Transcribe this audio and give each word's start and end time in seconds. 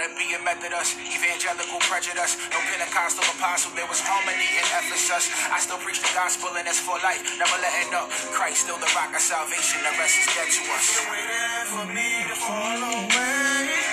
Be 0.00 0.32
a 0.32 0.40
Methodist, 0.40 0.96
evangelical 1.12 1.76
prejudice, 1.84 2.40
no 2.48 2.56
Pentecostal 2.72 3.24
apostle, 3.36 3.70
there 3.76 3.84
was 3.84 4.00
harmony 4.00 4.48
in 4.48 4.64
Ephesus. 4.80 5.28
I 5.52 5.60
still 5.60 5.76
preach 5.76 6.00
the 6.00 6.08
gospel 6.16 6.48
and 6.56 6.66
it's 6.66 6.80
for 6.80 6.96
life, 7.04 7.20
never 7.36 7.60
letting 7.60 7.92
up. 7.92 8.08
Christ 8.32 8.64
still 8.64 8.80
the 8.80 8.88
rock 8.96 9.12
of 9.12 9.20
salvation, 9.20 9.84
the 9.84 9.92
rest 10.00 10.16
is 10.24 10.28
dead 10.32 10.48
to 10.56 10.62
us. 10.72 10.84
You're 10.96 11.04
waiting 11.12 11.64
for 11.68 11.84
me 11.92 12.08
to 12.32 12.36
fall 12.40 12.80
away. 12.80 13.89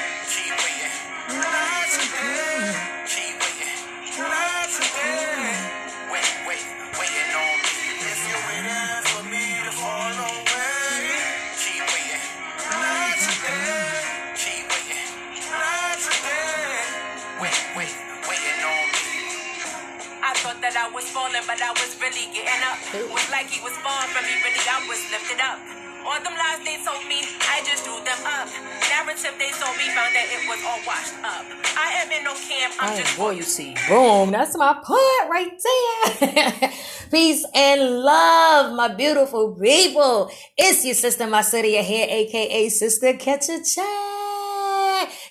Falling, 21.38 21.48
but 21.48 21.62
I 21.62 21.72
was 21.72 21.98
really 22.02 22.28
getting 22.34 22.64
up. 22.66 22.78
Was 23.14 23.30
like 23.32 23.48
he 23.48 23.62
was 23.62 23.74
falling 23.84 24.10
from 24.10 24.24
me, 24.26 24.34
really 24.44 24.64
I 24.66 24.82
was 24.88 25.02
lifted 25.12 25.40
up. 25.42 25.60
All 26.06 26.16
them 26.24 26.34
lies 26.34 26.64
they 26.64 26.78
told 26.86 27.04
me, 27.10 27.20
I 27.52 27.60
just 27.66 27.84
drew 27.84 28.00
them 28.06 28.22
up. 28.24 28.48
Narrative 28.88 29.36
they 29.38 29.52
told 29.52 29.76
me, 29.76 29.92
found 29.92 30.16
that 30.16 30.28
it 30.32 30.48
was 30.48 30.60
all 30.64 30.80
washed 30.88 31.20
up. 31.20 31.44
I 31.76 32.02
am 32.02 32.12
in 32.12 32.24
no 32.24 32.34
camp, 32.34 32.74
I'm 32.80 32.94
Oh, 32.94 32.98
just 32.98 33.18
royalty. 33.18 33.76
Boom. 33.90 34.32
That's 34.32 34.56
my 34.58 34.74
part 34.74 35.30
right 35.30 35.52
there. 36.22 36.72
Peace 37.12 37.46
and 37.54 38.00
love, 38.02 38.74
my 38.76 38.88
beautiful 38.88 39.54
people. 39.56 40.32
It's 40.58 40.86
your 40.86 40.96
sister, 40.96 41.28
my 41.28 41.42
city 41.42 41.76
here, 41.82 42.08
aka 42.10 42.70
Sister 42.70 43.14
Catch 43.14 43.50
a 43.50 43.62
Chat. 43.64 44.17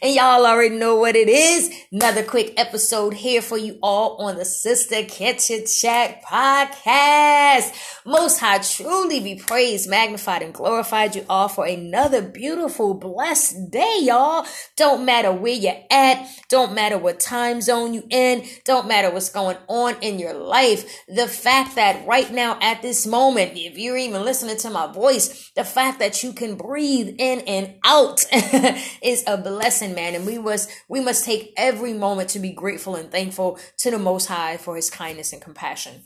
And 0.03 0.15
y'all 0.15 0.45
already 0.45 0.77
know 0.77 0.97
what 0.97 1.17
it 1.17 1.29
is. 1.29 1.73
Another 1.91 2.23
quick 2.23 2.53
episode 2.57 3.15
here 3.15 3.41
for 3.41 3.57
you 3.57 3.79
all 3.83 4.17
on 4.17 4.37
the 4.37 4.45
Sister 4.45 4.97
a 4.97 5.05
Chat 5.07 6.23
podcast. 6.23 7.73
Most 8.05 8.39
High 8.41 8.59
truly 8.59 9.21
be 9.21 9.37
praised, 9.37 9.89
magnified, 9.89 10.43
and 10.43 10.53
glorified 10.53 11.17
you 11.17 11.25
all 11.29 11.49
for 11.49 11.67
another 11.67 12.23
beautiful, 12.23 12.95
blessed 12.95 13.71
day, 13.71 13.99
y'all. 14.03 14.47
Don't 14.77 15.05
matter 15.05 15.33
where 15.33 15.55
you're 15.55 15.83
at. 15.91 16.29
Don't 16.49 16.75
matter 16.75 16.99
what 16.99 17.21
time 17.21 17.61
zone 17.61 17.95
you 17.95 18.05
in. 18.11 18.45
Don't 18.65 18.87
matter 18.89 19.11
what's 19.11 19.31
going 19.31 19.57
on 19.69 19.97
in 20.03 20.19
your 20.19 20.35
life. 20.35 21.05
The 21.09 21.27
fact 21.27 21.77
that 21.77 22.07
right 22.07 22.31
now 22.31 22.59
at 22.61 22.83
this 22.83 23.07
moment, 23.07 23.53
if 23.55 23.79
you're 23.79 23.97
even 23.97 24.25
listening 24.25 24.57
to 24.59 24.71
my 24.71 24.93
voice, 24.93 25.51
the 25.57 25.65
fact 25.65 25.99
that 26.01 26.23
you 26.23 26.33
can 26.33 26.57
breathe 26.57 27.15
in 27.19 27.41
and 27.41 27.75
out 27.85 28.25
is 29.03 29.25
a 29.27 29.37
blessing, 29.37 29.86
man. 29.95 30.15
And 30.15 30.27
we 30.27 30.39
must, 30.39 30.71
we 30.89 31.01
must 31.01 31.25
take 31.25 31.53
every 31.57 31.93
moment 31.93 32.31
to 32.31 32.39
be 32.39 32.53
grateful 32.53 32.97
and 32.97 33.11
thankful 33.11 33.59
to 33.79 33.91
the 33.91 33.99
Most 33.99 34.27
High 34.27 34.57
for 34.57 34.77
his 34.77 34.91
kindness 34.91 35.33
and 35.33 35.43
compassion. 35.43 36.03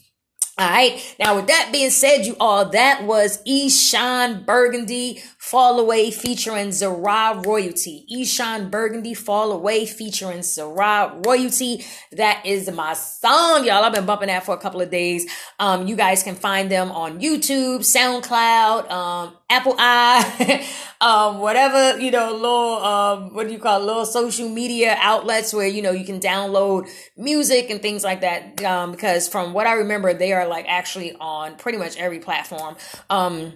All 0.61 0.69
right. 0.69 1.17
Now, 1.19 1.37
with 1.37 1.47
that 1.47 1.71
being 1.73 1.89
said, 1.89 2.27
you 2.27 2.37
all, 2.39 2.67
that 2.67 3.05
was 3.05 3.43
Eshawn 3.45 4.45
Burgundy 4.45 5.23
Fall 5.39 5.81
Away 5.81 6.11
featuring 6.11 6.71
Zara 6.71 7.41
Royalty. 7.47 8.05
Eshawn 8.13 8.71
Burgundy 8.71 9.15
Fall 9.15 9.53
Away 9.53 9.87
featuring 9.87 10.43
Zara 10.43 11.19
Royalty. 11.25 11.83
That 12.13 12.45
is 12.45 12.71
my 12.71 12.93
song, 12.93 13.65
y'all. 13.65 13.83
I've 13.83 13.95
been 13.95 14.05
bumping 14.05 14.27
that 14.27 14.45
for 14.45 14.55
a 14.55 14.59
couple 14.59 14.83
of 14.83 14.91
days. 14.91 15.25
Um, 15.59 15.87
you 15.87 15.97
guys 15.97 16.23
can 16.23 16.35
find 16.35 16.71
them 16.71 16.93
on 16.93 17.21
YouTube, 17.21 17.79
SoundCloud, 17.79 18.91
um, 18.91 19.37
Apple 19.49 19.75
i, 19.79 20.69
um, 21.01 21.39
whatever, 21.39 21.99
you 21.99 22.11
know, 22.11 22.33
little, 22.33 22.85
um, 22.85 23.35
what 23.35 23.49
do 23.49 23.53
you 23.53 23.59
call 23.59 23.81
it, 23.81 23.85
little 23.85 24.05
social 24.05 24.49
media 24.49 24.97
outlets 25.01 25.53
where, 25.53 25.67
you 25.67 25.83
know, 25.83 25.91
you 25.91 26.05
can 26.05 26.21
download 26.21 26.89
music 27.17 27.69
and 27.71 27.83
things 27.83 28.05
like 28.05 28.21
that. 28.21 28.63
Um, 28.63 28.93
because 28.93 29.27
from 29.27 29.53
what 29.53 29.67
I 29.67 29.73
remember, 29.73 30.15
they 30.15 30.33
are 30.33 30.47
like 30.51 30.67
actually 30.69 31.15
on 31.19 31.57
pretty 31.57 31.79
much 31.79 31.97
every 31.97 32.19
platform. 32.19 32.77
Um, 33.09 33.55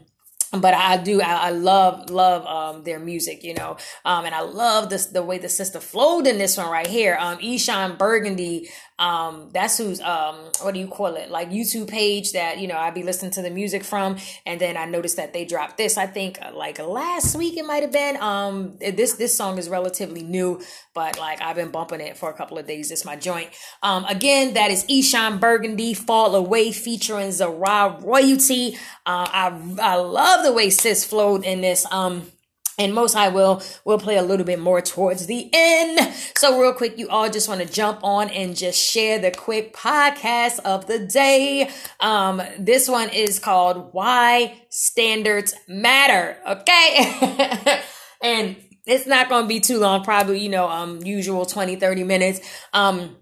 but 0.60 0.74
I 0.74 0.96
do 0.96 1.20
I, 1.20 1.48
I 1.48 1.50
love 1.50 2.10
love 2.10 2.46
um 2.46 2.84
their 2.84 2.98
music, 2.98 3.44
you 3.44 3.54
know. 3.54 3.76
Um 4.04 4.24
and 4.24 4.34
I 4.34 4.40
love 4.40 4.90
this 4.90 5.06
the 5.06 5.22
way 5.22 5.38
the 5.38 5.48
sister 5.48 5.80
flowed 5.80 6.26
in 6.26 6.38
this 6.38 6.56
one 6.56 6.70
right 6.70 6.86
here. 6.86 7.16
Um 7.20 7.38
Eshawn 7.38 7.98
Burgundy, 7.98 8.68
um 8.98 9.50
that's 9.52 9.78
who's 9.78 10.00
um 10.00 10.36
what 10.62 10.74
do 10.74 10.80
you 10.80 10.86
call 10.86 11.16
it? 11.16 11.30
Like 11.30 11.50
YouTube 11.50 11.88
page 11.88 12.32
that, 12.32 12.58
you 12.58 12.68
know, 12.68 12.76
I'd 12.76 12.94
be 12.94 13.02
listening 13.02 13.32
to 13.32 13.42
the 13.42 13.50
music 13.50 13.82
from 13.84 14.16
and 14.46 14.60
then 14.60 14.76
I 14.76 14.84
noticed 14.84 15.16
that 15.16 15.32
they 15.32 15.44
dropped 15.44 15.78
this 15.78 15.98
I 15.98 16.06
think 16.06 16.38
uh, 16.40 16.52
like 16.54 16.78
last 16.78 17.36
week 17.36 17.56
it 17.56 17.64
might 17.64 17.82
have 17.82 17.92
been. 17.92 18.16
Um 18.18 18.76
this 18.80 19.14
this 19.14 19.36
song 19.36 19.58
is 19.58 19.68
relatively 19.68 20.22
new, 20.22 20.60
but 20.94 21.18
like 21.18 21.40
I've 21.42 21.56
been 21.56 21.70
bumping 21.70 22.00
it 22.00 22.16
for 22.16 22.30
a 22.30 22.34
couple 22.34 22.58
of 22.58 22.66
days. 22.66 22.90
It's 22.90 23.04
my 23.04 23.16
joint. 23.16 23.50
Um 23.82 24.04
again, 24.04 24.54
that 24.54 24.70
is 24.70 24.84
Eshawn 24.84 25.40
Burgundy 25.40 25.94
Fall 25.94 26.34
Away 26.36 26.70
featuring 26.72 27.32
Zara 27.32 27.98
Royalty. 28.00 28.76
Uh 29.06 29.26
I 29.32 29.76
I 29.82 29.96
love 29.96 30.43
the 30.44 30.52
way 30.52 30.70
sis 30.70 31.04
flowed 31.04 31.44
in 31.44 31.60
this. 31.60 31.86
Um, 31.90 32.30
and 32.78 32.92
most 32.92 33.14
I 33.14 33.28
will 33.28 33.62
will 33.84 33.98
play 33.98 34.16
a 34.16 34.22
little 34.22 34.44
bit 34.44 34.58
more 34.58 34.80
towards 34.80 35.26
the 35.26 35.48
end. 35.52 36.14
So 36.36 36.60
real 36.60 36.72
quick, 36.72 36.98
you 36.98 37.08
all 37.08 37.30
just 37.30 37.48
want 37.48 37.60
to 37.60 37.72
jump 37.72 38.00
on 38.02 38.28
and 38.30 38.56
just 38.56 38.78
share 38.78 39.18
the 39.18 39.30
quick 39.30 39.74
podcast 39.74 40.58
of 40.60 40.86
the 40.86 40.98
day. 40.98 41.70
Um, 42.00 42.42
this 42.58 42.88
one 42.88 43.10
is 43.10 43.38
called 43.38 43.92
Why 43.92 44.60
Standards 44.70 45.54
Matter. 45.68 46.36
Okay. 46.46 47.80
and 48.22 48.56
it's 48.86 49.06
not 49.06 49.28
going 49.28 49.44
to 49.44 49.48
be 49.48 49.60
too 49.60 49.78
long, 49.78 50.04
probably, 50.04 50.40
you 50.40 50.48
know, 50.48 50.68
um, 50.68 51.00
usual 51.02 51.46
20, 51.46 51.76
30 51.76 52.04
minutes. 52.04 52.40
Um, 52.72 53.16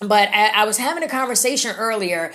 but 0.00 0.28
I, 0.30 0.48
I 0.48 0.64
was 0.64 0.78
having 0.78 1.04
a 1.04 1.08
conversation 1.08 1.74
earlier 1.76 2.32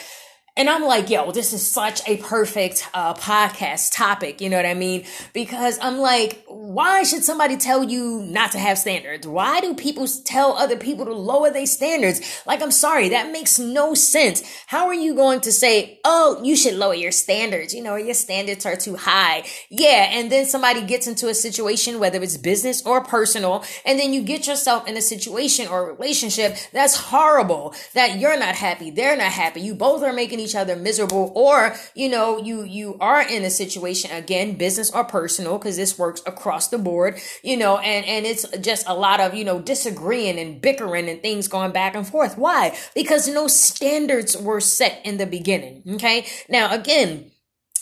and 0.59 0.70
I'm 0.70 0.84
like, 0.84 1.09
yo, 1.09 1.31
this 1.31 1.53
is 1.53 1.66
such 1.66 2.02
a 2.06 2.18
perfect 2.18 2.86
uh, 2.94 3.14
podcast 3.14 3.96
topic. 3.96 4.42
You 4.42 4.50
know 4.50 4.58
what 4.58 4.66
I 4.66 4.74
mean? 4.74 5.06
Because 5.31 5.80
I'm 5.81 6.00
like, 6.00 6.44
why 6.47 7.03
should 7.03 7.24
somebody 7.24 7.56
tell 7.56 7.81
you 7.81 8.22
not 8.24 8.52
to 8.52 8.59
have 8.59 8.78
standards? 8.78 9.25
Why 9.25 9.62
do 9.62 9.74
people 9.74 10.06
tell 10.25 10.58
other 10.58 10.75
people 10.75 11.06
to 11.06 11.14
lower 11.14 11.50
their 11.50 11.66
standards? 11.66 12.44
Like, 12.46 12.62
I'm 12.62 12.72
sorry, 12.72 13.08
that 13.08 13.31
makes 13.31 13.58
no 13.58 13.94
sense. 13.94 14.44
How 14.68 14.88
are 14.88 14.94
you 14.94 15.16
going 15.16 15.40
to 15.42 15.52
say, 15.53 16.02
oh, 16.03 16.42
you 16.44 16.58
should 16.58 16.74
lower 16.74 16.94
your 16.94 17.14
standards? 17.14 17.74
You 17.74 17.81
know, 17.81 17.96
your 17.96 18.14
standards 18.14 18.66
are 18.66 18.75
too 18.75 18.98
high. 18.98 19.46
Yeah. 19.69 20.09
And 20.12 20.30
then 20.30 20.46
somebody 20.46 20.81
gets 20.86 21.08
into 21.08 21.30
a 21.30 21.34
situation, 21.34 22.00
whether 22.00 22.22
it's 22.22 22.36
business 22.36 22.86
or 22.86 23.02
personal, 23.02 23.64
and 23.86 23.98
then 23.98 24.12
you 24.12 24.24
get 24.24 24.46
yourself 24.46 24.90
in 24.90 24.98
a 24.98 25.02
situation 25.02 25.69
or 25.69 25.94
relationship 25.94 26.58
that's 26.74 26.98
horrible, 26.98 27.74
that 27.94 28.19
you're 28.19 28.38
not 28.38 28.56
happy, 28.56 28.92
they're 28.92 29.16
not 29.16 29.31
happy. 29.31 29.62
You 29.62 29.74
both 29.74 30.03
are 30.03 30.12
making 30.12 30.42
each 30.42 30.49
other 30.56 30.76
miserable 30.76 31.32
or 31.36 31.76
you 31.96 32.10
know 32.10 32.38
you 32.38 32.64
you 32.64 32.98
are 33.00 33.22
in 33.22 33.44
a 33.44 33.50
situation 33.50 34.12
again 34.12 34.56
business 34.56 34.92
or 34.92 35.04
personal 35.04 35.58
because 35.58 35.78
this 35.78 35.98
works 35.98 36.22
across 36.26 36.68
the 36.68 36.78
board 36.78 37.20
you 37.44 37.58
know 37.58 37.78
and 37.80 38.06
and 38.06 38.26
it's 38.26 38.46
just 38.60 38.88
a 38.88 38.94
lot 38.94 39.20
of 39.20 39.34
you 39.34 39.44
know 39.44 39.60
disagreeing 39.60 40.40
and 40.40 40.62
bickering 40.62 41.10
and 41.10 41.22
things 41.22 41.48
going 41.48 41.72
back 41.72 41.96
and 41.96 42.08
forth. 42.08 42.38
Why? 42.38 42.78
Because 42.96 43.28
no 43.28 43.48
standards 43.48 44.38
were 44.38 44.62
set 44.62 45.02
in 45.06 45.18
the 45.18 45.26
beginning 45.26 45.84
okay? 45.96 46.26
Now 46.48 46.74
again 46.74 47.31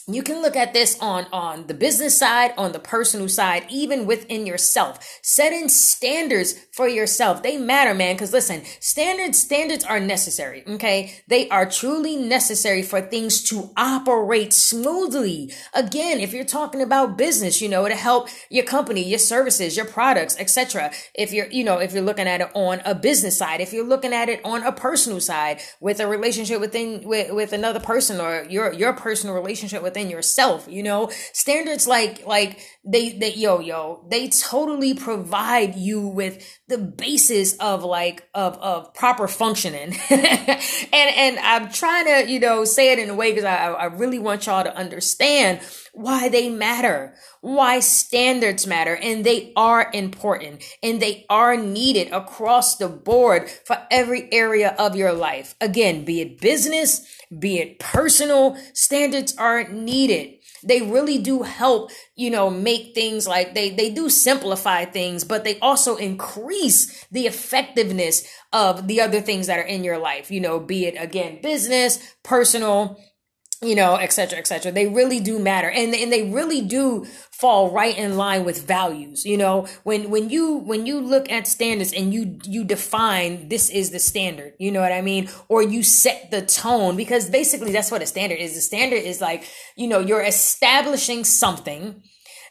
you 0.10 0.24
can 0.24 0.42
look 0.42 0.56
at 0.56 0.74
this 0.74 0.98
on 1.02 1.26
on 1.34 1.68
the 1.68 1.74
business 1.74 2.18
side 2.18 2.54
on 2.58 2.72
the 2.72 2.80
personal 2.80 3.28
side 3.28 3.66
even 3.70 4.06
within 4.06 4.46
yourself. 4.46 5.20
Setting 5.22 5.68
standards 5.68 6.54
for 6.72 6.88
yourself. 6.88 7.44
They 7.44 7.58
matter 7.58 7.94
man 7.94 8.16
because 8.16 8.32
listen 8.32 8.64
standards 8.80 9.38
standards 9.38 9.84
are 9.84 10.00
necessary 10.00 10.64
okay? 10.66 11.14
They 11.28 11.50
are 11.50 11.70
truly 11.70 12.16
necessary 12.16 12.84
for 12.84 13.02
things 13.02 13.44
to 13.50 13.72
operate 13.76 14.54
smoothly. 14.54 15.52
Again 15.74 16.22
if 16.22 16.32
you're 16.32 16.46
talking 16.46 16.82
about 16.82 17.18
business 17.18 17.62
you 17.62 17.68
know 17.68 17.86
to 17.90 17.96
help 17.96 18.30
your 18.50 18.64
company 18.64 19.04
your 19.04 19.20
services 19.20 19.76
your 19.76 19.86
products 19.86 20.38
etc 20.40 20.90
if 21.16 21.34
you're 21.34 21.48
you 21.48 21.66
know 21.66 21.80
if 21.80 21.92
you're 21.92 22.02
looking 22.02 22.28
at 22.28 22.40
it 22.40 22.50
on 22.54 22.82
a 22.86 22.96
business 22.96 23.38
side 23.38 23.60
if 23.60 23.74
you're 23.74 23.86
looking 23.86 24.14
at 24.14 24.30
it 24.30 24.40
on 24.46 24.64
a 24.64 24.72
personal 24.72 25.20
side 25.20 25.60
with 25.82 26.00
a 26.00 26.08
relationship 26.08 26.62
within 26.62 27.02
with, 27.04 27.34
with 27.34 27.52
another 27.52 27.82
person 27.82 28.22
or 28.22 28.46
your 28.50 28.72
your 28.72 28.94
personal 28.94 29.36
relationship 29.36 29.84
within 29.98 30.12
yourself 30.12 30.68
you 30.70 30.84
know? 30.84 31.10
Standards 31.34 31.88
like 31.88 32.26
like 32.26 32.60
they 32.86 33.10
they 33.10 33.34
yo 33.34 33.60
yo 33.60 34.06
they 34.10 34.30
totally 34.30 34.94
provide 34.94 35.76
you 35.76 36.08
with 36.08 36.60
the 36.68 36.78
basis 36.78 37.56
of 37.58 37.84
like 37.84 38.28
of 38.34 38.58
of 38.58 38.94
proper 38.94 39.28
functioning. 39.28 39.96
And 40.94 41.10
and 41.16 41.40
i'm 41.40 41.72
trying 41.72 42.06
to 42.06 42.32
you 42.32 42.40
know 42.40 42.66
say 42.66 42.92
it 42.92 43.00
in 43.00 43.10
a 43.10 43.16
way 43.16 43.32
because 43.32 43.46
I, 43.46 43.68
I 43.68 43.86
really 43.86 44.20
want 44.20 44.46
y'all 44.46 44.64
to 44.64 44.76
understand 44.76 45.60
why 45.98 46.30
they 46.30 46.48
matter, 46.48 47.16
why 47.42 47.80
standards 47.80 48.68
matter, 48.68 48.96
and 48.96 49.26
they 49.26 49.52
are 49.56 49.90
important 49.94 50.64
and 50.84 51.02
they 51.02 51.26
are 51.28 51.58
needed 51.58 52.12
across 52.12 52.78
the 52.78 52.88
board 52.88 53.50
for 53.50 53.78
every 53.90 54.32
area 54.32 54.76
of 54.78 54.96
your 54.96 55.12
life. 55.12 55.56
Again, 55.60 56.06
be 56.06 56.22
it 56.22 56.40
business, 56.40 57.02
be 57.38 57.58
it 57.58 57.80
personal, 57.80 58.56
standards 58.74 59.36
are 59.38 59.68
needed. 59.70 60.36
they 60.64 60.82
really 60.82 61.20
do 61.20 61.44
help 61.44 61.92
you 62.16 62.30
know 62.30 62.50
make 62.50 62.96
things 62.96 63.28
like 63.28 63.54
they 63.54 63.70
they 63.70 63.90
do 63.92 64.10
simplify 64.10 64.86
things 64.86 65.24
but 65.24 65.44
they 65.44 65.60
also 65.60 65.96
increase 65.98 67.06
the 67.12 67.28
effectiveness 67.28 68.24
of 68.52 68.88
the 68.88 69.00
other 69.00 69.22
things 69.22 69.48
that 69.48 69.60
are 69.60 69.70
in 69.76 69.84
your 69.84 70.00
life 70.00 70.32
you 70.32 70.42
know 70.42 70.60
be 70.60 70.86
it 70.86 70.96
again 70.98 71.40
business 71.44 72.16
personal 72.24 72.98
you 73.62 73.76
know, 73.76 73.96
et 73.96 74.14
cetera, 74.14 74.38
et 74.38 74.46
cetera. 74.46 74.72
They 74.72 74.88
really 74.88 75.20
do 75.20 75.40
matter. 75.40 75.70
And, 75.70 75.96
and 75.96 76.12
they 76.12 76.30
really 76.30 76.62
do 76.62 77.06
fall 77.32 77.72
right 77.72 77.98
in 77.98 78.16
line 78.16 78.46
with 78.46 78.68
values. 78.68 79.26
You 79.26 79.38
know, 79.38 79.68
when, 79.84 80.10
when 80.10 80.30
you, 80.30 80.58
when 80.58 80.86
you 80.86 81.00
look 81.00 81.32
at 81.32 81.48
standards 81.48 81.92
and 81.92 82.14
you, 82.14 82.40
you 82.44 82.64
define 82.64 83.50
this 83.50 83.70
is 83.70 83.90
the 83.92 84.00
standard, 84.00 84.54
you 84.60 84.72
know 84.72 84.82
what 84.82 84.92
I 84.92 85.02
mean? 85.02 85.30
Or 85.48 85.64
you 85.64 85.82
set 85.82 86.30
the 86.30 86.44
tone 86.44 86.96
because 86.96 87.30
basically 87.30 87.72
that's 87.72 87.92
what 87.92 88.02
a 88.02 88.06
standard 88.06 88.40
is. 88.40 88.54
The 88.54 88.62
standard 88.62 89.02
is 89.02 89.22
like, 89.22 89.44
you 89.76 89.88
know, 89.88 90.00
you're 90.00 90.24
establishing 90.24 91.24
something 91.24 92.04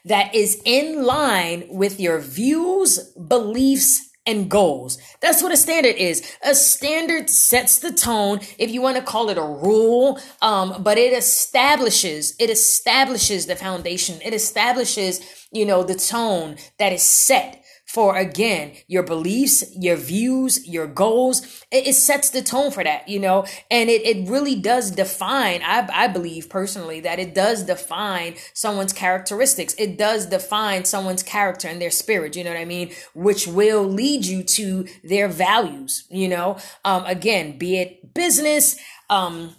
that 0.05 0.33
is 0.33 0.61
in 0.63 1.03
line 1.03 1.65
with 1.69 1.99
your 1.99 2.19
views, 2.19 3.11
beliefs, 3.13 4.06
and 4.27 4.49
goals. 4.49 4.99
That's 5.21 5.41
what 5.41 5.51
a 5.51 5.57
standard 5.57 5.95
is. 5.95 6.21
A 6.43 6.53
standard 6.53 7.29
sets 7.29 7.79
the 7.79 7.91
tone, 7.91 8.41
if 8.59 8.69
you 8.69 8.81
want 8.81 8.97
to 8.97 9.03
call 9.03 9.29
it 9.29 9.37
a 9.37 9.41
rule, 9.41 10.19
um, 10.41 10.83
but 10.83 10.97
it 10.97 11.13
establishes, 11.13 12.35
it 12.37 12.49
establishes 12.49 13.47
the 13.47 13.55
foundation. 13.55 14.19
It 14.23 14.33
establishes, 14.33 15.47
you 15.51 15.65
know, 15.65 15.83
the 15.83 15.95
tone 15.95 16.57
that 16.77 16.93
is 16.93 17.01
set 17.01 17.63
for 17.97 18.15
again 18.15 18.73
your 18.87 19.01
beliefs 19.01 19.63
your 19.75 19.95
views 19.95 20.67
your 20.67 20.85
goals. 20.85 21.41
It, 21.71 21.87
it, 21.87 21.93
sets 21.93 22.29
the 22.29 22.43
tone 22.43 22.69
for 22.69 22.83
that 22.83 23.09
you 23.09 23.19
know? 23.19 23.45
And 23.71 23.89
it, 23.89 24.05
it 24.05 24.29
really 24.29 24.53
does 24.53 24.91
define 24.91 25.63
I, 25.63 25.89
I 25.91 26.07
believe 26.07 26.47
personally 26.47 26.99
that 26.99 27.17
it 27.17 27.33
does 27.33 27.63
define 27.63 28.35
someone's 28.53 28.93
characteristics. 28.93 29.73
It 29.79 29.97
does 29.97 30.27
define 30.27 30.85
someone's 30.85 31.23
character 31.23 31.67
and 31.67 31.81
their 31.81 31.89
spirit 31.89 32.35
you 32.35 32.43
know 32.43 32.51
what 32.51 32.59
i 32.59 32.65
mean? 32.65 32.91
Which 33.15 33.47
will 33.47 33.83
lead 33.83 34.25
you 34.25 34.43
to 34.43 34.85
their 35.03 35.27
values 35.27 36.05
you 36.11 36.27
know? 36.27 36.59
Um 36.85 37.03
again 37.07 37.57
be 37.57 37.79
it 37.79 38.13
business 38.13 38.77
um 39.09 39.55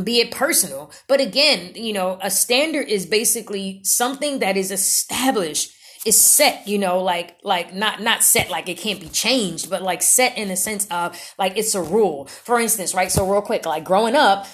be 0.00 0.20
it 0.20 0.30
personal. 0.30 0.92
But 1.08 1.20
again 1.20 1.72
you 1.74 1.92
know 1.92 2.20
a 2.22 2.30
standard 2.30 2.86
is 2.86 3.06
basically 3.06 3.80
something 3.82 4.38
that 4.38 4.56
is 4.56 4.70
established 4.70 5.72
is 6.04 6.20
set, 6.20 6.66
you 6.66 6.78
know, 6.78 7.00
like 7.02 7.36
like 7.44 7.74
not 7.74 8.00
not 8.00 8.24
set 8.24 8.50
like 8.50 8.68
it 8.68 8.78
can't 8.78 9.00
be 9.00 9.08
changed, 9.08 9.70
but 9.70 9.82
like 9.82 10.02
set 10.02 10.36
in 10.36 10.48
the 10.48 10.56
sense 10.56 10.86
of 10.90 11.18
like 11.38 11.56
it's 11.56 11.74
a 11.74 11.82
rule. 11.82 12.26
For 12.26 12.58
instance, 12.58 12.94
right? 12.94 13.10
So 13.10 13.28
real 13.28 13.42
quick, 13.42 13.66
like 13.66 13.84
growing 13.84 14.16
up, 14.16 14.46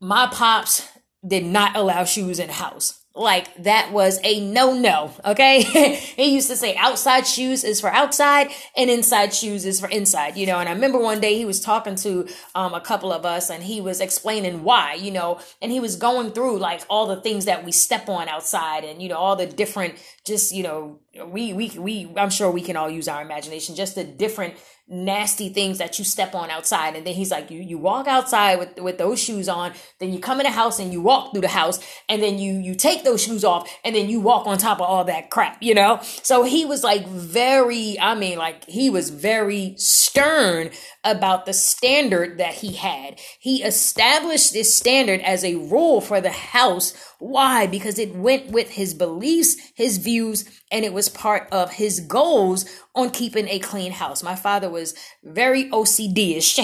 my 0.00 0.28
pops 0.30 0.86
did 1.26 1.44
not 1.44 1.76
allow 1.76 2.04
shoes 2.04 2.38
in 2.38 2.48
the 2.48 2.52
house. 2.52 3.03
Like 3.16 3.62
that 3.62 3.92
was 3.92 4.18
a 4.24 4.40
no 4.40 4.74
no. 4.74 5.12
Okay. 5.24 5.62
he 6.16 6.34
used 6.34 6.50
to 6.50 6.56
say 6.56 6.74
outside 6.74 7.28
shoes 7.28 7.62
is 7.62 7.80
for 7.80 7.88
outside 7.88 8.50
and 8.76 8.90
inside 8.90 9.32
shoes 9.32 9.64
is 9.64 9.78
for 9.78 9.88
inside, 9.88 10.36
you 10.36 10.46
know. 10.46 10.58
And 10.58 10.68
I 10.68 10.72
remember 10.72 10.98
one 10.98 11.20
day 11.20 11.36
he 11.36 11.44
was 11.44 11.60
talking 11.60 11.94
to 11.96 12.26
um, 12.56 12.74
a 12.74 12.80
couple 12.80 13.12
of 13.12 13.24
us 13.24 13.50
and 13.50 13.62
he 13.62 13.80
was 13.80 14.00
explaining 14.00 14.64
why, 14.64 14.94
you 14.94 15.12
know, 15.12 15.38
and 15.62 15.70
he 15.70 15.78
was 15.78 15.94
going 15.94 16.32
through 16.32 16.58
like 16.58 16.80
all 16.90 17.06
the 17.06 17.20
things 17.20 17.44
that 17.44 17.64
we 17.64 17.70
step 17.70 18.08
on 18.08 18.28
outside 18.28 18.82
and, 18.82 19.00
you 19.00 19.08
know, 19.08 19.16
all 19.16 19.36
the 19.36 19.46
different, 19.46 19.94
just, 20.24 20.52
you 20.52 20.64
know, 20.64 20.98
we, 21.24 21.52
we, 21.52 21.70
we, 21.78 22.12
I'm 22.16 22.30
sure 22.30 22.50
we 22.50 22.62
can 22.62 22.76
all 22.76 22.90
use 22.90 23.06
our 23.06 23.22
imagination, 23.22 23.76
just 23.76 23.94
the 23.94 24.02
different 24.02 24.54
nasty 24.86 25.48
things 25.48 25.78
that 25.78 25.98
you 25.98 26.04
step 26.04 26.34
on 26.34 26.50
outside. 26.50 26.94
And 26.94 27.06
then 27.06 27.14
he's 27.14 27.30
like 27.30 27.50
you 27.50 27.60
you 27.60 27.78
walk 27.78 28.06
outside 28.06 28.58
with 28.58 28.78
with 28.78 28.98
those 28.98 29.18
shoes 29.18 29.48
on 29.48 29.72
then 29.98 30.12
you 30.12 30.18
come 30.18 30.40
in 30.40 30.44
the 30.44 30.50
house 30.50 30.78
and 30.78 30.92
you 30.92 31.00
walk 31.00 31.32
through 31.32 31.40
the 31.40 31.48
house 31.48 31.80
and 32.08 32.22
then 32.22 32.38
you 32.38 32.54
you 32.54 32.74
take 32.74 33.02
those 33.02 33.22
shoes 33.22 33.44
off 33.44 33.70
and 33.82 33.96
then 33.96 34.10
you 34.10 34.20
walk 34.20 34.46
on 34.46 34.58
top 34.58 34.80
of 34.80 34.86
all 34.86 35.04
that 35.04 35.30
crap 35.30 35.62
you 35.62 35.74
know? 35.74 36.00
So 36.02 36.44
he 36.44 36.64
was 36.66 36.84
like 36.84 37.06
very 37.06 37.98
i 37.98 38.14
mean 38.14 38.36
like 38.36 38.64
he 38.66 38.90
was 38.90 39.08
very 39.10 39.74
stern 39.78 40.70
about 41.02 41.46
the 41.46 41.52
standard 41.52 42.38
that 42.38 42.54
he 42.54 42.72
had. 42.72 43.18
He 43.38 43.62
established 43.62 44.52
this 44.52 44.76
standard 44.76 45.20
as 45.20 45.44
a 45.44 45.56
rule 45.56 46.00
for 46.00 46.20
the 46.20 46.30
house. 46.30 46.94
Why? 47.18 47.66
Because 47.66 47.98
it 47.98 48.14
went 48.14 48.50
with 48.50 48.70
his 48.70 48.94
beliefs 48.94 49.56
his 49.74 49.98
views 49.98 50.44
and 50.74 50.84
it 50.84 50.92
was 50.92 51.08
part 51.08 51.46
of 51.52 51.74
his 51.74 52.00
goals 52.00 52.64
on 52.96 53.08
keeping 53.10 53.48
a 53.48 53.60
clean 53.60 53.92
house. 53.92 54.24
My 54.24 54.34
father 54.34 54.68
was 54.68 54.92
very 55.22 55.70
OCD-ish. 55.70 56.58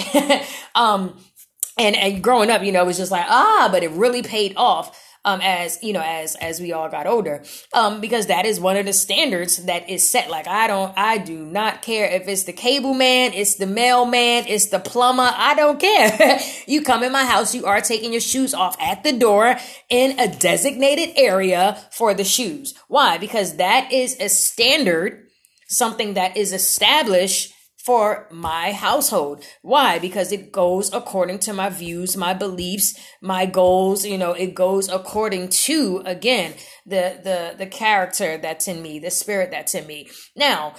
um, 0.75 1.17
and, 1.77 1.95
and 1.95 2.21
growing 2.21 2.49
up, 2.51 2.61
you 2.61 2.73
know, 2.73 2.83
it 2.83 2.87
was 2.87 2.97
just 2.97 3.11
like, 3.11 3.25
ah, 3.29 3.69
but 3.71 3.83
it 3.83 3.91
really 3.91 4.21
paid 4.21 4.53
off. 4.57 5.10
Um, 5.23 5.39
as 5.43 5.77
you 5.83 5.93
know, 5.93 6.01
as 6.03 6.35
as 6.37 6.59
we 6.59 6.73
all 6.73 6.89
got 6.89 7.05
older, 7.05 7.43
um, 7.73 8.01
because 8.01 8.25
that 8.25 8.47
is 8.47 8.59
one 8.59 8.75
of 8.75 8.87
the 8.87 8.93
standards 8.93 9.57
that 9.65 9.87
is 9.87 10.09
set. 10.09 10.31
Like 10.31 10.47
I 10.47 10.65
don't, 10.65 10.91
I 10.97 11.19
do 11.19 11.45
not 11.45 11.83
care 11.83 12.07
if 12.07 12.27
it's 12.27 12.43
the 12.43 12.53
cable 12.53 12.95
man, 12.95 13.33
it's 13.33 13.55
the 13.55 13.67
mailman, 13.67 14.45
it's 14.47 14.67
the 14.67 14.79
plumber. 14.79 15.29
I 15.31 15.53
don't 15.53 15.79
care. 15.79 16.39
you 16.67 16.81
come 16.81 17.03
in 17.03 17.11
my 17.11 17.25
house, 17.25 17.53
you 17.53 17.67
are 17.67 17.81
taking 17.81 18.13
your 18.13 18.21
shoes 18.21 18.55
off 18.55 18.75
at 18.81 19.03
the 19.03 19.11
door 19.11 19.57
in 19.89 20.19
a 20.19 20.27
designated 20.27 21.11
area 21.15 21.77
for 21.91 22.15
the 22.15 22.23
shoes. 22.23 22.73
Why? 22.87 23.19
Because 23.19 23.57
that 23.57 23.91
is 23.91 24.17
a 24.19 24.27
standard 24.27 25.27
something 25.71 26.15
that 26.15 26.37
is 26.37 26.53
established 26.53 27.53
for 27.85 28.27
my 28.31 28.71
household. 28.71 29.43
Why? 29.61 29.99
Because 29.99 30.31
it 30.31 30.51
goes 30.51 30.93
according 30.93 31.39
to 31.39 31.53
my 31.53 31.69
views, 31.69 32.15
my 32.15 32.33
beliefs, 32.33 32.93
my 33.21 33.45
goals, 33.45 34.05
you 34.05 34.17
know, 34.17 34.33
it 34.33 34.53
goes 34.53 34.89
according 34.89 35.49
to 35.49 36.01
again 36.05 36.53
the 36.85 37.19
the 37.23 37.55
the 37.57 37.65
character 37.67 38.37
that's 38.37 38.67
in 38.67 38.81
me, 38.81 38.99
the 38.99 39.11
spirit 39.11 39.51
that's 39.51 39.75
in 39.75 39.87
me. 39.87 40.09
Now, 40.35 40.75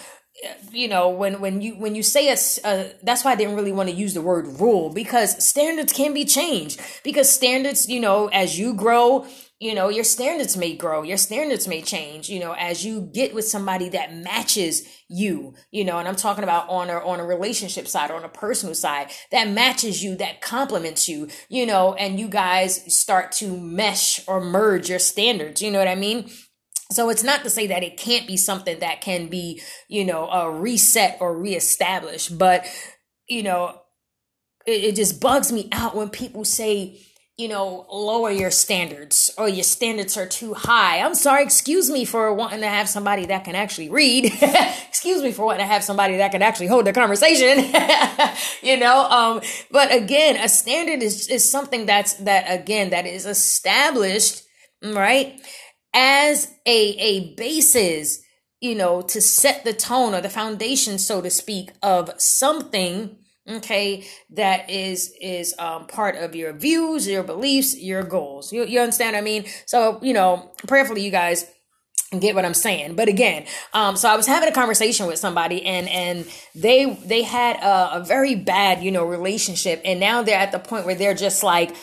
you 0.72 0.88
know 0.88 1.10
when 1.10 1.40
when 1.40 1.60
you 1.60 1.74
when 1.74 1.94
you 1.94 2.02
say 2.02 2.28
a, 2.28 2.36
uh, 2.64 2.88
that's 3.02 3.22
why 3.22 3.32
i 3.32 3.34
didn't 3.34 3.54
really 3.54 3.70
want 3.70 3.88
to 3.88 3.94
use 3.94 4.14
the 4.14 4.22
word 4.22 4.46
rule 4.58 4.88
because 4.88 5.46
standards 5.46 5.92
can 5.92 6.14
be 6.14 6.24
changed 6.24 6.80
because 7.04 7.30
standards 7.30 7.88
you 7.88 8.00
know 8.00 8.28
as 8.28 8.58
you 8.58 8.72
grow 8.72 9.26
you 9.62 9.74
know 9.74 9.88
your 9.88 10.04
standards 10.04 10.56
may 10.56 10.74
grow 10.74 11.02
your 11.02 11.16
standards 11.16 11.68
may 11.68 11.80
change 11.80 12.28
you 12.28 12.40
know 12.40 12.52
as 12.52 12.84
you 12.84 13.08
get 13.14 13.32
with 13.32 13.44
somebody 13.44 13.88
that 13.88 14.12
matches 14.12 14.86
you 15.08 15.54
you 15.70 15.84
know 15.84 15.98
and 15.98 16.08
i'm 16.08 16.16
talking 16.16 16.42
about 16.42 16.68
on 16.68 16.90
a 16.90 16.94
on 16.94 17.20
a 17.20 17.24
relationship 17.24 17.86
side 17.86 18.10
on 18.10 18.24
a 18.24 18.28
personal 18.28 18.74
side 18.74 19.08
that 19.30 19.48
matches 19.48 20.02
you 20.02 20.16
that 20.16 20.40
complements 20.40 21.08
you 21.08 21.28
you 21.48 21.64
know 21.64 21.94
and 21.94 22.18
you 22.18 22.26
guys 22.26 22.92
start 22.92 23.30
to 23.30 23.56
mesh 23.56 24.26
or 24.26 24.40
merge 24.40 24.90
your 24.90 24.98
standards 24.98 25.62
you 25.62 25.70
know 25.70 25.78
what 25.78 25.88
i 25.88 25.94
mean? 25.94 26.28
So 26.90 27.08
it's 27.08 27.24
not 27.24 27.42
to 27.44 27.50
say 27.50 27.68
that 27.68 27.82
it 27.82 27.96
can't 27.96 28.26
be 28.26 28.36
something 28.36 28.80
that 28.80 29.00
can 29.00 29.28
be, 29.28 29.62
you 29.88 30.04
know, 30.04 30.28
a 30.28 30.50
reset 30.50 31.16
or 31.20 31.38
reestablished, 31.38 32.36
but 32.36 32.66
you 33.26 33.42
know, 33.42 33.80
it, 34.66 34.84
it 34.84 34.96
just 34.96 35.20
bugs 35.20 35.50
me 35.50 35.68
out 35.72 35.96
when 35.96 36.10
people 36.10 36.44
say, 36.44 37.00
you 37.38 37.48
know, 37.48 37.86
lower 37.90 38.30
your 38.30 38.50
standards 38.50 39.30
or 39.38 39.48
your 39.48 39.64
standards 39.64 40.18
are 40.18 40.26
too 40.26 40.52
high. 40.52 41.00
I'm 41.00 41.14
sorry, 41.14 41.42
excuse 41.42 41.90
me 41.90 42.04
for 42.04 42.32
wanting 42.34 42.60
to 42.60 42.68
have 42.68 42.88
somebody 42.88 43.26
that 43.26 43.44
can 43.44 43.54
actually 43.54 43.88
read. 43.88 44.26
excuse 44.88 45.22
me 45.22 45.32
for 45.32 45.46
wanting 45.46 45.62
to 45.62 45.66
have 45.66 45.82
somebody 45.82 46.18
that 46.18 46.30
can 46.30 46.42
actually 46.42 46.66
hold 46.66 46.84
the 46.84 46.92
conversation. 46.92 47.72
you 48.62 48.76
know, 48.76 49.08
um, 49.08 49.40
but 49.70 49.94
again, 49.94 50.36
a 50.36 50.48
standard 50.48 51.02
is, 51.02 51.28
is 51.28 51.50
something 51.50 51.86
that's, 51.86 52.14
that 52.14 52.44
again, 52.48 52.90
that 52.90 53.06
is 53.06 53.24
established, 53.24 54.42
right? 54.82 55.40
As 55.94 56.52
a, 56.66 56.96
a 56.98 57.34
basis, 57.34 58.22
you 58.60 58.74
know, 58.74 59.00
to 59.00 59.22
set 59.22 59.64
the 59.64 59.72
tone 59.72 60.14
or 60.14 60.20
the 60.20 60.30
foundation, 60.30 60.98
so 60.98 61.22
to 61.22 61.30
speak, 61.30 61.72
of 61.82 62.10
something 62.20 63.16
okay 63.48 64.04
that 64.30 64.70
is 64.70 65.14
is 65.20 65.54
um 65.58 65.86
part 65.86 66.16
of 66.16 66.34
your 66.34 66.52
views 66.52 67.08
your 67.08 67.22
beliefs 67.22 67.76
your 67.76 68.02
goals. 68.02 68.52
You, 68.52 68.64
you 68.64 68.80
understand 68.80 69.16
i 69.16 69.20
mean? 69.20 69.46
So 69.66 69.98
you 70.02 70.12
know 70.12 70.52
prayerfully 70.66 71.02
you 71.02 71.10
guys 71.10 71.46
get 72.18 72.34
what 72.34 72.44
i'm 72.44 72.54
saying. 72.54 72.94
But 72.94 73.08
again 73.08 73.46
um 73.72 73.96
so 73.96 74.08
i 74.08 74.16
was 74.16 74.26
having 74.26 74.48
a 74.48 74.52
conversation 74.52 75.06
with 75.06 75.18
somebody 75.18 75.64
and 75.64 75.88
and 75.88 76.26
they 76.54 76.94
they 77.06 77.22
had 77.22 77.56
a, 77.56 77.96
a 77.96 78.04
very 78.04 78.34
bad 78.34 78.82
you 78.82 78.90
know 78.92 79.04
relationship. 79.04 79.80
And 79.84 79.98
now 79.98 80.22
they're 80.22 80.38
at 80.38 80.52
the 80.52 80.58
point 80.58 80.86
where 80.86 80.94
they're 80.94 81.14
just 81.14 81.42
like 81.42 81.74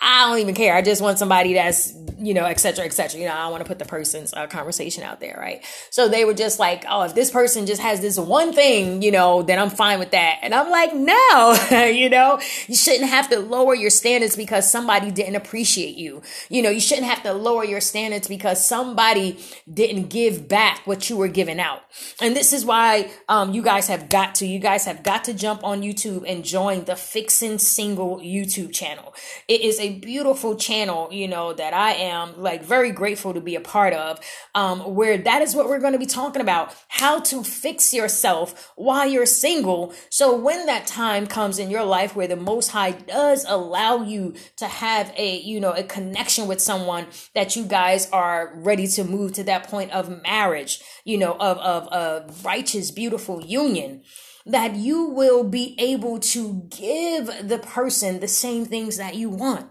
I 0.00 0.28
don't 0.28 0.38
even 0.38 0.54
care. 0.54 0.74
I 0.74 0.82
just 0.82 1.02
want 1.02 1.18
somebody 1.18 1.54
that's, 1.54 1.94
you 2.18 2.34
know, 2.34 2.44
et 2.44 2.60
cetera, 2.60 2.84
et 2.84 2.92
cetera. 2.92 3.20
You 3.20 3.26
know, 3.26 3.34
I 3.34 3.48
want 3.48 3.62
to 3.62 3.68
put 3.68 3.78
the 3.78 3.84
person's 3.84 4.32
uh, 4.32 4.46
conversation 4.46 5.02
out 5.02 5.20
there, 5.20 5.36
right? 5.38 5.64
So 5.90 6.08
they 6.08 6.24
were 6.24 6.34
just 6.34 6.58
like, 6.58 6.84
oh, 6.88 7.02
if 7.02 7.14
this 7.14 7.30
person 7.30 7.66
just 7.66 7.80
has 7.80 8.00
this 8.00 8.18
one 8.18 8.52
thing, 8.52 9.02
you 9.02 9.10
know, 9.10 9.42
then 9.42 9.58
I'm 9.58 9.70
fine 9.70 9.98
with 9.98 10.12
that. 10.12 10.38
And 10.42 10.54
I'm 10.54 10.70
like, 10.70 10.94
no, 10.94 11.88
you 11.92 12.08
know, 12.08 12.40
you 12.66 12.76
shouldn't 12.76 13.10
have 13.10 13.28
to 13.30 13.40
lower 13.40 13.74
your 13.74 13.90
standards 13.90 14.36
because 14.36 14.70
somebody 14.70 15.10
didn't 15.10 15.36
appreciate 15.36 15.96
you. 15.96 16.22
You 16.48 16.62
know, 16.62 16.70
you 16.70 16.80
shouldn't 16.80 17.06
have 17.06 17.22
to 17.24 17.32
lower 17.32 17.64
your 17.64 17.80
standards 17.80 18.28
because 18.28 18.64
somebody 18.64 19.38
didn't 19.72 20.08
give 20.08 20.48
back 20.48 20.86
what 20.86 21.10
you 21.10 21.16
were 21.16 21.28
giving 21.28 21.60
out. 21.60 21.82
And 22.20 22.36
this 22.36 22.52
is 22.52 22.64
why 22.64 23.10
um, 23.28 23.52
you 23.52 23.62
guys 23.62 23.88
have 23.88 24.08
got 24.08 24.36
to, 24.36 24.46
you 24.46 24.58
guys 24.58 24.84
have 24.84 25.02
got 25.02 25.24
to 25.24 25.34
jump 25.34 25.64
on 25.64 25.82
YouTube 25.82 26.24
and 26.26 26.44
join 26.44 26.84
the 26.84 26.96
Fixing 26.96 27.58
Single 27.58 28.18
YouTube 28.18 28.72
channel. 28.72 29.14
It 29.46 29.60
is 29.60 29.80
a 29.80 29.87
beautiful 29.90 30.56
channel, 30.56 31.08
you 31.12 31.28
know, 31.28 31.52
that 31.52 31.74
I 31.74 31.92
am 31.92 32.40
like 32.40 32.62
very 32.62 32.90
grateful 32.90 33.34
to 33.34 33.40
be 33.40 33.54
a 33.54 33.60
part 33.60 33.92
of, 33.92 34.20
um, 34.54 34.94
where 34.94 35.18
that 35.18 35.42
is 35.42 35.54
what 35.54 35.68
we're 35.68 35.80
going 35.80 35.92
to 35.92 35.98
be 35.98 36.06
talking 36.06 36.42
about 36.42 36.74
how 36.88 37.20
to 37.20 37.42
fix 37.42 37.92
yourself 37.92 38.72
while 38.76 39.08
you're 39.08 39.26
single. 39.26 39.92
So 40.10 40.36
when 40.36 40.66
that 40.66 40.86
time 40.86 41.26
comes 41.26 41.58
in 41.58 41.70
your 41.70 41.84
life 41.84 42.14
where 42.16 42.28
the 42.28 42.36
Most 42.36 42.68
High 42.68 42.92
does 42.92 43.44
allow 43.48 44.02
you 44.02 44.34
to 44.56 44.66
have 44.66 45.12
a, 45.16 45.38
you 45.40 45.60
know, 45.60 45.72
a 45.72 45.82
connection 45.82 46.46
with 46.46 46.60
someone 46.60 47.06
that 47.34 47.56
you 47.56 47.64
guys 47.64 48.10
are 48.10 48.52
ready 48.56 48.86
to 48.88 49.04
move 49.04 49.32
to 49.34 49.44
that 49.44 49.68
point 49.68 49.92
of 49.92 50.22
marriage, 50.22 50.80
you 51.04 51.18
know, 51.18 51.32
of, 51.32 51.58
of 51.58 51.86
a 51.92 52.32
righteous, 52.42 52.90
beautiful 52.90 53.42
union 53.42 54.02
that 54.48 54.74
you 54.74 55.04
will 55.04 55.44
be 55.44 55.74
able 55.78 56.18
to 56.18 56.66
give 56.70 57.26
the 57.46 57.58
person 57.58 58.20
the 58.20 58.28
same 58.28 58.64
things 58.64 58.96
that 58.96 59.14
you 59.14 59.28
want, 59.28 59.68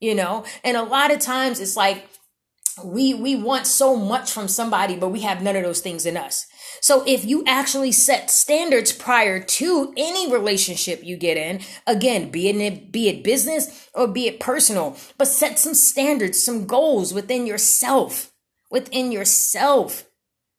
you 0.00 0.14
know? 0.14 0.44
And 0.64 0.76
a 0.76 0.82
lot 0.82 1.12
of 1.12 1.20
times 1.20 1.60
it's 1.60 1.76
like, 1.76 2.08
we 2.84 3.14
we 3.14 3.36
want 3.36 3.66
so 3.66 3.96
much 3.96 4.30
from 4.30 4.48
somebody 4.48 4.96
but 4.96 5.08
we 5.08 5.20
have 5.20 5.42
none 5.42 5.56
of 5.56 5.62
those 5.62 5.80
things 5.80 6.06
in 6.06 6.16
us 6.16 6.46
so 6.80 7.02
if 7.06 7.24
you 7.24 7.44
actually 7.46 7.92
set 7.92 8.30
standards 8.30 8.92
prior 8.92 9.40
to 9.40 9.92
any 9.96 10.30
relationship 10.32 11.02
you 11.02 11.16
get 11.16 11.36
in 11.36 11.60
again 11.86 12.30
be 12.30 12.48
it 12.48 12.92
be 12.92 13.08
it 13.08 13.24
business 13.24 13.88
or 13.94 14.06
be 14.06 14.26
it 14.26 14.40
personal 14.40 14.96
but 15.16 15.26
set 15.26 15.58
some 15.58 15.74
standards 15.74 16.42
some 16.42 16.66
goals 16.66 17.12
within 17.12 17.46
yourself 17.46 18.32
within 18.70 19.10
yourself 19.12 20.07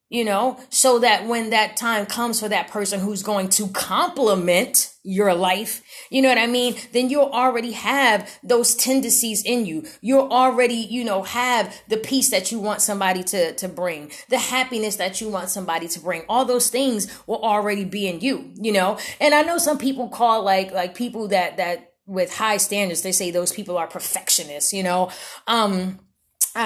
you 0.10 0.26
know, 0.26 0.60
so 0.70 1.00
that 1.00 1.28
when 1.28 1.52
that 1.52 1.78
time 1.78 2.08
comes 2.08 2.40
for 2.40 2.50
that 2.50 2.68
person 2.70 3.00
who's 3.00 3.22
going 3.22 3.48
to 3.48 3.68
complement 3.68 4.92
your 5.04 5.36
life, 5.36 5.84
you 6.10 6.22
know 6.22 6.30
what 6.30 6.40
I 6.40 6.48
mean? 6.48 6.76
Then 6.94 7.12
you'll 7.12 7.30
already 7.32 7.74
have 7.74 8.30
those 8.44 8.74
tendencies 8.74 9.44
in 9.46 9.68
you. 9.68 9.86
You'll 10.02 10.30
already, 10.32 10.74
you 10.74 11.04
know, 11.04 11.22
have 11.22 11.80
the 11.88 11.98
peace 11.98 12.32
that 12.32 12.52
you 12.52 12.60
want 12.60 12.82
somebody 12.82 13.24
to, 13.26 13.54
to 13.54 13.70
bring, 13.70 14.12
the 14.30 14.40
happiness 14.40 14.96
that 14.96 15.22
you 15.22 15.30
want 15.30 15.50
somebody 15.50 15.88
to 15.88 16.00
bring. 16.00 16.24
All 16.28 16.44
those 16.44 16.70
things 16.70 17.08
will 17.28 17.44
already 17.44 17.86
be 17.86 18.08
in 18.08 18.20
you, 18.20 18.52
you 18.56 18.72
know? 18.72 18.98
And 19.22 19.36
I 19.36 19.44
know 19.44 19.60
some 19.60 19.78
people 19.78 20.10
call 20.10 20.44
like, 20.44 20.72
like 20.72 20.96
people 20.96 21.28
that, 21.28 21.58
that 21.58 21.94
with 22.08 22.36
high 22.36 22.58
standards, 22.58 23.04
they 23.04 23.12
say 23.12 23.30
those 23.30 23.52
people 23.52 23.78
are 23.78 23.88
perfectionists, 23.88 24.74
you 24.74 24.82
know? 24.82 25.12
Um, 25.46 26.00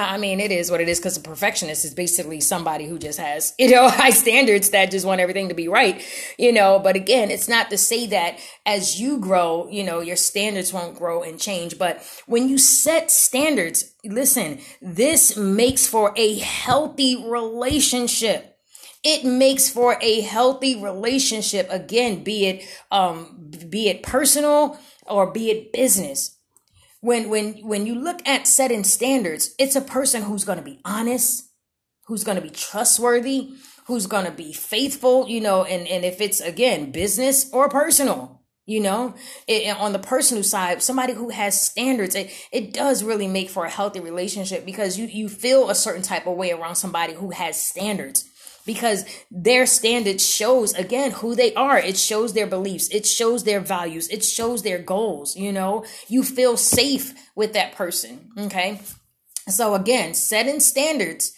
I 0.02 0.16
mean, 0.18 0.40
it 0.40 0.50
is 0.50 0.70
what 0.70 0.80
it 0.80 0.88
is 0.88 0.98
because 0.98 1.16
a 1.16 1.20
perfectionist 1.20 1.84
is 1.84 1.94
basically 1.94 2.40
somebody 2.40 2.86
who 2.86 2.98
just 2.98 3.18
has, 3.18 3.54
you 3.58 3.70
know, 3.70 3.88
high 3.88 4.10
standards 4.10 4.70
that 4.70 4.90
just 4.90 5.06
want 5.06 5.20
everything 5.20 5.48
to 5.48 5.54
be 5.54 5.68
right, 5.68 6.04
you 6.38 6.52
know. 6.52 6.78
But 6.78 6.96
again, 6.96 7.30
it's 7.30 7.48
not 7.48 7.70
to 7.70 7.78
say 7.78 8.06
that 8.08 8.38
as 8.66 9.00
you 9.00 9.18
grow, 9.18 9.68
you 9.70 9.84
know, 9.84 10.00
your 10.00 10.16
standards 10.16 10.72
won't 10.72 10.96
grow 10.96 11.22
and 11.22 11.38
change. 11.38 11.78
But 11.78 12.02
when 12.26 12.48
you 12.48 12.58
set 12.58 13.10
standards, 13.10 13.94
listen, 14.04 14.60
this 14.82 15.36
makes 15.36 15.86
for 15.86 16.12
a 16.16 16.38
healthy 16.38 17.16
relationship 17.24 18.50
it 19.06 19.22
makes 19.22 19.68
for 19.68 19.98
a 20.00 20.22
healthy 20.22 20.80
relationship 20.80 21.68
again 21.70 22.24
be 22.24 22.46
it 22.46 22.64
um 22.90 23.50
be 23.68 23.88
it 23.90 24.02
personal 24.02 24.78
or 25.06 25.30
be 25.30 25.50
it 25.50 25.72
business 25.72 26.33
when 27.04 27.28
when 27.28 27.52
when 27.66 27.86
you 27.86 27.94
look 27.94 28.26
at 28.26 28.46
setting 28.46 28.82
standards, 28.82 29.54
it's 29.58 29.76
a 29.76 29.82
person 29.82 30.22
who's 30.22 30.44
going 30.44 30.58
to 30.58 30.64
be 30.64 30.80
honest, 30.86 31.50
who's 32.06 32.24
going 32.24 32.36
to 32.36 32.42
be 32.42 32.48
trustworthy, 32.48 33.50
who's 33.86 34.06
going 34.06 34.24
to 34.24 34.30
be 34.30 34.54
faithful, 34.54 35.28
you 35.28 35.40
know, 35.40 35.64
and 35.64 35.86
and 35.86 36.04
if 36.04 36.22
it's 36.22 36.40
again 36.40 36.92
business 36.92 37.52
or 37.52 37.68
personal, 37.68 38.40
you 38.64 38.80
know, 38.80 39.14
it, 39.46 39.76
on 39.76 39.92
the 39.92 39.98
personal 39.98 40.42
side, 40.42 40.82
somebody 40.82 41.12
who 41.12 41.28
has 41.28 41.60
standards, 41.60 42.14
it, 42.14 42.32
it 42.50 42.72
does 42.72 43.04
really 43.04 43.28
make 43.28 43.50
for 43.50 43.66
a 43.66 43.70
healthy 43.70 44.00
relationship 44.00 44.64
because 44.64 44.98
you 44.98 45.04
you 45.04 45.28
feel 45.28 45.68
a 45.68 45.74
certain 45.74 46.02
type 46.02 46.26
of 46.26 46.38
way 46.38 46.52
around 46.52 46.76
somebody 46.76 47.12
who 47.12 47.30
has 47.30 47.60
standards 47.60 48.30
because 48.66 49.04
their 49.30 49.66
standard 49.66 50.20
shows 50.20 50.72
again 50.74 51.12
who 51.12 51.34
they 51.34 51.54
are. 51.54 51.78
It 51.78 51.96
shows 51.96 52.32
their 52.32 52.46
beliefs. 52.46 52.88
It 52.88 53.06
shows 53.06 53.44
their 53.44 53.60
values. 53.60 54.08
It 54.08 54.24
shows 54.24 54.62
their 54.62 54.78
goals. 54.78 55.36
You 55.36 55.52
know, 55.52 55.84
you 56.08 56.22
feel 56.22 56.56
safe 56.56 57.14
with 57.34 57.52
that 57.52 57.74
person. 57.74 58.30
Okay. 58.38 58.80
So 59.48 59.74
again, 59.74 60.14
setting 60.14 60.60
standards 60.60 61.32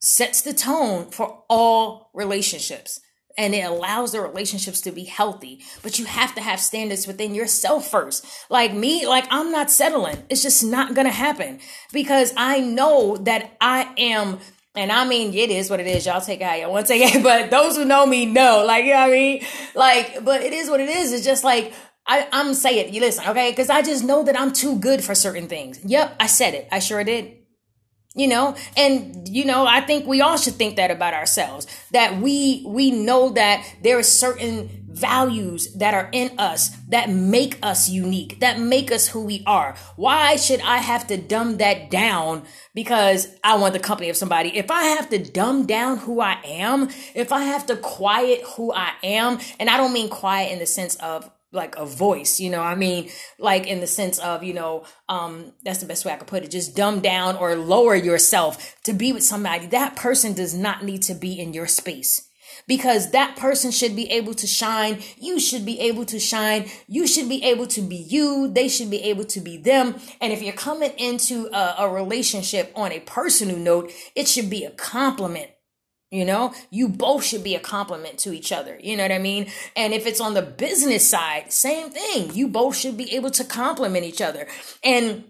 sets 0.00 0.42
the 0.42 0.52
tone 0.52 1.10
for 1.10 1.42
all 1.48 2.10
relationships 2.14 3.00
and 3.38 3.54
it 3.54 3.64
allows 3.64 4.12
the 4.12 4.20
relationships 4.20 4.80
to 4.82 4.90
be 4.90 5.04
healthy. 5.04 5.60
But 5.82 5.98
you 5.98 6.04
have 6.04 6.34
to 6.34 6.40
have 6.42 6.60
standards 6.60 7.06
within 7.06 7.34
yourself 7.34 7.88
first. 7.88 8.26
Like 8.50 8.74
me, 8.74 9.06
like 9.06 9.26
I'm 9.30 9.52
not 9.52 9.70
settling. 9.70 10.24
It's 10.28 10.42
just 10.42 10.64
not 10.64 10.94
going 10.94 11.06
to 11.06 11.12
happen 11.12 11.60
because 11.92 12.34
I 12.36 12.58
know 12.60 13.16
that 13.18 13.56
I 13.60 13.92
am 13.96 14.40
and 14.78 14.92
I 14.92 15.04
mean, 15.04 15.34
it 15.34 15.50
is 15.50 15.70
what 15.70 15.80
it 15.80 15.88
is. 15.88 16.06
Y'all 16.06 16.20
take 16.20 16.40
it 16.40 16.44
how 16.44 16.54
you 16.54 16.68
want 16.68 16.86
to 16.86 16.92
take 16.92 17.12
it. 17.12 17.22
But 17.28 17.50
those 17.50 17.76
who 17.76 17.84
know 17.84 18.06
me 18.06 18.26
know, 18.26 18.64
like, 18.64 18.84
you 18.84 18.92
know 18.92 19.00
what 19.00 19.08
I 19.08 19.10
mean? 19.10 19.44
Like, 19.74 20.24
but 20.24 20.40
it 20.40 20.52
is 20.52 20.70
what 20.70 20.78
it 20.78 20.88
is. 20.88 21.12
It's 21.12 21.24
just 21.24 21.42
like, 21.42 21.72
I, 22.06 22.28
I'm 22.30 22.54
saying, 22.54 22.88
it. 22.88 22.94
you 22.94 23.00
listen, 23.00 23.28
okay? 23.28 23.50
Because 23.50 23.70
I 23.70 23.82
just 23.82 24.04
know 24.04 24.22
that 24.22 24.38
I'm 24.38 24.52
too 24.52 24.78
good 24.78 25.02
for 25.02 25.16
certain 25.16 25.48
things. 25.48 25.80
Yep, 25.84 26.14
I 26.20 26.26
said 26.26 26.54
it. 26.54 26.68
I 26.70 26.78
sure 26.78 27.02
did. 27.02 27.37
You 28.18 28.26
know, 28.26 28.56
and 28.76 29.28
you 29.28 29.44
know, 29.44 29.64
I 29.64 29.80
think 29.80 30.06
we 30.06 30.20
all 30.20 30.36
should 30.36 30.54
think 30.54 30.74
that 30.76 30.90
about 30.90 31.14
ourselves. 31.14 31.68
That 31.92 32.20
we 32.20 32.64
we 32.66 32.90
know 32.90 33.30
that 33.30 33.64
there 33.82 33.96
are 33.96 34.02
certain 34.02 34.86
values 34.98 35.72
that 35.74 35.94
are 35.94 36.08
in 36.12 36.38
us 36.38 36.70
that 36.88 37.08
make 37.10 37.58
us 37.62 37.88
unique, 37.88 38.40
that 38.40 38.58
make 38.58 38.90
us 38.90 39.08
who 39.08 39.24
we 39.24 39.42
are. 39.46 39.76
Why 39.96 40.36
should 40.36 40.60
I 40.60 40.78
have 40.78 41.06
to 41.06 41.16
dumb 41.16 41.58
that 41.58 41.90
down 41.90 42.42
because 42.74 43.28
I 43.44 43.56
want 43.56 43.74
the 43.74 43.80
company 43.80 44.10
of 44.10 44.16
somebody? 44.16 44.56
If 44.56 44.70
I 44.70 44.82
have 44.82 45.08
to 45.10 45.18
dumb 45.18 45.66
down 45.66 45.98
who 45.98 46.20
I 46.20 46.38
am, 46.44 46.88
if 47.14 47.32
I 47.32 47.42
have 47.42 47.66
to 47.66 47.76
quiet 47.76 48.42
who 48.56 48.72
I 48.72 48.92
am, 49.02 49.38
and 49.60 49.70
I 49.70 49.76
don't 49.76 49.92
mean 49.92 50.08
quiet 50.08 50.52
in 50.52 50.58
the 50.58 50.66
sense 50.66 50.96
of 50.96 51.30
like 51.52 51.76
a 51.76 51.86
voice, 51.86 52.40
you 52.40 52.50
know, 52.50 52.60
I 52.60 52.74
mean, 52.74 53.08
like 53.38 53.66
in 53.66 53.80
the 53.80 53.86
sense 53.86 54.18
of, 54.18 54.44
you 54.44 54.52
know, 54.52 54.84
um, 55.08 55.52
that's 55.64 55.80
the 55.80 55.86
best 55.86 56.04
way 56.04 56.12
I 56.12 56.16
could 56.16 56.26
put 56.26 56.44
it. 56.44 56.50
Just 56.50 56.76
dumb 56.76 57.00
down 57.00 57.36
or 57.36 57.54
lower 57.54 57.94
yourself 57.94 58.76
to 58.84 58.92
be 58.92 59.12
with 59.12 59.22
somebody. 59.22 59.66
That 59.66 59.96
person 59.96 60.34
does 60.34 60.54
not 60.54 60.84
need 60.84 61.02
to 61.02 61.14
be 61.14 61.40
in 61.40 61.54
your 61.54 61.66
space 61.66 62.28
because 62.66 63.10
that 63.12 63.36
person 63.36 63.70
should 63.70 63.96
be 63.96 64.10
able 64.10 64.34
to 64.34 64.46
shine. 64.46 65.00
You 65.18 65.40
should 65.40 65.64
be 65.64 65.80
able 65.80 66.04
to 66.06 66.20
shine. 66.20 66.68
You 66.86 67.06
should 67.06 67.28
be 67.28 67.42
able 67.44 67.66
to 67.68 67.80
be 67.80 67.96
you. 67.96 68.48
They 68.48 68.68
should 68.68 68.90
be 68.90 69.02
able 69.04 69.24
to 69.24 69.40
be 69.40 69.56
them. 69.56 69.96
And 70.20 70.32
if 70.32 70.42
you're 70.42 70.52
coming 70.52 70.92
into 70.98 71.48
a, 71.52 71.76
a 71.78 71.90
relationship 71.90 72.72
on 72.76 72.92
a 72.92 73.00
personal 73.00 73.56
note, 73.56 73.90
it 74.14 74.28
should 74.28 74.50
be 74.50 74.64
a 74.64 74.70
compliment. 74.70 75.50
You 76.10 76.24
know, 76.24 76.54
you 76.70 76.88
both 76.88 77.22
should 77.24 77.44
be 77.44 77.54
a 77.54 77.60
compliment 77.60 78.18
to 78.20 78.32
each 78.32 78.50
other. 78.50 78.78
You 78.82 78.96
know 78.96 79.04
what 79.04 79.12
I 79.12 79.18
mean? 79.18 79.50
And 79.76 79.92
if 79.92 80.06
it's 80.06 80.20
on 80.20 80.34
the 80.34 80.42
business 80.42 81.06
side, 81.06 81.52
same 81.52 81.90
thing. 81.90 82.34
You 82.34 82.48
both 82.48 82.76
should 82.76 82.96
be 82.96 83.14
able 83.14 83.30
to 83.32 83.44
compliment 83.44 84.06
each 84.06 84.22
other. 84.22 84.46
And 84.82 85.24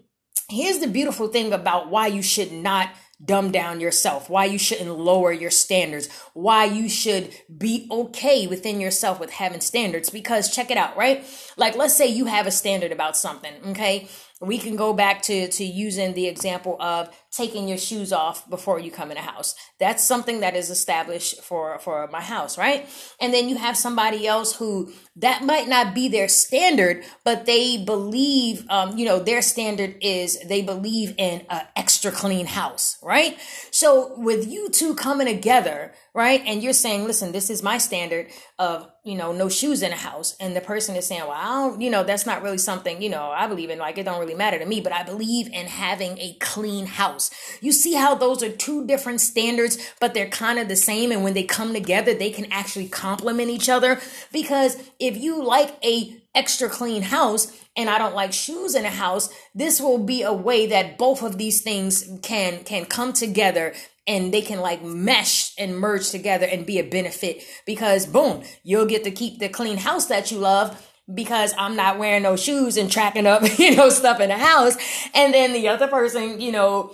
here's 0.48 0.78
the 0.78 0.86
beautiful 0.86 1.28
thing 1.28 1.52
about 1.52 1.90
why 1.90 2.06
you 2.06 2.22
should 2.22 2.52
not 2.52 2.90
dumb 3.24 3.50
down 3.50 3.80
yourself, 3.80 4.30
why 4.30 4.44
you 4.44 4.58
shouldn't 4.58 4.96
lower 4.96 5.32
your 5.32 5.50
standards, 5.50 6.08
why 6.34 6.64
you 6.64 6.88
should 6.88 7.34
be 7.56 7.88
okay 7.90 8.46
within 8.46 8.80
yourself 8.80 9.18
with 9.18 9.30
having 9.30 9.60
standards. 9.60 10.10
Because 10.10 10.54
check 10.54 10.70
it 10.70 10.76
out, 10.76 10.96
right? 10.96 11.24
Like, 11.56 11.74
let's 11.74 11.94
say 11.94 12.06
you 12.06 12.26
have 12.26 12.46
a 12.46 12.52
standard 12.52 12.92
about 12.92 13.16
something, 13.16 13.52
okay? 13.70 14.08
We 14.40 14.58
can 14.58 14.76
go 14.76 14.92
back 14.92 15.22
to, 15.22 15.48
to 15.48 15.64
using 15.64 16.14
the 16.14 16.28
example 16.28 16.76
of 16.80 17.10
taking 17.30 17.68
your 17.68 17.78
shoes 17.78 18.12
off 18.12 18.48
before 18.48 18.78
you 18.78 18.90
come 18.90 19.10
in 19.10 19.16
a 19.16 19.22
house. 19.22 19.54
That's 19.78 20.02
something 20.02 20.40
that 20.40 20.56
is 20.56 20.70
established 20.70 21.42
for, 21.42 21.78
for 21.78 22.08
my 22.08 22.20
house, 22.20 22.56
right? 22.56 22.88
And 23.20 23.32
then 23.34 23.48
you 23.48 23.56
have 23.56 23.76
somebody 23.76 24.26
else 24.26 24.56
who 24.56 24.92
that 25.16 25.44
might 25.44 25.68
not 25.68 25.94
be 25.94 26.08
their 26.08 26.28
standard, 26.28 27.04
but 27.24 27.44
they 27.44 27.84
believe, 27.84 28.64
um, 28.70 28.96
you 28.96 29.04
know, 29.04 29.18
their 29.18 29.42
standard 29.42 29.96
is 30.00 30.38
they 30.46 30.62
believe 30.62 31.14
in 31.18 31.44
an 31.50 31.66
extra 31.76 32.10
clean 32.10 32.46
house, 32.46 32.96
right? 33.02 33.38
So 33.70 34.14
with 34.16 34.48
you 34.48 34.70
two 34.70 34.94
coming 34.94 35.26
together, 35.26 35.92
right? 36.14 36.42
And 36.46 36.62
you're 36.62 36.72
saying, 36.72 37.04
listen, 37.04 37.32
this 37.32 37.50
is 37.50 37.62
my 37.62 37.78
standard 37.78 38.28
of, 38.58 38.90
you 39.04 39.16
know, 39.16 39.32
no 39.32 39.48
shoes 39.48 39.82
in 39.82 39.92
a 39.92 39.96
house. 39.96 40.36
And 40.40 40.56
the 40.56 40.60
person 40.60 40.96
is 40.96 41.06
saying, 41.06 41.22
well, 41.22 41.32
I 41.32 41.44
don't, 41.44 41.80
you 41.80 41.90
know, 41.90 42.04
that's 42.04 42.26
not 42.26 42.42
really 42.42 42.58
something, 42.58 43.02
you 43.02 43.10
know, 43.10 43.30
I 43.30 43.46
believe 43.46 43.70
in, 43.70 43.78
like, 43.78 43.98
it 43.98 44.04
don't 44.04 44.20
really 44.20 44.34
matter 44.34 44.58
to 44.58 44.66
me, 44.66 44.80
but 44.80 44.92
I 44.92 45.02
believe 45.02 45.48
in 45.48 45.66
having 45.66 46.18
a 46.18 46.36
clean 46.40 46.86
house 46.86 47.17
house. 47.18 47.30
You 47.60 47.72
see 47.72 47.94
how 47.94 48.14
those 48.14 48.42
are 48.42 48.50
two 48.50 48.86
different 48.86 49.20
standards, 49.20 49.78
but 50.00 50.14
they're 50.14 50.28
kind 50.28 50.58
of 50.58 50.68
the 50.68 50.76
same. 50.76 51.10
And 51.10 51.24
when 51.24 51.34
they 51.34 51.42
come 51.42 51.72
together, 51.72 52.14
they 52.14 52.30
can 52.30 52.50
actually 52.52 52.88
complement 52.88 53.50
each 53.50 53.68
other. 53.68 54.00
Because 54.32 54.76
if 54.98 55.16
you 55.16 55.42
like 55.42 55.74
a 55.84 56.16
extra 56.34 56.68
clean 56.68 57.02
house 57.02 57.52
and 57.76 57.90
I 57.90 57.98
don't 57.98 58.14
like 58.14 58.32
shoes 58.32 58.74
in 58.74 58.84
a 58.84 58.90
house, 58.90 59.28
this 59.54 59.80
will 59.80 59.98
be 59.98 60.22
a 60.22 60.32
way 60.32 60.66
that 60.66 60.98
both 60.98 61.22
of 61.22 61.38
these 61.38 61.62
things 61.62 62.08
can 62.22 62.64
can 62.64 62.84
come 62.84 63.12
together 63.12 63.74
and 64.06 64.32
they 64.32 64.40
can 64.40 64.60
like 64.60 64.82
mesh 64.82 65.52
and 65.58 65.78
merge 65.78 66.10
together 66.10 66.46
and 66.46 66.64
be 66.64 66.78
a 66.78 66.84
benefit 66.84 67.42
because 67.66 68.06
boom, 68.06 68.42
you'll 68.62 68.86
get 68.86 69.04
to 69.04 69.10
keep 69.10 69.38
the 69.38 69.48
clean 69.48 69.78
house 69.78 70.06
that 70.06 70.30
you 70.30 70.38
love 70.38 70.88
because 71.12 71.54
I'm 71.56 71.76
not 71.76 71.98
wearing 71.98 72.22
no 72.22 72.36
shoes 72.36 72.76
and 72.76 72.90
tracking 72.90 73.26
up, 73.26 73.42
you 73.58 73.74
know, 73.74 73.88
stuff 73.90 74.20
in 74.20 74.28
the 74.28 74.38
house. 74.38 74.76
And 75.14 75.32
then 75.32 75.52
the 75.52 75.68
other 75.68 75.88
person, 75.88 76.40
you 76.40 76.52
know, 76.52 76.92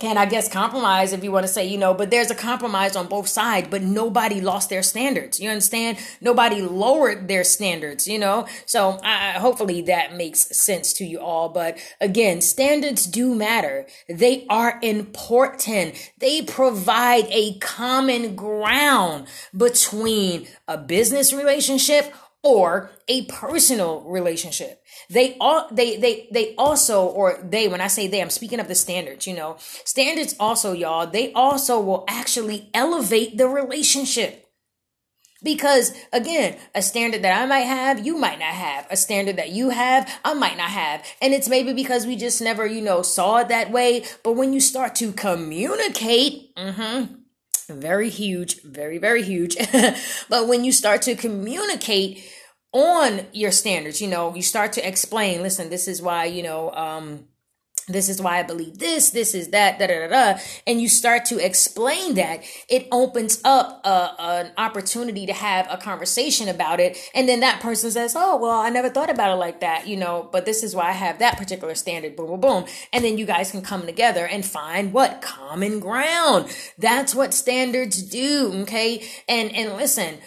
can 0.00 0.18
I 0.18 0.26
guess 0.26 0.48
compromise 0.48 1.12
if 1.12 1.22
you 1.22 1.30
want 1.30 1.46
to 1.46 1.52
say, 1.52 1.66
you 1.66 1.78
know, 1.78 1.94
but 1.94 2.10
there's 2.10 2.30
a 2.30 2.34
compromise 2.34 2.96
on 2.96 3.06
both 3.06 3.28
sides, 3.28 3.68
but 3.70 3.82
nobody 3.82 4.40
lost 4.40 4.68
their 4.68 4.82
standards. 4.82 5.38
You 5.38 5.50
understand? 5.50 5.98
Nobody 6.20 6.62
lowered 6.62 7.28
their 7.28 7.44
standards, 7.44 8.08
you 8.08 8.18
know? 8.18 8.46
So 8.66 8.98
I, 9.04 9.32
hopefully 9.32 9.82
that 9.82 10.16
makes 10.16 10.40
sense 10.58 10.92
to 10.94 11.04
you 11.04 11.20
all. 11.20 11.50
But 11.50 11.78
again, 12.00 12.40
standards 12.40 13.06
do 13.06 13.34
matter. 13.34 13.86
They 14.08 14.46
are 14.48 14.80
important. 14.82 15.94
They 16.18 16.42
provide 16.42 17.26
a 17.30 17.58
common 17.58 18.34
ground 18.34 19.28
between 19.56 20.48
a 20.66 20.78
business 20.78 21.32
relationship 21.32 22.12
or 22.42 22.90
a 23.06 23.24
personal 23.26 24.00
relationship. 24.02 24.81
They 25.12 25.36
all 25.40 25.68
they 25.70 25.98
they 25.98 26.26
they 26.30 26.54
also 26.56 27.04
or 27.04 27.38
they 27.42 27.68
when 27.68 27.82
I 27.82 27.88
say 27.88 28.08
they 28.08 28.22
I'm 28.22 28.30
speaking 28.30 28.60
of 28.60 28.68
the 28.68 28.74
standards, 28.74 29.26
you 29.26 29.34
know. 29.34 29.56
Standards 29.84 30.34
also 30.40 30.72
y'all, 30.72 31.06
they 31.06 31.32
also 31.34 31.78
will 31.80 32.04
actually 32.08 32.70
elevate 32.72 33.36
the 33.36 33.46
relationship. 33.46 34.38
Because 35.44 35.92
again, 36.12 36.56
a 36.74 36.80
standard 36.80 37.22
that 37.22 37.42
I 37.42 37.44
might 37.46 37.66
have, 37.66 38.06
you 38.06 38.16
might 38.16 38.38
not 38.38 38.54
have. 38.54 38.86
A 38.90 38.96
standard 38.96 39.36
that 39.36 39.50
you 39.50 39.70
have, 39.70 40.10
I 40.24 40.32
might 40.32 40.56
not 40.56 40.70
have. 40.70 41.04
And 41.20 41.34
it's 41.34 41.48
maybe 41.48 41.74
because 41.74 42.06
we 42.06 42.16
just 42.16 42.40
never, 42.40 42.64
you 42.64 42.80
know, 42.80 43.02
saw 43.02 43.38
it 43.38 43.48
that 43.48 43.70
way. 43.70 44.04
But 44.22 44.32
when 44.32 44.52
you 44.52 44.60
start 44.60 44.94
to 44.96 45.12
communicate, 45.12 46.54
mm-hmm, 46.54 47.14
very 47.68 48.08
huge, 48.08 48.62
very, 48.62 48.98
very 48.98 49.22
huge. 49.22 49.56
but 50.28 50.48
when 50.48 50.64
you 50.64 50.72
start 50.72 51.02
to 51.02 51.16
communicate 51.16 52.24
on 52.72 53.26
your 53.32 53.50
standards, 53.50 54.00
you 54.00 54.08
know, 54.08 54.34
you 54.34 54.42
start 54.42 54.72
to 54.74 54.86
explain, 54.86 55.42
listen, 55.42 55.70
this 55.70 55.86
is 55.86 56.00
why, 56.00 56.24
you 56.24 56.42
know, 56.42 56.70
um, 56.72 57.26
this 57.88 58.08
is 58.08 58.22
why 58.22 58.38
I 58.38 58.42
believe 58.44 58.78
this, 58.78 59.10
this 59.10 59.34
is 59.34 59.48
that, 59.48 59.78
da 59.78 59.86
da 59.88 60.06
da 60.06 60.34
da, 60.34 60.40
and 60.66 60.80
you 60.80 60.88
start 60.88 61.24
to 61.26 61.44
explain 61.44 62.14
that, 62.14 62.44
it 62.68 62.86
opens 62.92 63.40
up 63.44 63.84
a, 63.84 64.14
an 64.18 64.52
opportunity 64.56 65.26
to 65.26 65.32
have 65.32 65.66
a 65.68 65.76
conversation 65.76 66.48
about 66.48 66.78
it. 66.80 66.96
And 67.14 67.28
then 67.28 67.40
that 67.40 67.60
person 67.60 67.90
says, 67.90 68.14
Oh, 68.16 68.36
well, 68.36 68.60
I 68.60 68.70
never 68.70 68.88
thought 68.88 69.10
about 69.10 69.32
it 69.32 69.36
like 69.36 69.60
that, 69.60 69.88
you 69.88 69.96
know, 69.96 70.28
but 70.30 70.46
this 70.46 70.62
is 70.62 70.76
why 70.76 70.90
I 70.90 70.92
have 70.92 71.18
that 71.18 71.36
particular 71.36 71.74
standard, 71.74 72.14
boom, 72.14 72.28
boom, 72.28 72.40
boom. 72.40 72.64
And 72.92 73.04
then 73.04 73.18
you 73.18 73.26
guys 73.26 73.50
can 73.50 73.62
come 73.62 73.84
together 73.84 74.26
and 74.26 74.44
find 74.44 74.92
what? 74.92 75.20
Common 75.20 75.80
ground. 75.80 76.54
That's 76.78 77.14
what 77.14 77.34
standards 77.34 78.00
do, 78.02 78.62
okay? 78.62 79.06
And, 79.28 79.52
and 79.54 79.76
listen, 79.76 80.18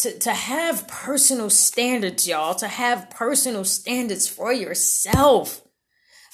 to, 0.00 0.18
to 0.18 0.32
have 0.32 0.88
personal 0.88 1.50
standards, 1.50 2.28
y'all, 2.28 2.54
to 2.54 2.68
have 2.68 3.10
personal 3.10 3.64
standards 3.64 4.28
for 4.28 4.52
yourself 4.52 5.62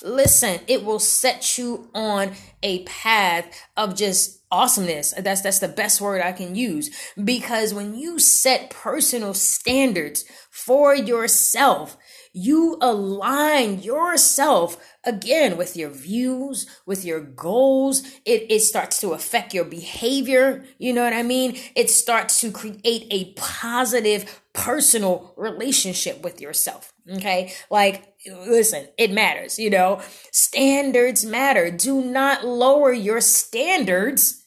listen, 0.02 0.61
it 0.66 0.85
will 0.85 0.99
set 0.99 1.58
you 1.58 1.88
on 1.94 2.32
a 2.62 2.82
path 2.85 3.46
of 3.76 3.96
just 3.96 4.42
awesomeness. 4.50 5.12
That's 5.18 5.40
that's 5.40 5.58
the 5.58 5.68
best 5.68 6.00
word 6.00 6.23
I 6.23 6.32
can 6.32 6.54
use 6.54 6.90
because 7.23 7.75
when 7.75 7.94
you 7.94 8.18
set 8.18 8.70
personal 8.70 9.35
standards 9.35 10.25
for 10.50 10.94
yourself, 10.94 11.96
you 12.32 12.76
align 12.80 13.82
yourself 13.82 14.76
again 15.06 15.56
with 15.56 15.76
your 15.76 15.90
views, 15.90 16.66
with 16.84 17.04
your 17.04 17.20
goals. 17.20 18.02
It, 18.25 18.46
it 18.50 18.60
starts 18.60 19.00
to 19.00 19.12
affect 19.12 19.54
your 19.54 19.64
behavior. 19.64 20.64
You 20.78 20.92
know 20.92 21.04
what 21.04 21.12
I 21.12 21.22
mean? 21.22 21.56
It 21.75 21.90
starts 21.90 22.40
to 22.40 22.50
create 22.50 23.06
a 23.10 23.32
positive 23.34 24.42
personal 24.52 25.32
relationship 25.36 26.22
with 26.22 26.40
yourself. 26.40 26.92
Okay. 27.10 27.54
Like, 27.70 28.14
listen, 28.26 28.88
it 28.98 29.12
matters, 29.12 29.58
you 29.58 29.70
know, 29.70 30.00
standards 30.32 31.25
matter. 31.25 31.70
Do 31.70 32.02
not 32.02 32.44
lower 32.44 32.92
your 32.92 33.20
standards, 33.20 34.44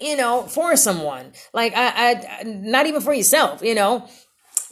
you 0.00 0.16
know, 0.16 0.42
for 0.42 0.76
someone. 0.76 1.32
Like, 1.52 1.72
I, 1.74 1.88
I, 1.88 2.42
not 2.44 2.86
even 2.86 3.00
for 3.00 3.12
yourself, 3.12 3.62
you 3.62 3.74
know. 3.74 4.08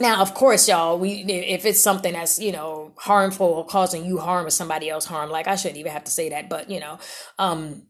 Now, 0.00 0.20
of 0.20 0.34
course, 0.34 0.68
y'all, 0.68 0.98
we 0.98 1.24
if 1.24 1.64
it's 1.64 1.80
something 1.80 2.14
that's 2.14 2.38
you 2.38 2.52
know 2.52 2.92
harmful 2.96 3.46
or 3.46 3.66
causing 3.66 4.04
you 4.04 4.18
harm 4.18 4.46
or 4.46 4.50
somebody 4.50 4.90
else 4.90 5.04
harm, 5.04 5.30
like 5.30 5.46
I 5.46 5.56
shouldn't 5.56 5.78
even 5.78 5.92
have 5.92 6.04
to 6.04 6.10
say 6.10 6.30
that, 6.30 6.48
but 6.48 6.68
you 6.68 6.80
know, 6.80 6.98
um, 7.38 7.82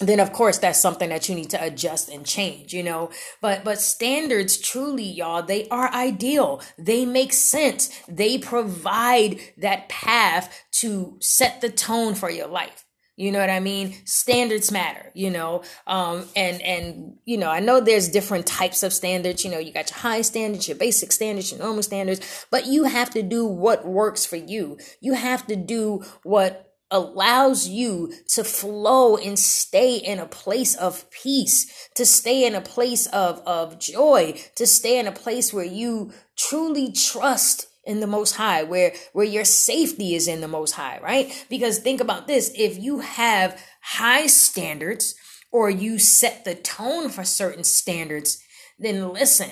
then 0.00 0.20
of 0.20 0.32
course 0.32 0.58
that's 0.58 0.80
something 0.80 1.08
that 1.08 1.28
you 1.28 1.34
need 1.34 1.50
to 1.50 1.62
adjust 1.62 2.08
and 2.08 2.24
change 2.24 2.72
you 2.72 2.82
know? 2.82 3.10
But 3.40 3.64
but 3.64 3.80
standards 3.80 4.56
truly 4.58 5.04
y'all 5.04 5.42
they 5.42 5.68
are 5.68 5.92
ideal. 5.92 6.60
They 6.78 7.06
make 7.06 7.32
sense. 7.32 7.90
They 8.08 8.38
provide 8.38 9.40
that 9.58 9.88
path 9.88 10.64
to 10.80 11.16
set 11.20 11.60
the 11.60 11.70
tone 11.70 12.14
for 12.14 12.30
your 12.30 12.48
life 12.48 12.84
you 13.16 13.30
know 13.30 13.38
what 13.38 13.50
i 13.50 13.60
mean? 13.60 13.94
Standards 14.04 14.70
matter 14.70 15.10
you 15.14 15.30
know? 15.30 15.62
Um 15.86 16.24
and 16.34 16.60
and 16.62 17.16
you 17.24 17.36
know 17.36 17.50
i 17.50 17.60
know 17.60 17.80
there's 17.80 18.08
different 18.08 18.46
types 18.46 18.82
of 18.82 18.92
standards. 18.92 19.44
You 19.44 19.50
know 19.50 19.58
you 19.58 19.72
got 19.72 19.90
your 19.90 19.98
high 19.98 20.22
standards 20.22 20.68
your 20.68 20.76
basic 20.76 21.12
standards 21.12 21.50
your 21.50 21.60
normal 21.60 21.82
standards 21.82 22.46
but 22.50 22.66
you 22.66 22.84
have 22.84 23.10
to 23.10 23.22
do 23.22 23.46
what 23.46 23.86
works 23.86 24.24
for 24.24 24.36
you. 24.36 24.78
You 25.00 25.14
have 25.14 25.46
to 25.46 25.56
do 25.56 26.04
what 26.22 26.72
allows 26.92 27.66
you 27.66 28.12
to 28.28 28.44
flow 28.44 29.16
and 29.16 29.38
stay 29.38 29.96
in 29.96 30.18
a 30.18 30.26
place 30.26 30.76
of 30.76 31.10
peace, 31.10 31.88
to 31.94 32.04
stay 32.04 32.46
in 32.46 32.54
a 32.54 32.60
place 32.60 33.06
of, 33.06 33.40
of 33.46 33.78
joy, 33.80 34.34
to 34.54 34.66
stay 34.66 34.98
in 34.98 35.06
a 35.06 35.12
place 35.12 35.52
where 35.52 35.64
you 35.64 36.12
truly 36.36 36.92
trust 36.92 37.66
in 37.84 38.00
the 38.00 38.06
most 38.06 38.36
high, 38.36 38.62
where, 38.62 38.92
where 39.12 39.26
your 39.26 39.44
safety 39.44 40.14
is 40.14 40.28
in 40.28 40.40
the 40.40 40.48
most 40.48 40.72
high, 40.72 41.00
right? 41.02 41.46
Because 41.50 41.78
think 41.78 42.00
about 42.00 42.26
this. 42.26 42.52
If 42.56 42.78
you 42.78 43.00
have 43.00 43.60
high 43.82 44.26
standards 44.26 45.14
or 45.50 45.68
you 45.68 45.98
set 45.98 46.44
the 46.44 46.54
tone 46.54 47.08
for 47.08 47.24
certain 47.24 47.64
standards, 47.64 48.42
then 48.78 49.12
listen, 49.12 49.50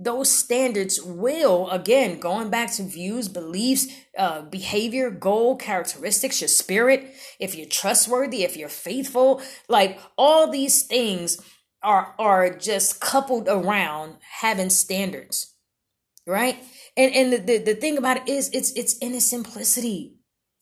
those 0.00 0.30
standards 0.30 1.02
will 1.02 1.68
again 1.70 2.20
going 2.20 2.48
back 2.48 2.70
to 2.70 2.84
views 2.84 3.26
beliefs 3.28 3.88
uh, 4.16 4.42
behavior 4.42 5.10
goal 5.10 5.56
characteristics 5.56 6.40
your 6.40 6.46
spirit 6.46 7.12
if 7.40 7.56
you're 7.56 7.66
trustworthy 7.66 8.44
if 8.44 8.56
you're 8.56 8.68
faithful 8.68 9.42
like 9.68 9.98
all 10.16 10.48
these 10.48 10.84
things 10.84 11.42
are 11.82 12.14
are 12.18 12.48
just 12.48 13.00
coupled 13.00 13.48
around 13.48 14.14
having 14.40 14.70
standards 14.70 15.54
right 16.26 16.62
and 16.98 17.14
and 17.14 17.32
the, 17.32 17.38
the, 17.38 17.58
the 17.58 17.74
thing 17.74 17.96
about 17.96 18.18
it 18.18 18.28
is 18.28 18.50
it's 18.52 18.72
it's 18.72 18.98
in 18.98 19.14
its 19.14 19.24
simplicity. 19.24 20.16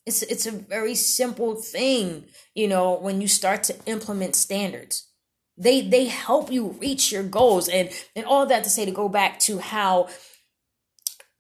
It's 0.04 0.22
it's 0.22 0.46
a 0.46 0.52
very 0.52 0.94
simple 0.94 1.56
thing 1.56 2.26
you 2.54 2.68
know 2.68 2.96
when 2.96 3.20
you 3.20 3.26
start 3.26 3.64
to 3.64 3.76
implement 3.86 4.36
standards. 4.36 5.08
They 5.56 5.80
they 5.80 6.04
help 6.04 6.52
you 6.52 6.76
reach 6.78 7.10
your 7.10 7.22
goals. 7.22 7.68
And 7.68 7.90
and 8.14 8.26
all 8.26 8.44
that 8.46 8.62
to 8.64 8.70
say 8.70 8.84
to 8.84 8.90
go 8.92 9.08
back 9.08 9.40
to 9.40 9.58
how 9.58 10.08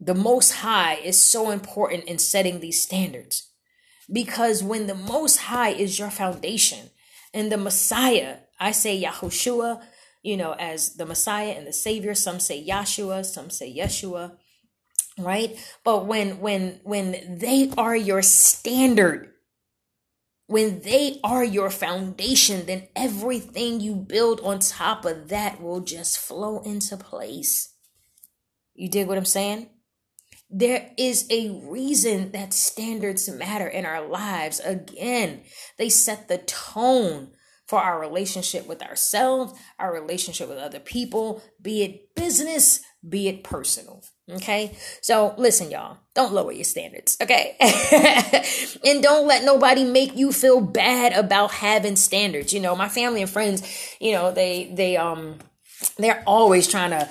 the 0.00 0.14
most 0.14 0.52
high 0.52 0.94
is 0.94 1.22
so 1.22 1.50
important 1.50 2.04
in 2.04 2.18
setting 2.18 2.60
these 2.60 2.82
standards. 2.82 3.50
Because 4.10 4.62
when 4.62 4.86
the 4.86 4.94
most 4.94 5.36
high 5.36 5.70
is 5.70 5.98
your 5.98 6.10
foundation 6.10 6.90
and 7.34 7.52
the 7.52 7.56
Messiah, 7.56 8.36
I 8.58 8.70
say 8.70 9.02
Yahushua, 9.02 9.82
you 10.22 10.36
know, 10.36 10.52
as 10.52 10.94
the 10.94 11.06
Messiah 11.06 11.54
and 11.56 11.66
the 11.66 11.72
Savior, 11.72 12.14
some 12.14 12.38
say 12.40 12.64
Yahshua, 12.64 13.24
some 13.24 13.50
say 13.50 13.74
Yeshua, 13.76 14.36
right? 15.18 15.56
But 15.84 16.06
when 16.06 16.40
when 16.40 16.80
when 16.84 17.38
they 17.38 17.72
are 17.76 17.96
your 17.96 18.22
standard, 18.22 19.32
when 20.46 20.80
they 20.80 21.20
are 21.24 21.44
your 21.44 21.70
foundation, 21.70 22.66
then 22.66 22.88
everything 22.94 23.80
you 23.80 23.94
build 23.94 24.40
on 24.40 24.58
top 24.58 25.04
of 25.04 25.28
that 25.28 25.60
will 25.60 25.80
just 25.80 26.18
flow 26.18 26.60
into 26.60 26.96
place. 26.96 27.74
You 28.74 28.88
dig 28.88 29.08
what 29.08 29.18
I'm 29.18 29.24
saying? 29.24 29.70
There 30.48 30.92
is 30.96 31.26
a 31.28 31.50
reason 31.64 32.30
that 32.30 32.52
standards 32.52 33.28
matter 33.28 33.66
in 33.66 33.84
our 33.84 34.06
lives. 34.06 34.60
Again, 34.60 35.42
they 35.76 35.88
set 35.88 36.28
the 36.28 36.38
tone 36.38 37.32
for 37.66 37.80
our 37.80 37.98
relationship 37.98 38.66
with 38.68 38.80
ourselves, 38.80 39.58
our 39.78 39.92
relationship 39.92 40.48
with 40.48 40.58
other 40.58 40.78
people, 40.78 41.42
be 41.60 41.82
it 41.82 42.14
business, 42.26 42.80
be 43.08 43.28
it 43.28 43.44
personal. 43.44 44.02
Okay. 44.28 44.76
So 45.00 45.34
listen, 45.38 45.70
y'all, 45.70 45.98
don't 46.14 46.32
lower 46.32 46.50
your 46.50 46.64
standards. 46.64 47.16
Okay. 47.22 47.56
and 48.84 49.00
don't 49.00 49.28
let 49.28 49.44
nobody 49.44 49.84
make 49.84 50.16
you 50.16 50.32
feel 50.32 50.60
bad 50.60 51.12
about 51.12 51.52
having 51.52 51.94
standards. 51.94 52.52
You 52.52 52.58
know, 52.58 52.74
my 52.74 52.88
family 52.88 53.22
and 53.22 53.30
friends, 53.30 53.62
you 54.00 54.12
know, 54.12 54.32
they, 54.32 54.72
they, 54.74 54.96
um, 54.96 55.38
they're 55.98 56.24
always 56.26 56.66
trying 56.66 56.90
to, 56.90 57.08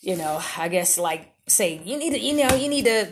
you 0.00 0.16
know, 0.16 0.40
I 0.56 0.68
guess 0.68 0.96
like 0.96 1.34
say, 1.46 1.82
you 1.84 1.98
need 1.98 2.10
to, 2.10 2.18
you 2.18 2.34
know, 2.34 2.54
you 2.54 2.70
need 2.70 2.86
to 2.86 3.08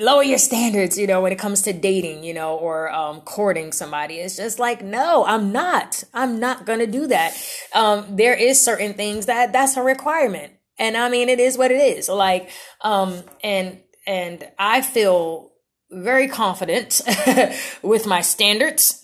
lower 0.00 0.24
your 0.24 0.38
standards, 0.38 0.98
you 0.98 1.06
know, 1.06 1.20
when 1.20 1.30
it 1.30 1.38
comes 1.38 1.62
to 1.62 1.72
dating, 1.72 2.24
you 2.24 2.34
know, 2.34 2.56
or 2.56 2.90
um, 2.90 3.20
courting 3.20 3.70
somebody. 3.70 4.16
It's 4.16 4.36
just 4.36 4.58
like, 4.58 4.82
no, 4.82 5.24
I'm 5.24 5.52
not. 5.52 6.02
I'm 6.12 6.40
not 6.40 6.66
going 6.66 6.80
to 6.80 6.86
do 6.88 7.06
that. 7.06 7.40
Um, 7.72 8.16
there 8.16 8.34
is 8.34 8.62
certain 8.62 8.94
things 8.94 9.26
that 9.26 9.52
that's 9.52 9.76
a 9.76 9.82
requirement. 9.82 10.52
And 10.78 10.96
I 10.96 11.08
mean, 11.08 11.28
it 11.28 11.40
is 11.40 11.56
what 11.56 11.70
it 11.70 11.80
is. 11.80 12.08
Like, 12.08 12.50
um, 12.80 13.22
and, 13.42 13.80
and 14.06 14.46
I 14.58 14.82
feel 14.82 15.52
very 15.90 16.28
confident 16.28 17.00
with 17.82 18.06
my 18.06 18.20
standards. 18.20 19.02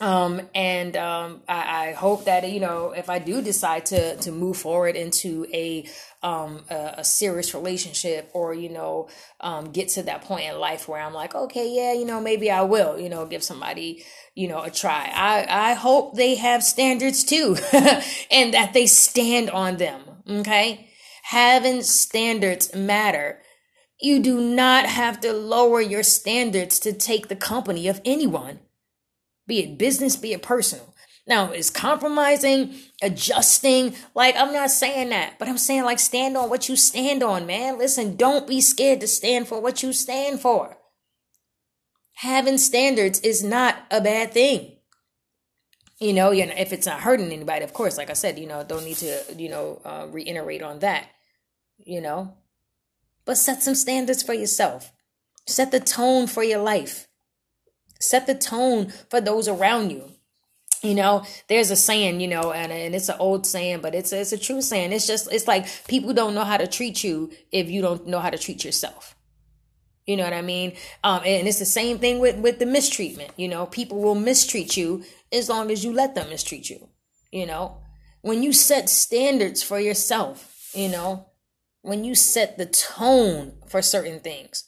um, 0.00 0.42
and 0.54 0.96
um, 0.96 1.42
I, 1.48 1.88
I, 1.88 1.92
hope 1.92 2.26
that 2.26 2.48
you 2.48 2.60
know 2.60 2.92
if 2.92 3.10
I 3.10 3.18
do 3.18 3.42
decide 3.42 3.86
to 3.86 4.16
to 4.18 4.30
move 4.30 4.56
forward 4.56 4.94
into 4.94 5.44
a 5.52 5.88
um, 6.22 6.64
a, 6.70 6.94
a, 6.98 7.04
serious 7.04 7.52
relationship 7.52 8.30
or 8.32 8.54
you 8.54 8.68
know 8.68 9.08
um, 9.40 9.72
get 9.72 9.88
to 9.90 10.04
that 10.04 10.22
point 10.22 10.44
in 10.48 10.58
life 10.58 10.88
where 10.88 11.02
I'm 11.02 11.14
like 11.14 11.34
okay 11.34 11.74
yeah 11.74 11.94
you 11.94 12.04
know 12.04 12.20
maybe 12.20 12.48
I 12.48 12.62
will 12.62 12.98
you 12.98 13.08
know 13.08 13.26
give 13.26 13.42
somebody 13.42 14.04
you 14.36 14.46
know 14.46 14.62
a 14.62 14.70
try 14.70 15.10
I 15.12 15.70
I 15.70 15.74
hope 15.74 16.14
they 16.14 16.36
have 16.36 16.62
standards 16.62 17.24
too 17.24 17.56
and 18.30 18.54
that 18.54 18.70
they 18.74 18.86
stand 18.86 19.50
on 19.50 19.78
them 19.78 20.00
okay 20.30 20.87
having 21.30 21.82
standards 21.82 22.74
matter 22.74 23.40
you 24.00 24.20
do 24.20 24.40
not 24.40 24.86
have 24.86 25.20
to 25.20 25.32
lower 25.32 25.80
your 25.80 26.04
standards 26.04 26.78
to 26.78 26.92
take 26.92 27.28
the 27.28 27.36
company 27.36 27.88
of 27.88 28.00
anyone 28.04 28.60
be 29.48 29.60
it 29.60 29.78
business, 29.78 30.14
be 30.14 30.34
it 30.34 30.42
personal. 30.42 30.94
Now, 31.26 31.52
is 31.52 31.70
compromising, 31.70 32.74
adjusting, 33.02 33.96
like 34.14 34.36
I'm 34.36 34.52
not 34.52 34.70
saying 34.70 35.08
that, 35.08 35.38
but 35.38 35.48
I'm 35.48 35.58
saying 35.58 35.84
like 35.84 35.98
stand 35.98 36.36
on 36.36 36.48
what 36.48 36.68
you 36.68 36.76
stand 36.76 37.22
on, 37.22 37.46
man. 37.46 37.78
Listen, 37.78 38.16
don't 38.16 38.46
be 38.46 38.60
scared 38.60 39.00
to 39.00 39.08
stand 39.08 39.48
for 39.48 39.60
what 39.60 39.82
you 39.82 39.92
stand 39.92 40.40
for. 40.40 40.76
Having 42.16 42.58
standards 42.58 43.20
is 43.20 43.42
not 43.42 43.76
a 43.90 44.00
bad 44.00 44.32
thing. 44.32 44.76
You 45.98 46.12
know, 46.12 46.30
you 46.30 46.46
know, 46.46 46.54
if 46.56 46.72
it's 46.72 46.86
not 46.86 47.00
hurting 47.00 47.32
anybody, 47.32 47.64
of 47.64 47.72
course, 47.72 47.98
like 47.98 48.10
I 48.10 48.14
said, 48.14 48.38
you 48.38 48.46
know, 48.46 48.64
don't 48.64 48.84
need 48.84 48.98
to, 48.98 49.22
you 49.36 49.48
know, 49.48 49.80
uh, 49.84 50.06
reiterate 50.10 50.62
on 50.62 50.78
that, 50.80 51.08
you 51.78 52.00
know, 52.00 52.34
but 53.24 53.36
set 53.36 53.62
some 53.62 53.74
standards 53.74 54.22
for 54.22 54.34
yourself. 54.34 54.92
Set 55.46 55.70
the 55.70 55.80
tone 55.80 56.26
for 56.26 56.42
your 56.42 56.60
life. 56.60 57.08
Set 58.00 58.26
the 58.26 58.34
tone 58.34 58.92
for 59.10 59.20
those 59.20 59.48
around 59.48 59.90
you. 59.90 60.12
You 60.82 60.94
know, 60.94 61.24
there's 61.48 61.70
a 61.70 61.76
saying, 61.76 62.20
you 62.20 62.28
know, 62.28 62.52
and, 62.52 62.70
and 62.70 62.94
it's 62.94 63.08
an 63.08 63.16
old 63.18 63.46
saying, 63.46 63.80
but 63.80 63.94
it's 63.94 64.12
a, 64.12 64.20
it's 64.20 64.32
a 64.32 64.38
true 64.38 64.62
saying. 64.62 64.92
It's 64.92 65.06
just, 65.06 65.32
it's 65.32 65.48
like 65.48 65.66
people 65.88 66.12
don't 66.12 66.34
know 66.34 66.44
how 66.44 66.56
to 66.56 66.68
treat 66.68 67.02
you 67.02 67.32
if 67.50 67.68
you 67.68 67.82
don't 67.82 68.06
know 68.06 68.20
how 68.20 68.30
to 68.30 68.38
treat 68.38 68.64
yourself. 68.64 69.16
You 70.06 70.16
know 70.16 70.24
what 70.24 70.32
I 70.32 70.42
mean? 70.42 70.74
Um, 71.02 71.20
and 71.26 71.48
it's 71.48 71.58
the 71.58 71.66
same 71.66 71.98
thing 71.98 72.18
with, 72.18 72.38
with 72.38 72.60
the 72.60 72.66
mistreatment. 72.66 73.32
You 73.36 73.48
know, 73.48 73.66
people 73.66 74.00
will 74.00 74.14
mistreat 74.14 74.76
you 74.76 75.04
as 75.32 75.48
long 75.48 75.70
as 75.70 75.84
you 75.84 75.92
let 75.92 76.14
them 76.14 76.30
mistreat 76.30 76.70
you. 76.70 76.88
You 77.32 77.46
know, 77.46 77.78
when 78.22 78.42
you 78.42 78.52
set 78.52 78.88
standards 78.88 79.62
for 79.62 79.78
yourself, 79.78 80.70
you 80.74 80.88
know, 80.88 81.27
when 81.82 82.04
you 82.04 82.14
set 82.14 82.58
the 82.58 82.66
tone 82.66 83.52
for 83.68 83.82
certain 83.82 84.20
things, 84.20 84.64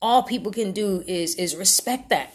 all 0.00 0.22
people 0.22 0.52
can 0.52 0.72
do 0.72 1.02
is 1.06 1.34
is 1.36 1.56
respect 1.56 2.08
that. 2.10 2.34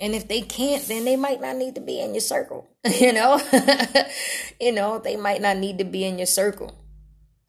And 0.00 0.14
if 0.14 0.28
they 0.28 0.40
can't 0.40 0.86
then 0.86 1.04
they 1.04 1.16
might 1.16 1.40
not 1.40 1.56
need 1.56 1.74
to 1.74 1.80
be 1.80 2.00
in 2.00 2.14
your 2.14 2.22
circle 2.22 2.70
you 3.00 3.12
know? 3.12 3.40
You 4.60 4.72
know 4.72 4.98
they 4.98 5.16
might 5.16 5.40
not 5.40 5.56
need 5.56 5.78
to 5.78 5.84
be 5.84 6.04
in 6.04 6.18
your 6.18 6.26
circle. 6.26 6.84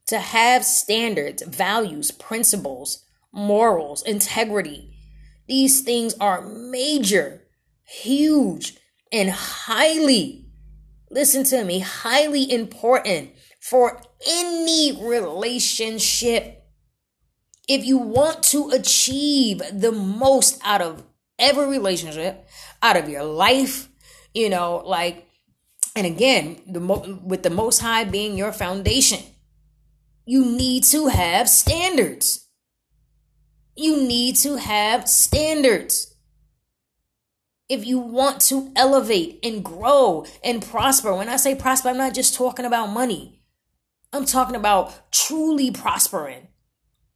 To 0.07 0.19
have 0.19 0.63
standards 0.65 1.43
values 1.43 2.11
principles 2.11 3.05
morals 3.33 4.03
integrity 4.03 4.91
these 5.47 5.81
things 5.81 6.13
are 6.19 6.41
major 6.41 7.41
huge 7.83 8.77
and 9.11 9.29
highly 9.29 10.45
listen 11.09 11.43
to 11.43 11.63
me 11.63 11.79
highly 11.79 12.49
important 12.51 13.31
for 13.59 14.01
any 14.27 14.97
relationship 15.01 16.61
if 17.67 17.85
you 17.85 17.97
want 17.97 18.43
to 18.43 18.69
achieve 18.71 19.61
the 19.71 19.91
most 19.91 20.59
out 20.63 20.81
of 20.81 21.03
every 21.39 21.67
relationship, 21.67 22.45
out 22.81 22.97
of 22.97 23.07
your 23.07 23.23
life, 23.23 23.87
you 24.33 24.49
know, 24.49 24.83
like, 24.85 25.27
and 25.95 26.05
again, 26.05 26.61
the 26.67 26.79
mo- 26.79 27.19
with 27.23 27.43
the 27.43 27.49
Most 27.49 27.79
High 27.79 28.03
being 28.03 28.37
your 28.37 28.51
foundation, 28.51 29.19
you 30.25 30.45
need 30.45 30.83
to 30.85 31.07
have 31.07 31.49
standards. 31.49 32.47
You 33.75 33.97
need 33.97 34.35
to 34.37 34.57
have 34.57 35.07
standards. 35.07 36.15
If 37.69 37.85
you 37.85 37.99
want 37.99 38.41
to 38.41 38.71
elevate 38.75 39.39
and 39.43 39.63
grow 39.63 40.25
and 40.43 40.61
prosper, 40.61 41.15
when 41.15 41.29
I 41.29 41.37
say 41.37 41.55
prosper, 41.55 41.89
I'm 41.89 41.97
not 41.97 42.13
just 42.13 42.35
talking 42.35 42.65
about 42.65 42.87
money. 42.87 43.40
I'm 44.13 44.25
talking 44.25 44.55
about 44.55 45.11
truly 45.11 45.71
prospering 45.71 46.47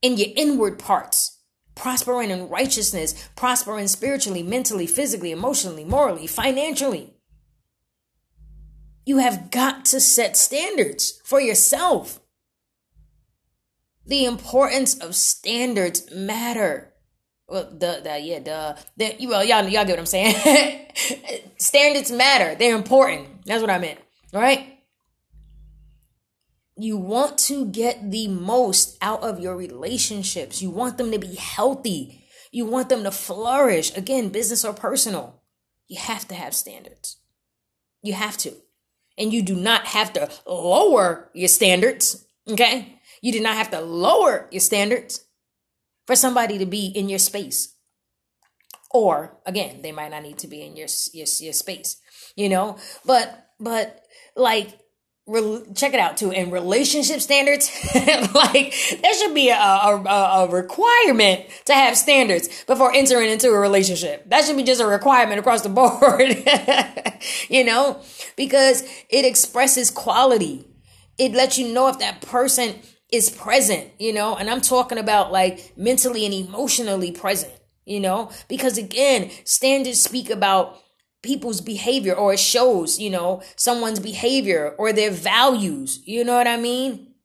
in 0.02 0.18
your 0.18 0.30
inward 0.36 0.80
parts, 0.80 1.42
prospering 1.76 2.32
in 2.32 2.48
righteousness, 2.48 3.30
prospering 3.36 3.88
spiritually, 3.88 4.44
mentally, 4.44 4.88
physically, 4.88 5.32
emotionally, 5.32 5.84
morally, 5.84 6.28
financially. 6.28 7.14
You 9.06 9.18
have 9.18 9.52
got 9.52 9.86
to 9.86 10.00
set 10.00 10.38
standards 10.38 11.20
for 11.26 11.42
yourself. 11.42 12.22
The 14.06 14.26
importance 14.26 14.98
of 14.98 15.16
standards 15.16 16.10
matter. 16.14 16.94
Well, 17.48 17.70
the, 17.72 18.02
the 18.04 18.20
yeah, 18.20 18.40
the, 18.40 18.78
the 18.98 19.28
well, 19.28 19.44
y'all, 19.44 19.64
y'all 19.68 19.86
get 19.86 19.90
what 19.90 20.00
I'm 20.00 20.06
saying. 20.06 20.88
standards 21.58 22.12
matter. 22.12 22.56
They're 22.56 22.76
important. 22.76 23.46
That's 23.46 23.62
what 23.62 23.70
I 23.70 23.80
meant. 23.80 24.00
All 24.34 24.42
right 24.42 24.75
you 26.78 26.98
want 26.98 27.38
to 27.38 27.66
get 27.66 28.12
the 28.12 28.28
most 28.28 28.98
out 29.02 29.24
of 29.24 29.40
your 29.40 29.56
relationships. 29.56 30.62
You 30.62 30.70
want 30.70 30.98
them 30.98 31.12
to 31.12 31.20
be 31.20 31.36
healthy. 31.36 32.28
You 32.52 32.66
want 32.66 32.90
them 32.90 33.04
to 33.04 33.12
flourish. 33.12 33.96
Again, 33.96 34.30
business 34.30 34.66
or 34.66 34.74
personal. 34.74 35.42
You 35.88 36.00
have 36.00 36.28
to 36.28 36.36
have 36.36 36.54
standards. 36.54 37.18
You 38.02 38.14
have 38.14 38.38
to. 38.40 38.54
And 39.18 39.32
you 39.32 39.42
do 39.42 39.56
not 39.56 39.86
have 39.88 40.12
to 40.14 40.30
lower 40.46 41.30
your 41.34 41.48
standards. 41.48 42.26
Okay. 42.50 43.00
You 43.22 43.32
do 43.32 43.40
not 43.40 43.56
have 43.56 43.72
to 43.72 43.80
lower 43.82 44.48
your 44.52 44.60
standards 44.60 45.26
for 46.06 46.16
somebody 46.16 46.58
to 46.58 46.66
be 46.66 46.88
in 46.88 47.08
your 47.10 47.20
space. 47.20 47.74
Or 48.92 49.38
again, 49.46 49.82
they 49.82 49.92
might 49.92 50.12
not 50.12 50.24
need 50.24 50.38
to 50.40 50.48
be 50.48 50.62
in 50.62 50.76
your, 50.76 50.88
your, 51.14 51.26
your 51.40 51.54
space, 51.54 51.98
you 52.36 52.48
know, 52.48 52.78
but, 53.06 53.50
but 53.60 54.06
like 54.36 54.78
Re- 55.28 55.64
check 55.74 55.96
it 55.96 56.00
out 56.00 56.18
too. 56.18 56.30
In 56.30 56.52
relationship 56.52 57.20
standards 57.20 57.72
like 58.36 58.76
there 59.02 59.14
should 59.16 59.34
be 59.34 59.50
a, 59.50 59.56
a, 59.56 60.04
a, 60.06 60.50
requirement 60.52 61.46
to 61.66 61.74
have 61.74 61.98
standards 61.98 62.64
before 62.66 62.94
entering 62.94 63.32
into 63.32 63.50
a 63.50 63.60
relationship. 63.60 64.30
That 64.30 64.46
should 64.46 64.56
be 64.56 64.62
just 64.62 64.82
a 64.82 64.86
requirement 64.86 65.40
across 65.40 65.64
the 65.64 65.70
board 65.70 66.48
you 67.50 67.64
know? 67.64 68.00
Because 68.36 68.84
it 69.10 69.26
expresses 69.26 69.90
quality. 69.90 70.68
It 71.18 71.32
lets 71.32 71.58
you 71.58 71.74
know 71.74 71.88
if 71.88 71.98
that 72.00 72.22
person 72.22 72.76
is 73.12 73.32
present 73.32 73.90
you 73.98 74.14
know? 74.14 74.36
And 74.36 74.48
i'm 74.48 74.62
talking 74.62 75.00
about 75.00 75.32
like 75.32 75.74
mentally 75.76 76.26
and 76.26 76.36
emotionally 76.36 77.12
present 77.12 77.54
you 77.84 78.00
know? 78.00 78.30
Because 78.48 78.78
again 78.78 79.32
standards 79.44 80.02
speak 80.02 80.30
about 80.30 80.80
people's 81.26 81.60
behavior 81.60 82.14
or 82.14 82.34
it 82.34 82.40
shows, 82.40 83.00
you 83.00 83.10
know, 83.10 83.42
someone's 83.56 84.00
behavior 84.00 84.76
or 84.78 84.94
their 84.94 85.12
values. 85.12 86.00
You 86.06 86.24
know 86.24 86.36
what 86.36 86.48
I 86.48 86.58
mean? 86.58 87.16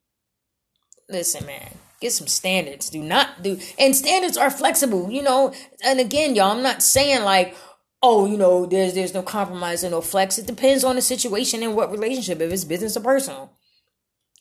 Listen, 1.08 1.46
man, 1.46 1.74
get 2.00 2.12
some 2.12 2.26
standards. 2.26 2.88
Do 2.88 3.02
not 3.02 3.42
do, 3.42 3.58
and 3.78 3.94
standards 3.94 4.36
are 4.36 4.50
flexible, 4.50 5.10
you 5.10 5.22
know. 5.22 5.52
And 5.84 6.00
again, 6.00 6.34
y'all, 6.34 6.52
I'm 6.52 6.62
not 6.62 6.82
saying 6.82 7.24
like, 7.24 7.54
oh, 8.02 8.26
you 8.26 8.38
know, 8.38 8.64
there's 8.66 8.94
there's 8.94 9.14
no 9.14 9.22
compromise 9.22 9.82
and 9.82 9.92
no 9.92 10.00
flex. 10.00 10.38
It 10.38 10.46
depends 10.46 10.82
on 10.82 10.96
the 10.96 11.02
situation 11.02 11.62
and 11.62 11.76
what 11.76 11.92
relationship, 11.92 12.40
if 12.40 12.52
it's 12.52 12.64
business 12.64 12.96
or 12.96 13.00
personal, 13.00 13.52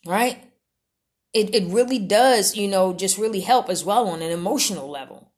right? 0.05 0.41
It 1.33 1.53
it 1.53 1.71
really 1.71 1.99
does, 1.99 2.55
you 2.55 2.67
know, 2.67 2.93
just 2.93 3.17
really 3.17 3.41
help 3.41 3.69
as 3.69 3.83
well 3.83 4.07
on 4.07 4.21
an 4.21 4.31
emotional 4.31 4.89
level. 4.89 5.33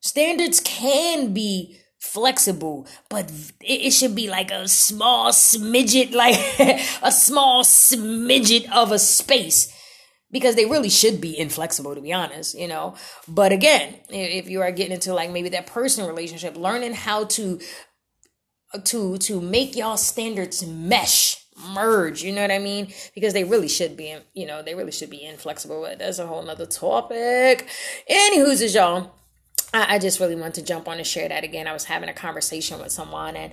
Standards 0.00 0.60
can 0.60 1.34
be 1.34 1.78
flexible, 1.98 2.86
but 3.08 3.32
it, 3.60 3.90
should 3.92 4.14
be 4.14 4.28
like 4.28 4.50
a 4.50 4.68
small 4.68 5.30
smidget, 5.30 6.14
like 6.14 6.36
a 7.02 7.12
small 7.12 7.64
smidget 7.64 8.70
of 8.70 8.92
a 8.92 8.98
space 8.98 9.72
because 10.30 10.54
they 10.56 10.66
really 10.66 10.88
should 10.88 11.20
be 11.20 11.38
inflexible 11.38 11.94
to 11.94 12.00
be 12.00 12.12
honest 12.12 12.58
you 12.58 12.68
know? 12.68 12.94
But 13.28 13.52
again 13.52 13.96
if 14.08 14.48
you 14.48 14.62
are 14.62 14.70
getting 14.70 14.92
into 14.92 15.14
like 15.14 15.30
maybe 15.30 15.48
that 15.50 15.66
personal 15.66 16.08
relationship 16.08 16.56
learning 16.56 16.94
how 16.94 17.24
to 17.24 17.60
uh, 18.74 18.78
to 18.84 19.18
to 19.18 19.40
make 19.40 19.76
y'all 19.76 19.96
standards 19.96 20.66
mesh 20.66 21.42
merge 21.72 22.22
you 22.22 22.32
know 22.32 22.42
what 22.42 22.50
i 22.50 22.58
mean? 22.58 22.92
Because 23.14 23.32
they 23.32 23.44
really 23.44 23.68
should 23.68 23.96
be 23.96 24.14
you 24.34 24.46
know 24.46 24.62
they 24.62 24.74
really 24.74 24.92
should 24.92 25.10
be 25.10 25.24
inflexible 25.24 25.80
but 25.82 25.98
that's 25.98 26.18
a 26.18 26.26
whole 26.26 26.42
nother 26.42 26.66
topic. 26.66 27.66
Anywho's 28.10 28.60
is 28.60 28.74
y'all 28.74 29.12
I, 29.74 29.98
just 29.98 30.20
really 30.20 30.36
want 30.36 30.54
to 30.54 30.62
jump 30.62 30.88
on 30.88 30.98
and 30.98 31.06
share 31.06 31.28
that 31.28 31.44
again. 31.44 31.66
I 31.66 31.72
was 31.72 31.84
having 31.84 32.08
a 32.08 32.14
conversation 32.14 32.78
with 32.80 32.92
someone 32.92 33.36
and 33.36 33.52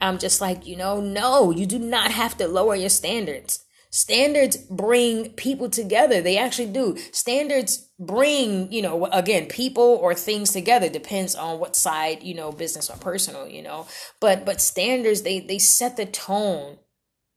I'm 0.00 0.18
just 0.18 0.40
like, 0.40 0.66
you 0.66 0.76
know, 0.76 1.00
no, 1.00 1.50
you 1.50 1.66
do 1.66 1.78
not 1.78 2.10
have 2.10 2.36
to 2.38 2.48
lower 2.48 2.76
your 2.76 2.90
standards. 2.90 3.64
Standards 3.90 4.56
bring 4.56 5.30
people 5.34 5.70
together. 5.70 6.20
They 6.20 6.36
actually 6.36 6.72
do. 6.72 6.96
Standards 7.12 7.88
bring, 7.98 8.72
you 8.72 8.82
know, 8.82 9.06
again, 9.06 9.46
people 9.46 9.84
or 10.02 10.14
things 10.14 10.52
together 10.52 10.88
depends 10.88 11.36
on 11.36 11.60
what 11.60 11.76
side, 11.76 12.24
you 12.24 12.34
know, 12.34 12.50
business 12.50 12.90
or 12.90 12.96
personal, 12.96 13.46
you 13.46 13.62
know. 13.62 13.86
But 14.18 14.44
but 14.44 14.60
standards 14.60 15.22
they 15.22 15.38
they 15.38 15.60
set 15.60 15.96
the 15.96 16.06
tone 16.06 16.78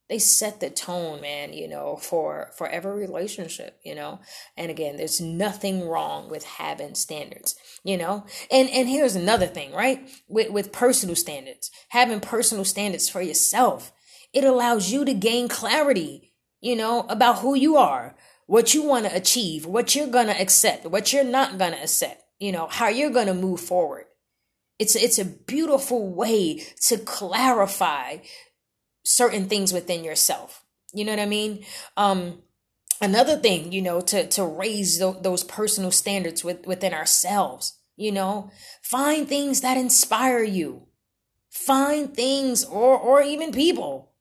they 0.10 0.20
set 0.20 0.60
the 0.60 0.70
tone 0.70 1.22
man 1.22 1.54
you 1.54 1.68
know 1.68 1.98
for 1.98 2.52
for 2.58 2.68
every 2.68 3.00
relationship 3.00 3.80
you 3.84 3.96
know? 3.96 4.20
And 4.56 4.72
again 4.72 4.98
there's 4.98 5.22
nothing 5.22 5.88
wrong 5.88 6.30
with 6.30 6.44
having 6.44 6.96
standards 6.96 7.56
you 7.84 7.98
know? 7.98 8.26
And 8.52 8.70
and 8.70 8.88
here's 8.88 9.16
another 9.16 9.48
thing 9.48 9.74
right? 9.74 10.10
With 10.28 10.52
with 10.52 10.72
personal 10.72 11.16
standards 11.16 11.72
having 11.90 12.20
personal 12.20 12.66
standards 12.66 13.10
for 13.10 13.22
yourself 13.22 13.92
it 14.34 14.44
allows 14.44 14.92
you 14.92 15.06
to 15.06 15.14
gain 15.14 15.48
clarity 15.48 16.34
you 16.60 16.76
know 16.76 17.06
about 17.10 17.40
who 17.40 17.56
you 17.56 17.78
are 17.78 18.16
what 18.46 18.74
you 18.74 18.84
want 18.84 19.06
to 19.06 19.16
achieve 19.16 19.66
what 19.66 19.96
you're 19.96 20.08
going 20.08 20.28
to 20.28 20.42
accept 20.42 20.86
what 20.86 21.12
you're 21.14 21.24
not 21.24 21.58
going 21.58 21.74
to 21.74 21.82
accept 21.82 22.24
you 22.40 22.52
know 22.52 22.68
how 22.68 22.88
you're 22.88 23.10
going 23.10 23.28
to 23.28 23.34
move 23.34 23.60
forward. 23.60 24.06
It's 24.80 24.96
it's 24.96 25.18
a 25.18 25.26
beautiful 25.26 26.14
way 26.14 26.64
to 26.88 26.98
clarify 27.00 28.18
certain 29.08 29.48
things 29.48 29.72
within 29.72 30.04
yourself. 30.04 30.64
You 30.94 31.06
know 31.06 31.14
what 31.14 31.20
I 31.20 31.26
mean? 31.26 31.66
Um, 31.96 32.44
another 33.02 33.38
thing, 33.38 33.72
you 33.72 33.82
know, 33.82 34.02
to 34.02 34.28
to 34.28 34.46
raise 34.46 35.00
th- 35.00 35.22
those 35.22 35.44
personal 35.44 35.92
standards 35.92 36.44
with, 36.44 36.68
within 36.68 36.94
ourselves. 36.94 37.80
You 37.96 38.12
know, 38.12 38.52
find 38.84 39.28
things 39.28 39.62
that 39.62 39.78
inspire 39.78 40.44
you. 40.44 40.84
Find 41.50 42.14
things 42.14 42.64
or 42.64 42.98
or 42.98 43.22
even 43.22 43.52
people 43.52 44.12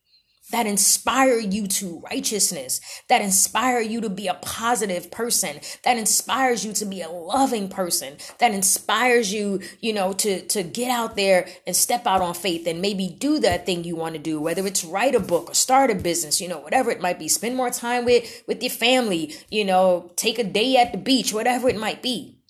that 0.53 0.67
inspire 0.67 1.39
you 1.39 1.67
to 1.67 2.01
righteousness, 2.11 2.81
that 3.09 3.21
inspire 3.21 3.81
you 3.81 4.01
to 4.01 4.09
be 4.09 4.29
a 4.29 4.35
positive 4.35 5.11
person, 5.11 5.59
that 5.83 5.97
inspires 5.97 6.65
you 6.65 6.73
to 6.73 6.85
be 6.85 7.03
a 7.03 7.09
loving 7.09 7.69
person, 7.69 8.17
that 8.39 8.53
inspires 8.53 9.33
you, 9.33 9.61
you 9.81 9.93
know, 9.93 10.13
to, 10.13 10.47
to 10.47 10.63
get 10.63 10.91
out 10.91 11.17
there 11.17 11.49
and 11.67 11.75
step 11.75 12.07
out 12.07 12.21
on 12.21 12.35
faith 12.35 12.67
and 12.67 12.81
maybe 12.81 13.09
do 13.09 13.41
that 13.41 13.67
thing 13.67 13.83
you 13.83 13.97
want 13.97 14.15
to 14.15 14.21
do, 14.21 14.41
whether 14.41 14.67
it's 14.67 14.85
write 14.85 15.15
a 15.15 15.21
book 15.21 15.51
or 15.51 15.55
start 15.55 15.91
a 15.91 15.95
business, 15.95 16.41
you 16.41 16.49
know, 16.49 16.59
whatever 16.59 16.91
it 16.91 17.01
might 17.01 17.19
be, 17.19 17.29
spend 17.29 17.57
more 17.57 17.71
time 17.71 18.05
with, 18.05 18.45
with 18.47 18.63
your 18.63 18.71
family, 18.71 19.35
you 19.51 19.65
know, 19.65 20.13
take 20.17 20.39
a 20.39 20.45
day 20.45 20.77
at 20.77 20.93
the 20.93 20.99
beach, 20.99 21.33
whatever 21.33 21.69
it 21.69 21.79
might 21.79 22.03
be. 22.03 22.41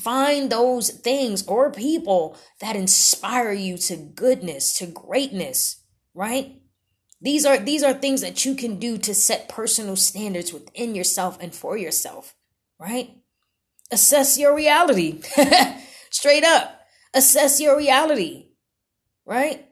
Find 0.00 0.50
those 0.50 0.90
things 0.90 1.46
or 1.46 1.70
people 1.70 2.36
that 2.60 2.76
inspire 2.76 3.52
you 3.52 3.76
to 3.78 3.96
goodness, 3.96 4.76
to 4.78 4.86
greatness, 4.86 5.82
right? 6.14 6.61
These 7.22 7.46
are 7.46 7.56
these 7.56 7.84
are 7.84 7.92
things 7.94 8.20
that 8.20 8.44
you 8.44 8.56
can 8.56 8.80
do 8.80 8.98
to 8.98 9.14
set 9.14 9.48
personal 9.48 9.94
standards 9.94 10.52
within 10.52 10.96
yourself 10.96 11.38
and 11.40 11.54
for 11.54 11.76
yourself, 11.76 12.34
right? 12.80 13.10
Assess 13.92 14.36
your 14.38 14.56
reality. 14.56 15.20
Straight 16.10 16.42
up. 16.42 16.80
Assess 17.14 17.60
your 17.60 17.76
reality. 17.76 18.48
Right? 19.24 19.64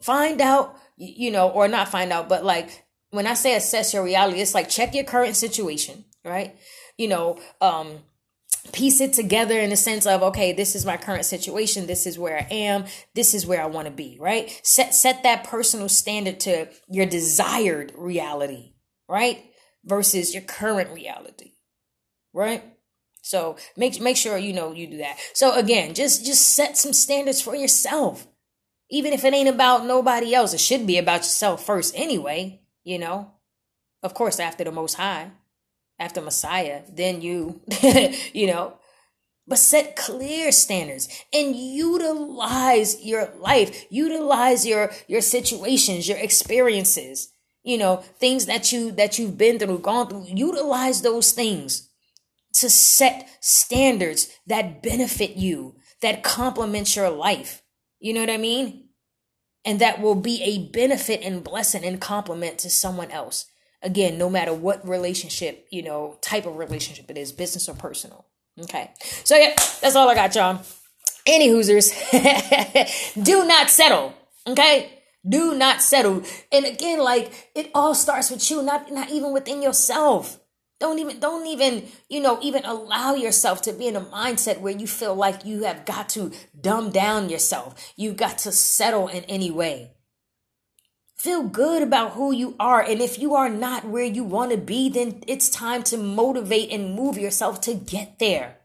Find 0.00 0.40
out, 0.40 0.76
you 0.96 1.32
know, 1.32 1.48
or 1.50 1.66
not 1.66 1.88
find 1.88 2.12
out, 2.12 2.28
but 2.28 2.44
like 2.44 2.84
when 3.10 3.26
I 3.26 3.34
say 3.34 3.56
assess 3.56 3.92
your 3.92 4.04
reality, 4.04 4.40
it's 4.40 4.54
like 4.54 4.68
check 4.68 4.94
your 4.94 5.04
current 5.04 5.34
situation, 5.34 6.04
right? 6.24 6.56
You 6.96 7.08
know, 7.08 7.40
um 7.60 8.04
piece 8.72 9.00
it 9.00 9.12
together 9.12 9.58
in 9.58 9.70
the 9.70 9.76
sense 9.76 10.06
of 10.06 10.22
okay 10.22 10.52
this 10.52 10.74
is 10.74 10.84
my 10.84 10.96
current 10.96 11.24
situation 11.24 11.86
this 11.86 12.06
is 12.06 12.18
where 12.18 12.38
i 12.38 12.46
am 12.50 12.84
this 13.14 13.34
is 13.34 13.46
where 13.46 13.62
i 13.62 13.66
want 13.66 13.86
to 13.86 13.92
be 13.92 14.16
right? 14.20 14.60
Set 14.62 14.94
set 14.94 15.22
that 15.22 15.44
personal 15.44 15.88
standard 15.88 16.40
to 16.40 16.68
your 16.88 17.06
desired 17.06 17.92
reality 17.96 18.72
right? 19.08 19.44
Versus 19.84 20.34
your 20.34 20.42
current 20.42 20.90
reality 20.90 21.52
right? 22.32 22.62
So 23.22 23.56
make 23.76 24.00
make 24.00 24.16
sure 24.16 24.38
you 24.38 24.52
know 24.52 24.72
you 24.72 24.86
do 24.86 24.98
that. 24.98 25.18
So 25.34 25.54
again 25.54 25.94
just 25.94 26.24
just 26.24 26.54
set 26.54 26.76
some 26.76 26.92
standards 26.92 27.40
for 27.40 27.54
yourself. 27.54 28.26
Even 28.90 29.12
if 29.12 29.24
it 29.24 29.34
ain't 29.34 29.48
about 29.48 29.84
nobody 29.84 30.34
else 30.34 30.54
it 30.54 30.60
should 30.60 30.86
be 30.86 30.98
about 30.98 31.18
yourself 31.18 31.64
first 31.64 31.94
anyway 31.96 32.60
you 32.84 32.98
know? 32.98 33.32
Of 34.02 34.14
course 34.14 34.40
after 34.40 34.64
the 34.64 34.72
most 34.72 34.94
high 34.94 35.32
after 35.98 36.20
Messiah, 36.20 36.82
then 36.92 37.20
you, 37.22 37.60
you 38.32 38.46
know. 38.46 38.74
But 39.46 39.58
set 39.58 39.96
clear 39.96 40.52
standards 40.52 41.08
and 41.32 41.56
utilize 41.56 43.02
your 43.02 43.32
life, 43.40 43.86
utilize 43.88 44.66
your 44.66 44.90
your 45.06 45.22
situations, 45.22 46.06
your 46.06 46.18
experiences, 46.18 47.32
you 47.62 47.78
know, 47.78 47.96
things 48.18 48.44
that 48.44 48.72
you 48.72 48.92
that 48.92 49.18
you've 49.18 49.38
been 49.38 49.58
through, 49.58 49.78
gone 49.78 50.08
through. 50.08 50.26
Utilize 50.28 51.00
those 51.00 51.32
things 51.32 51.88
to 52.54 52.68
set 52.68 53.28
standards 53.40 54.28
that 54.46 54.82
benefit 54.82 55.36
you, 55.36 55.76
that 56.02 56.22
complement 56.22 56.94
your 56.96 57.10
life. 57.10 57.62
You 58.00 58.14
know 58.14 58.20
what 58.20 58.30
I 58.30 58.36
mean? 58.36 58.88
And 59.64 59.80
that 59.80 60.00
will 60.00 60.14
be 60.14 60.42
a 60.42 60.70
benefit 60.70 61.22
and 61.22 61.44
blessing 61.44 61.84
and 61.84 62.00
complement 62.00 62.58
to 62.58 62.70
someone 62.70 63.10
else. 63.10 63.46
Again, 63.82 64.18
no 64.18 64.28
matter 64.28 64.52
what 64.52 64.86
relationship, 64.86 65.66
you 65.70 65.82
know, 65.82 66.18
type 66.20 66.46
of 66.46 66.56
relationship 66.56 67.10
it 67.10 67.16
is, 67.16 67.30
business 67.32 67.68
or 67.68 67.74
personal. 67.74 68.26
Okay. 68.60 68.90
So 69.24 69.36
yeah, 69.36 69.54
that's 69.80 69.94
all 69.94 70.08
I 70.08 70.14
got, 70.14 70.34
y'all. 70.34 70.60
Any 71.26 71.48
Hoosers, 71.48 71.92
do 73.22 73.44
not 73.46 73.70
settle. 73.70 74.14
Okay. 74.46 74.98
Do 75.28 75.54
not 75.54 75.82
settle. 75.82 76.22
And 76.50 76.64
again, 76.64 76.98
like 77.00 77.50
it 77.54 77.70
all 77.74 77.94
starts 77.94 78.30
with 78.30 78.50
you, 78.50 78.62
not 78.62 78.90
not 78.90 79.10
even 79.10 79.32
within 79.32 79.62
yourself. 79.62 80.40
Don't 80.80 80.98
even 80.98 81.18
don't 81.18 81.46
even, 81.46 81.88
you 82.08 82.20
know, 82.20 82.38
even 82.40 82.64
allow 82.64 83.14
yourself 83.14 83.62
to 83.62 83.72
be 83.72 83.88
in 83.88 83.96
a 83.96 84.00
mindset 84.00 84.60
where 84.60 84.76
you 84.76 84.86
feel 84.86 85.14
like 85.14 85.44
you 85.44 85.64
have 85.64 85.84
got 85.84 86.08
to 86.10 86.32
dumb 86.58 86.90
down 86.90 87.28
yourself. 87.28 87.92
You've 87.96 88.16
got 88.16 88.38
to 88.38 88.52
settle 88.52 89.08
in 89.08 89.24
any 89.24 89.50
way. 89.50 89.92
Feel 91.18 91.42
good 91.42 91.82
about 91.82 92.12
who 92.12 92.32
you 92.32 92.54
are. 92.60 92.80
And 92.80 93.00
if 93.00 93.18
you 93.18 93.34
are 93.34 93.48
not 93.48 93.84
where 93.84 94.04
you 94.04 94.22
want 94.22 94.52
to 94.52 94.56
be, 94.56 94.88
then 94.88 95.24
it's 95.26 95.48
time 95.48 95.82
to 95.84 95.96
motivate 95.96 96.70
and 96.70 96.94
move 96.94 97.18
yourself 97.18 97.60
to 97.62 97.74
get 97.74 98.20
there. 98.20 98.58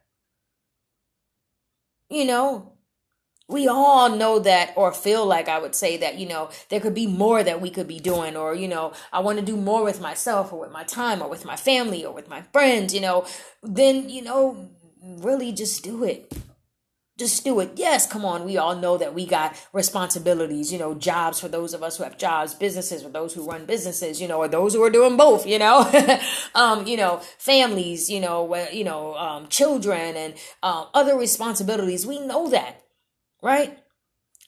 You 2.12 2.26
know, 2.26 2.74
we 3.50 3.68
all 3.68 4.16
know 4.16 4.38
that 4.38 4.74
or 4.76 4.94
feel 4.94 5.26
like 5.26 5.50
I 5.50 5.58
would 5.58 5.74
say 5.74 5.98
that, 5.98 6.20
you 6.20 6.28
know, 6.28 6.52
there 6.70 6.80
could 6.80 6.94
be 6.94 7.08
more 7.08 7.44
that 7.44 7.60
we 7.60 7.72
could 7.72 7.88
be 7.88 8.00
doing, 8.00 8.38
or, 8.38 8.54
you 8.54 8.68
know, 8.68 8.94
I 9.12 9.20
want 9.22 9.40
to 9.40 9.46
do 9.46 9.58
more 9.58 9.84
with 9.84 10.00
myself 10.00 10.54
or 10.54 10.60
with 10.60 10.72
my 10.72 10.84
time 10.84 11.24
or 11.24 11.30
with 11.30 11.46
my 11.46 11.56
family 11.56 12.06
or 12.06 12.14
with 12.14 12.30
my 12.30 12.44
friends, 12.54 12.94
you 12.94 13.02
know, 13.02 13.26
then, 13.64 14.10
you 14.10 14.22
know, 14.22 14.70
really 15.02 15.52
just 15.54 15.84
do 15.84 16.04
it 16.04 16.32
just 17.18 17.44
do 17.44 17.60
it. 17.60 17.74
Yes, 17.76 18.08
come 18.08 18.26
on. 18.26 18.44
We 18.44 18.58
all 18.58 18.76
know 18.76 18.98
that 18.98 19.14
we 19.14 19.28
got 19.28 19.56
responsibilities, 19.72 20.74
you 20.74 20.80
know, 20.80 20.96
jobs 20.96 21.40
for 21.40 21.48
those 21.48 21.74
of 21.74 21.84
us 21.84 21.98
who 21.98 22.04
have 22.04 22.18
jobs, 22.18 22.56
businesses 22.56 23.04
for 23.04 23.10
those 23.10 23.34
who 23.34 23.48
run 23.48 23.66
businesses, 23.66 24.20
you 24.20 24.28
know, 24.28 24.38
or 24.38 24.48
those 24.48 24.74
who 24.74 24.82
are 24.84 24.90
doing 24.90 25.16
both, 25.16 25.46
you 25.46 25.60
know, 25.60 25.90
um, 26.56 26.88
you 26.88 26.98
know, 26.98 27.22
families, 27.38 28.10
you 28.10 28.20
know, 28.20 28.56
you 28.72 28.84
know, 28.84 29.16
um, 29.16 29.48
children 29.48 30.16
and 30.16 30.34
um, 30.64 30.88
other 30.94 31.16
responsibilities. 31.16 32.08
We 32.08 32.20
know 32.20 32.50
that, 32.50 32.82
right? 33.44 33.78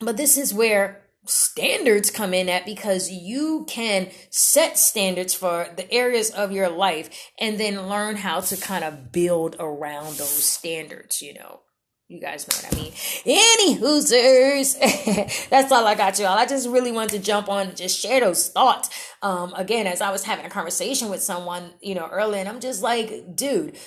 But 0.01 0.17
this 0.17 0.35
is 0.35 0.53
where 0.53 1.03
standards 1.27 2.09
come 2.09 2.33
in 2.33 2.49
at 2.49 2.65
because 2.65 3.11
you 3.11 3.65
can 3.67 4.09
set 4.29 4.77
standards 4.77 5.33
for 5.33 5.67
the 5.75 5.91
areas 5.91 6.31
of 6.31 6.51
your 6.51 6.69
life 6.69 7.31
and 7.39 7.59
then 7.59 7.87
learn 7.87 8.15
how 8.15 8.39
to 8.39 8.57
kind 8.57 8.83
of 8.83 9.11
build 9.11 9.55
around 9.59 10.17
those 10.17 10.43
standards, 10.43 11.21
you 11.21 11.33
know. 11.35 11.61
You 12.07 12.21
guys 12.21 12.47
know 12.47 12.55
what 12.55 12.71
I 12.71 12.83
mean. 12.83 12.93
Any 13.25 13.77
hoosers. 13.79 15.49
That's 15.49 15.71
all 15.71 15.87
I 15.87 15.95
got, 15.95 16.19
y'all. 16.19 16.37
I 16.37 16.45
just 16.45 16.69
really 16.69 16.91
wanted 16.91 17.17
to 17.17 17.19
jump 17.19 17.49
on 17.49 17.69
and 17.69 17.77
just 17.77 17.99
share 17.99 18.19
those 18.19 18.47
thoughts. 18.49 18.91
Um, 19.23 19.53
again, 19.55 19.87
as 19.87 20.01
I 20.01 20.11
was 20.11 20.23
having 20.23 20.45
a 20.45 20.49
conversation 20.49 21.09
with 21.09 21.23
someone, 21.23 21.73
you 21.81 21.95
know, 21.95 22.07
earlier, 22.11 22.39
and 22.39 22.47
I'm 22.47 22.59
just 22.59 22.83
like, 22.83 23.35
dude, 23.35 23.77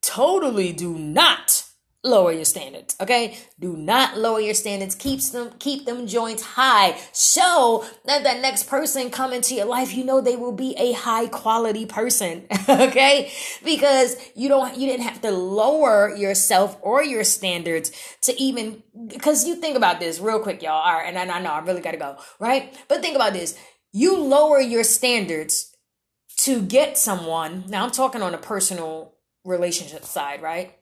totally 0.00 0.72
do 0.72 0.96
not 0.96 1.64
lower 2.06 2.32
your 2.32 2.44
standards 2.44 2.96
okay? 3.00 3.36
Do 3.58 3.76
not 3.76 4.18
lower 4.18 4.40
your 4.40 4.54
standards. 4.54 4.94
Keeps 4.94 5.30
them 5.30 5.50
keep 5.58 5.86
them 5.86 6.06
joints 6.06 6.42
high. 6.42 6.98
So 7.12 7.84
that 8.04 8.24
that 8.24 8.40
next 8.40 8.68
person 8.68 9.10
come 9.10 9.32
into 9.32 9.54
your 9.54 9.66
life 9.66 9.94
you 9.94 10.04
know 10.04 10.20
they 10.20 10.36
will 10.36 10.52
be 10.52 10.74
a 10.78 10.92
high 10.92 11.26
quality 11.26 11.86
person 11.86 12.46
okay? 12.68 13.32
Because 13.64 14.16
you 14.34 14.48
don't 14.48 14.76
you 14.76 14.86
didn't 14.86 15.04
have 15.04 15.20
to 15.22 15.30
lower 15.30 16.14
yourself 16.14 16.78
or 16.82 17.02
your 17.02 17.24
standards 17.24 17.92
to 18.22 18.40
even 18.40 18.82
because 19.08 19.46
you 19.46 19.56
think 19.56 19.76
about 19.76 20.00
this 20.00 20.20
real 20.20 20.40
quick 20.40 20.62
y'all. 20.62 20.72
All 20.72 20.94
right 20.94 21.06
and 21.06 21.30
I 21.30 21.40
know 21.40 21.50
i 21.50 21.58
really 21.60 21.80
gotta 21.80 21.98
go 21.98 22.16
right? 22.38 22.76
But 22.88 23.02
think 23.02 23.16
about 23.16 23.32
this. 23.32 23.58
You 23.92 24.18
lower 24.18 24.60
your 24.60 24.84
standards 24.84 25.74
to 26.38 26.60
get 26.60 26.98
someone. 26.98 27.64
Now 27.68 27.84
i'm 27.84 27.90
talking 27.90 28.22
on 28.22 28.34
a 28.34 28.38
personal 28.38 29.14
relationship 29.44 30.04
side 30.04 30.42
right 30.42 30.74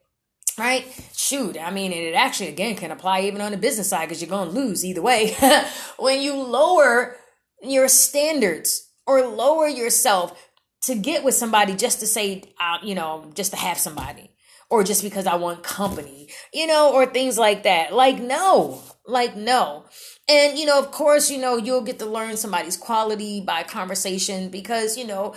right? 0.58 0.86
Shoot, 1.16 1.60
I 1.60 1.70
mean, 1.70 1.92
it 1.92 2.14
actually 2.14 2.48
again 2.48 2.76
can 2.76 2.90
apply 2.90 3.22
even 3.22 3.40
on 3.40 3.52
the 3.52 3.58
business 3.58 3.88
side 3.88 4.08
because 4.08 4.20
you're 4.20 4.30
going 4.30 4.48
to 4.48 4.54
lose 4.54 4.84
either 4.84 5.02
way. 5.02 5.36
when 5.98 6.20
you 6.20 6.34
lower 6.34 7.16
your 7.62 7.88
standards 7.88 8.90
or 9.06 9.26
lower 9.26 9.68
yourself 9.68 10.50
to 10.82 10.94
get 10.94 11.24
with 11.24 11.34
somebody 11.34 11.74
just 11.74 12.00
to 12.00 12.06
say, 12.06 12.42
uh, 12.60 12.78
you 12.82 12.94
know, 12.94 13.30
just 13.34 13.52
to 13.52 13.56
have 13.56 13.78
somebody 13.78 14.30
or 14.70 14.84
just 14.84 15.02
because 15.02 15.26
I 15.26 15.36
want 15.36 15.62
company, 15.62 16.28
you 16.52 16.66
know, 16.66 16.92
or 16.92 17.06
things 17.06 17.38
like 17.38 17.62
that. 17.62 17.92
Like, 17.92 18.18
no, 18.18 18.82
like, 19.06 19.36
no. 19.36 19.84
And, 20.28 20.58
you 20.58 20.66
know, 20.66 20.78
of 20.78 20.90
course, 20.90 21.30
you 21.30 21.38
know, 21.38 21.56
you'll 21.56 21.82
get 21.82 21.98
to 21.98 22.06
learn 22.06 22.36
somebody's 22.36 22.76
quality 22.76 23.40
by 23.40 23.62
conversation 23.62 24.48
because, 24.48 24.96
you 24.96 25.06
know, 25.06 25.34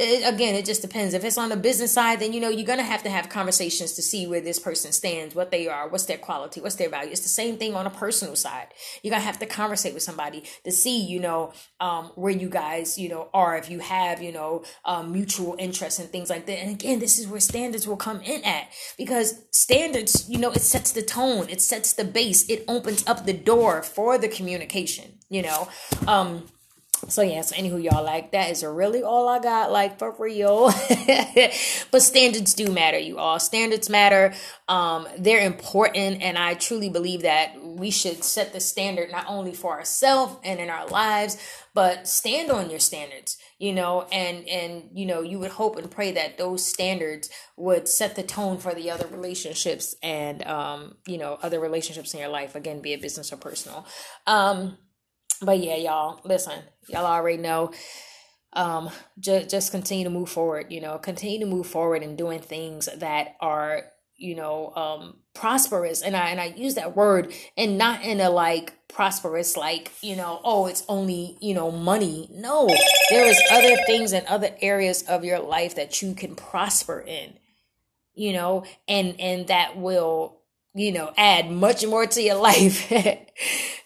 it, 0.00 0.34
again, 0.34 0.54
it 0.54 0.64
just 0.64 0.80
depends. 0.80 1.12
If 1.12 1.24
it's 1.24 1.36
on 1.36 1.50
the 1.50 1.56
business 1.56 1.92
side, 1.92 2.20
then 2.20 2.32
you 2.32 2.40
know 2.40 2.48
you're 2.48 2.66
gonna 2.66 2.82
have 2.82 3.02
to 3.02 3.10
have 3.10 3.28
conversations 3.28 3.92
to 3.92 4.02
see 4.02 4.26
where 4.26 4.40
this 4.40 4.58
person 4.58 4.92
stands, 4.92 5.34
what 5.34 5.50
they 5.50 5.68
are, 5.68 5.88
what's 5.88 6.06
their 6.06 6.16
quality, 6.16 6.60
what's 6.60 6.76
their 6.76 6.88
value. 6.88 7.10
It's 7.10 7.20
the 7.20 7.28
same 7.28 7.58
thing 7.58 7.74
on 7.74 7.86
a 7.86 7.90
personal 7.90 8.34
side. 8.34 8.68
You're 9.02 9.10
gonna 9.10 9.22
have 9.22 9.38
to 9.40 9.46
conversate 9.46 9.92
with 9.92 10.02
somebody 10.02 10.44
to 10.64 10.72
see, 10.72 11.04
you 11.04 11.20
know, 11.20 11.52
um, 11.80 12.06
where 12.14 12.32
you 12.32 12.48
guys, 12.48 12.98
you 12.98 13.10
know, 13.10 13.28
are. 13.34 13.58
If 13.58 13.68
you 13.68 13.80
have, 13.80 14.22
you 14.22 14.32
know, 14.32 14.64
um, 14.86 15.12
mutual 15.12 15.54
interests 15.58 15.98
and 15.98 16.08
things 16.08 16.30
like 16.30 16.46
that. 16.46 16.58
And 16.58 16.70
again, 16.70 16.98
this 16.98 17.18
is 17.18 17.28
where 17.28 17.40
standards 17.40 17.86
will 17.86 17.98
come 17.98 18.22
in 18.22 18.42
at 18.44 18.68
because 18.96 19.44
standards, 19.50 20.26
you 20.30 20.38
know, 20.38 20.50
it 20.50 20.62
sets 20.62 20.92
the 20.92 21.02
tone, 21.02 21.50
it 21.50 21.60
sets 21.60 21.92
the 21.92 22.04
base, 22.04 22.48
it 22.48 22.64
opens 22.68 23.06
up 23.06 23.26
the 23.26 23.34
door 23.34 23.82
for 23.82 24.16
the 24.16 24.28
communication. 24.28 25.18
You 25.28 25.42
know. 25.42 25.68
Um, 26.06 26.44
so 27.08 27.22
yeah, 27.22 27.40
so 27.40 27.56
anywho, 27.56 27.82
y'all 27.82 28.04
like 28.04 28.32
that 28.32 28.50
is 28.50 28.62
really 28.62 29.02
all 29.02 29.28
I 29.28 29.38
got, 29.38 29.72
like 29.72 29.98
for 29.98 30.14
real. 30.18 30.66
but 31.90 32.02
standards 32.02 32.54
do 32.54 32.70
matter, 32.70 32.98
you 32.98 33.18
all. 33.18 33.40
Standards 33.40 33.88
matter. 33.88 34.34
Um, 34.68 35.08
they're 35.18 35.44
important, 35.44 36.22
and 36.22 36.36
I 36.36 36.54
truly 36.54 36.90
believe 36.90 37.22
that 37.22 37.62
we 37.62 37.90
should 37.90 38.22
set 38.22 38.52
the 38.52 38.60
standard 38.60 39.10
not 39.10 39.24
only 39.28 39.52
for 39.52 39.72
ourselves 39.72 40.36
and 40.44 40.60
in 40.60 40.68
our 40.68 40.86
lives, 40.88 41.38
but 41.74 42.06
stand 42.06 42.50
on 42.50 42.68
your 42.68 42.80
standards, 42.80 43.38
you 43.58 43.72
know, 43.72 44.06
and 44.12 44.46
and 44.48 44.90
you 44.92 45.06
know, 45.06 45.22
you 45.22 45.38
would 45.38 45.52
hope 45.52 45.76
and 45.76 45.90
pray 45.90 46.12
that 46.12 46.38
those 46.38 46.64
standards 46.64 47.30
would 47.56 47.88
set 47.88 48.16
the 48.16 48.22
tone 48.22 48.58
for 48.58 48.74
the 48.74 48.90
other 48.90 49.06
relationships 49.06 49.94
and 50.02 50.46
um, 50.46 50.96
you 51.06 51.18
know, 51.18 51.38
other 51.42 51.60
relationships 51.60 52.12
in 52.12 52.20
your 52.20 52.28
life, 52.28 52.54
again, 52.54 52.80
be 52.80 52.92
it 52.92 53.00
business 53.00 53.32
or 53.32 53.36
personal. 53.36 53.86
Um 54.26 54.76
but 55.42 55.58
yeah, 55.58 55.76
y'all, 55.76 56.20
listen, 56.24 56.60
y'all 56.88 57.06
already 57.06 57.38
know. 57.38 57.72
Um, 58.52 58.90
just 59.18 59.48
just 59.48 59.70
continue 59.70 60.04
to 60.04 60.10
move 60.10 60.28
forward. 60.28 60.66
You 60.70 60.80
know, 60.80 60.98
continue 60.98 61.38
to 61.40 61.46
move 61.46 61.66
forward 61.66 62.02
and 62.02 62.18
doing 62.18 62.40
things 62.40 62.88
that 62.98 63.36
are 63.40 63.84
you 64.20 64.34
know 64.34 64.72
um 64.76 65.16
prosperous 65.34 66.02
and 66.02 66.14
i 66.14 66.28
and 66.28 66.40
i 66.40 66.44
use 66.44 66.74
that 66.74 66.94
word 66.94 67.32
and 67.56 67.78
not 67.78 68.02
in 68.02 68.20
a 68.20 68.28
like 68.28 68.74
prosperous 68.86 69.56
like 69.56 69.90
you 70.02 70.14
know 70.14 70.40
oh 70.44 70.66
it's 70.66 70.84
only 70.88 71.38
you 71.40 71.54
know 71.54 71.70
money 71.70 72.28
no 72.30 72.68
there 73.08 73.26
is 73.26 73.40
other 73.50 73.76
things 73.86 74.12
and 74.12 74.26
other 74.26 74.50
areas 74.60 75.02
of 75.04 75.24
your 75.24 75.38
life 75.38 75.74
that 75.74 76.02
you 76.02 76.14
can 76.14 76.36
prosper 76.36 77.00
in 77.00 77.32
you 78.14 78.32
know 78.32 78.62
and 78.86 79.18
and 79.18 79.46
that 79.46 79.78
will 79.78 80.39
you 80.74 80.92
know 80.92 81.12
add 81.16 81.50
much 81.50 81.84
more 81.84 82.06
to 82.06 82.22
your 82.22 82.36
life 82.50 82.88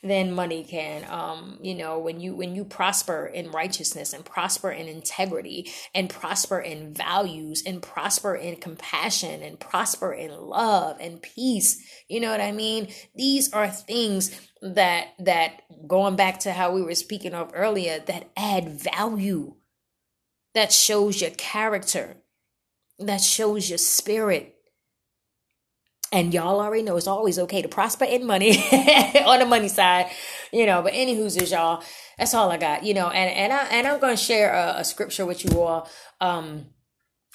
than 0.02 0.32
money 0.32 0.64
can. 0.64 1.04
Um 1.08 1.58
you 1.62 1.74
know 1.74 1.98
when 1.98 2.20
you 2.20 2.34
when 2.34 2.54
you 2.54 2.64
prosper 2.64 3.26
in 3.26 3.50
righteousness 3.50 4.12
and 4.12 4.24
prosper 4.24 4.70
in 4.70 4.86
integrity 4.88 5.70
and 5.94 6.10
prosper 6.10 6.60
in 6.60 6.92
values 6.94 7.62
and 7.66 7.82
prosper 7.82 8.34
in 8.34 8.56
compassion 8.56 9.42
and 9.42 9.58
prosper 9.58 10.12
in 10.12 10.30
love 10.30 10.96
and 11.00 11.22
peace 11.22 11.82
you 12.08 12.20
know 12.20 12.30
what 12.30 12.40
i 12.40 12.52
mean? 12.52 12.88
These 13.14 13.52
are 13.52 13.68
things 13.68 14.30
that 14.62 15.08
that 15.18 15.62
going 15.86 16.16
back 16.16 16.40
to 16.40 16.52
how 16.52 16.72
we 16.72 16.82
were 16.82 16.94
speaking 16.94 17.34
of 17.34 17.50
earlier 17.54 17.98
that 18.00 18.30
add 18.36 18.68
value 18.68 19.54
that 20.54 20.72
shows 20.72 21.20
your 21.20 21.30
character 21.32 22.16
that 22.98 23.20
shows 23.20 23.68
your 23.68 23.78
spirit 23.78 24.53
and 26.12 26.32
y'all 26.32 26.60
already 26.60 26.82
know 26.82 26.96
it's 26.96 27.06
always 27.06 27.38
okay 27.38 27.62
to 27.62 27.68
prosper 27.68 28.04
in 28.04 28.26
money 28.26 28.56
on 29.26 29.40
the 29.40 29.46
money 29.46 29.68
side, 29.68 30.10
you 30.52 30.66
know. 30.66 30.82
But 30.82 30.92
any 30.94 31.16
who's 31.16 31.36
is 31.36 31.50
y'all, 31.50 31.82
that's 32.18 32.34
all 32.34 32.50
I 32.50 32.56
got, 32.56 32.84
you 32.84 32.94
know. 32.94 33.08
And 33.08 33.30
and 33.30 33.52
I 33.52 33.64
and 33.66 33.86
I'm 33.86 34.00
gonna 34.00 34.16
share 34.16 34.52
a, 34.52 34.76
a 34.78 34.84
scripture 34.84 35.26
with 35.26 35.44
you 35.44 35.60
all. 35.60 35.88
Um, 36.20 36.66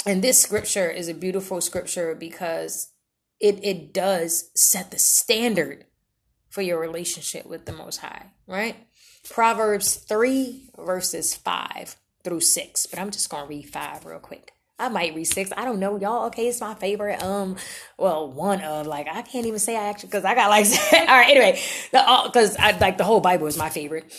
and 0.06 0.24
this 0.24 0.42
scripture 0.42 0.90
is 0.90 1.10
a 1.10 1.14
beautiful 1.14 1.62
scripture 1.62 2.16
because 2.16 2.94
it 3.40 3.60
it 3.64 3.94
does 3.94 4.50
set 4.56 4.92
the 4.92 5.00
standard 5.00 5.86
for 6.50 6.62
your 6.62 6.80
relationship 6.80 7.46
with 7.46 7.66
the 7.66 7.74
Most 7.74 7.98
High, 7.98 8.28
right? 8.48 8.76
Proverbs 9.30 9.96
three 9.96 10.70
verses 10.78 11.36
five 11.36 11.98
through 12.24 12.42
six. 12.42 12.86
But 12.86 13.00
I'm 13.00 13.12
just 13.12 13.30
gonna 13.30 13.48
read 13.48 13.70
five 13.70 14.06
real 14.06 14.20
quick. 14.20 14.54
I 14.80 14.90
might 14.90 15.14
read 15.14 15.26
six. 15.26 15.52
I 15.56 15.66
don't 15.66 15.80
know, 15.80 16.00
y'all. 16.00 16.28
Okay, 16.28 16.48
it's 16.48 16.62
my 16.62 16.74
favorite. 16.74 17.22
Um, 17.22 17.58
well, 17.98 18.32
one 18.32 18.62
of 18.62 18.88
like 18.88 19.08
I 19.12 19.22
can't 19.22 19.46
even 19.46 19.60
say 19.60 19.76
I 19.76 19.90
actually 19.90 20.08
because 20.08 20.26
I 20.26 20.36
got 20.36 20.50
like 20.50 20.66
all 20.94 21.06
right. 21.06 21.30
Anyway, 21.30 21.62
because 21.92 22.56
I 22.58 22.78
like 22.78 22.98
the 22.98 23.04
whole 23.04 23.20
Bible 23.20 23.48
is 23.48 23.58
my 23.58 23.70
favorite. 23.70 24.14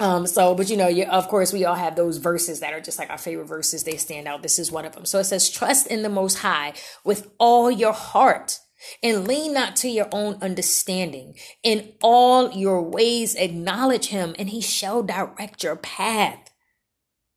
Um, 0.00 0.26
so, 0.26 0.54
but 0.54 0.70
you 0.70 0.78
know, 0.78 0.88
you, 0.88 1.04
of 1.04 1.28
course, 1.28 1.52
we 1.52 1.66
all 1.66 1.74
have 1.74 1.94
those 1.94 2.16
verses 2.16 2.60
that 2.60 2.72
are 2.72 2.80
just 2.80 2.98
like 2.98 3.10
our 3.10 3.18
favorite 3.18 3.44
verses. 3.48 3.84
They 3.84 3.96
stand 3.98 4.26
out. 4.26 4.42
This 4.42 4.58
is 4.58 4.72
one 4.72 4.86
of 4.86 4.94
them. 4.94 5.04
So 5.04 5.18
it 5.18 5.24
says, 5.24 5.50
"Trust 5.50 5.86
in 5.86 6.02
the 6.02 6.08
Most 6.08 6.38
High 6.38 6.72
with 7.04 7.30
all 7.38 7.70
your 7.70 7.92
heart." 7.92 8.58
And 9.02 9.28
lean 9.28 9.52
not 9.52 9.76
to 9.76 9.90
your 9.90 10.08
own 10.10 10.38
understanding. 10.40 11.36
In 11.62 11.92
all 12.02 12.50
your 12.50 12.80
ways, 12.80 13.34
acknowledge 13.34 14.06
him, 14.06 14.34
and 14.38 14.48
he 14.48 14.62
shall 14.62 15.02
direct 15.02 15.62
your 15.62 15.76
path. 15.76 16.49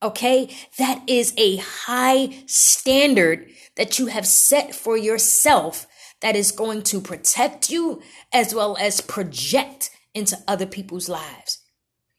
Okay. 0.03 0.53
That 0.77 1.01
is 1.07 1.33
a 1.37 1.55
high 1.57 2.43
standard 2.45 3.49
that 3.77 3.97
you 3.97 4.07
have 4.07 4.27
set 4.27 4.75
for 4.75 4.97
yourself 4.97 5.87
that 6.21 6.35
is 6.35 6.51
going 6.51 6.83
to 6.83 7.01
protect 7.01 7.69
you 7.69 8.01
as 8.31 8.53
well 8.53 8.77
as 8.79 9.01
project 9.01 9.89
into 10.13 10.37
other 10.47 10.65
people's 10.65 11.09
lives. 11.09 11.59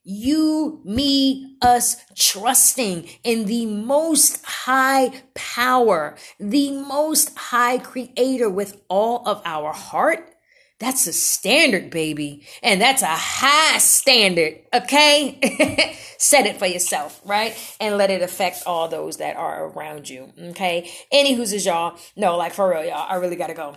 You, 0.03 0.83
me, 0.85 1.57
us 1.63 1.97
trusting 2.15 3.09
in 3.23 3.47
the 3.47 3.65
most 3.67 4.45
high 4.45 5.23
power, 5.35 6.17
the 6.39 6.73
most 6.73 7.37
high 7.37 7.79
creator 7.79 8.51
with 8.51 8.83
all 8.89 9.27
of 9.27 9.41
our 9.45 9.73
heart 9.73 10.34
that's 10.81 11.07
a 11.07 11.13
standard, 11.13 11.91
baby. 11.91 12.47
And 12.63 12.81
that's 12.81 13.03
a 13.03 13.07
high 13.07 13.79
standard, 13.79 14.61
okay? 14.75 15.97
Set 16.19 16.47
it 16.47 16.59
for 16.59 16.67
yourself, 16.67 17.21
right? 17.25 17.57
And 17.81 17.97
let 17.97 18.11
it 18.11 18.23
affect 18.23 18.65
all 18.67 18.89
those 18.89 19.19
that 19.19 19.37
are 19.37 19.69
around 19.69 20.09
you, 20.09 20.33
okay? 20.51 20.91
Any 21.13 21.35
who's 21.35 21.53
is 21.53 21.65
y'all, 21.65 21.99
no, 22.17 22.37
like 22.37 22.53
for 22.53 22.69
real, 22.69 22.85
y'all, 22.85 23.07
I 23.09 23.17
really 23.17 23.37
gotta 23.37 23.55
go. 23.55 23.77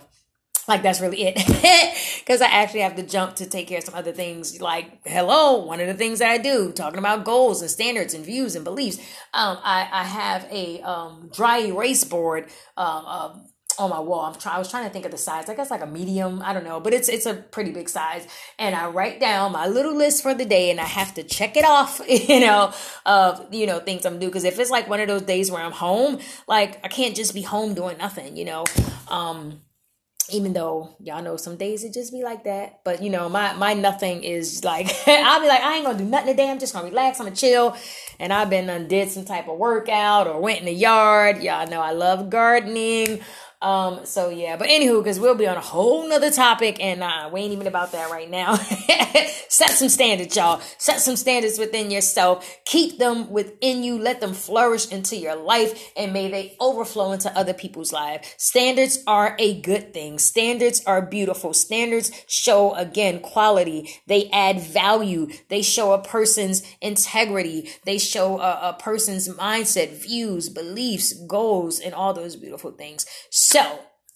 Like 0.66 0.82
that's 0.82 1.00
really 1.00 1.22
it. 1.22 1.94
Because 2.28 2.42
I 2.42 2.48
actually 2.48 2.80
have 2.80 2.96
to 2.96 3.02
jump 3.02 3.36
to 3.36 3.46
take 3.46 3.68
care 3.68 3.78
of 3.78 3.84
some 3.84 3.94
other 3.94 4.12
things. 4.12 4.60
Like, 4.60 5.00
hello, 5.06 5.64
one 5.64 5.80
of 5.80 5.86
the 5.86 5.94
things 5.94 6.18
that 6.18 6.30
I 6.30 6.36
do, 6.36 6.72
talking 6.72 6.98
about 6.98 7.24
goals 7.24 7.62
and 7.62 7.70
standards 7.70 8.12
and 8.12 8.22
views 8.22 8.54
and 8.54 8.66
beliefs. 8.66 8.98
Um, 9.32 9.56
I, 9.62 9.88
I 9.90 10.04
have 10.04 10.46
a 10.50 10.82
um, 10.82 11.30
dry 11.32 11.60
erase 11.60 12.04
board 12.04 12.50
um, 12.76 13.04
uh, 13.06 13.34
on 13.78 13.90
my 13.90 14.00
wall. 14.00 14.26
I'm 14.26 14.34
try, 14.34 14.54
I 14.54 14.58
was 14.58 14.70
trying 14.70 14.84
to 14.84 14.90
think 14.90 15.04
of 15.04 15.10
the 15.10 15.18
size. 15.18 15.48
I 15.48 15.54
guess 15.54 15.70
like 15.70 15.82
a 15.82 15.86
medium. 15.86 16.42
I 16.42 16.52
don't 16.52 16.64
know, 16.64 16.80
but 16.80 16.92
it's 16.92 17.08
it's 17.08 17.26
a 17.26 17.34
pretty 17.34 17.72
big 17.72 17.88
size. 17.88 18.26
And 18.58 18.74
I 18.74 18.88
write 18.88 19.20
down 19.20 19.52
my 19.52 19.66
little 19.66 19.94
list 19.94 20.22
for 20.22 20.34
the 20.34 20.44
day, 20.44 20.70
and 20.70 20.80
I 20.80 20.84
have 20.84 21.14
to 21.14 21.22
check 21.22 21.56
it 21.56 21.64
off. 21.64 22.00
You 22.28 22.40
know, 22.40 22.72
of 23.06 23.54
you 23.54 23.66
know 23.66 23.78
things 23.78 24.04
I'm 24.04 24.18
doing. 24.18 24.30
Because 24.30 24.44
if 24.44 24.58
it's 24.58 24.70
like 24.70 24.88
one 24.88 25.00
of 25.00 25.08
those 25.08 25.22
days 25.22 25.50
where 25.50 25.62
I'm 25.62 25.72
home, 25.72 26.18
like 26.46 26.84
I 26.84 26.88
can't 26.88 27.14
just 27.16 27.32
be 27.32 27.42
home 27.42 27.74
doing 27.74 27.96
nothing. 27.96 28.36
You 28.36 28.44
know, 28.44 28.64
um, 29.08 29.60
even 30.30 30.52
though 30.52 30.94
y'all 31.00 31.22
know 31.22 31.36
some 31.36 31.56
days 31.56 31.84
it 31.84 31.94
just 31.94 32.12
be 32.12 32.22
like 32.22 32.44
that 32.44 32.80
but 32.84 33.02
you 33.02 33.08
know 33.08 33.28
my 33.28 33.54
my 33.54 33.72
nothing 33.72 34.22
is 34.22 34.62
like 34.62 34.86
i'll 35.06 35.40
be 35.40 35.48
like 35.48 35.62
i 35.62 35.76
ain't 35.76 35.86
gonna 35.86 35.98
do 35.98 36.04
nothing 36.04 36.28
today 36.28 36.50
i'm 36.50 36.58
just 36.58 36.74
gonna 36.74 36.86
relax 36.86 37.18
i'm 37.18 37.26
gonna 37.26 37.36
chill 37.36 37.76
and 38.18 38.32
i've 38.32 38.50
been 38.50 38.68
and 38.68 38.88
did 38.88 39.10
some 39.10 39.24
type 39.24 39.48
of 39.48 39.58
workout 39.58 40.26
or 40.26 40.40
went 40.40 40.60
in 40.60 40.66
the 40.66 40.72
yard 40.72 41.42
y'all 41.42 41.66
know 41.68 41.80
i 41.80 41.92
love 41.92 42.28
gardening 42.28 43.20
um, 43.60 44.06
so 44.06 44.28
yeah, 44.28 44.56
but 44.56 44.68
anywho, 44.68 45.02
because 45.02 45.18
we'll 45.18 45.34
be 45.34 45.48
on 45.48 45.56
a 45.56 45.60
whole 45.60 46.08
nother 46.08 46.30
topic, 46.30 46.76
and 46.80 47.02
uh, 47.02 47.28
we 47.32 47.40
ain't 47.40 47.52
even 47.52 47.66
about 47.66 47.90
that 47.90 48.08
right 48.08 48.30
now. 48.30 48.54
Set 49.48 49.70
some 49.70 49.88
standards, 49.88 50.36
y'all. 50.36 50.60
Set 50.78 51.00
some 51.00 51.16
standards 51.16 51.58
within 51.58 51.90
yourself. 51.90 52.48
Keep 52.66 52.98
them 52.98 53.30
within 53.30 53.82
you. 53.82 53.98
Let 53.98 54.20
them 54.20 54.32
flourish 54.32 54.92
into 54.92 55.16
your 55.16 55.34
life, 55.34 55.90
and 55.96 56.12
may 56.12 56.30
they 56.30 56.56
overflow 56.60 57.10
into 57.10 57.36
other 57.36 57.52
people's 57.52 57.92
lives. 57.92 58.32
Standards 58.36 59.02
are 59.08 59.34
a 59.40 59.60
good 59.60 59.92
thing. 59.92 60.20
Standards 60.20 60.80
are 60.86 61.02
beautiful. 61.02 61.52
Standards 61.52 62.12
show 62.28 62.74
again 62.74 63.18
quality. 63.18 63.90
They 64.06 64.30
add 64.32 64.60
value. 64.60 65.30
They 65.48 65.62
show 65.62 65.92
a 65.92 65.98
person's 66.00 66.62
integrity. 66.80 67.70
They 67.84 67.98
show 67.98 68.38
a, 68.38 68.68
a 68.68 68.76
person's 68.78 69.28
mindset, 69.28 70.00
views, 70.00 70.48
beliefs, 70.48 71.12
goals, 71.26 71.80
and 71.80 71.92
all 71.92 72.14
those 72.14 72.36
beautiful 72.36 72.70
things. 72.70 73.04
So, 73.30 73.47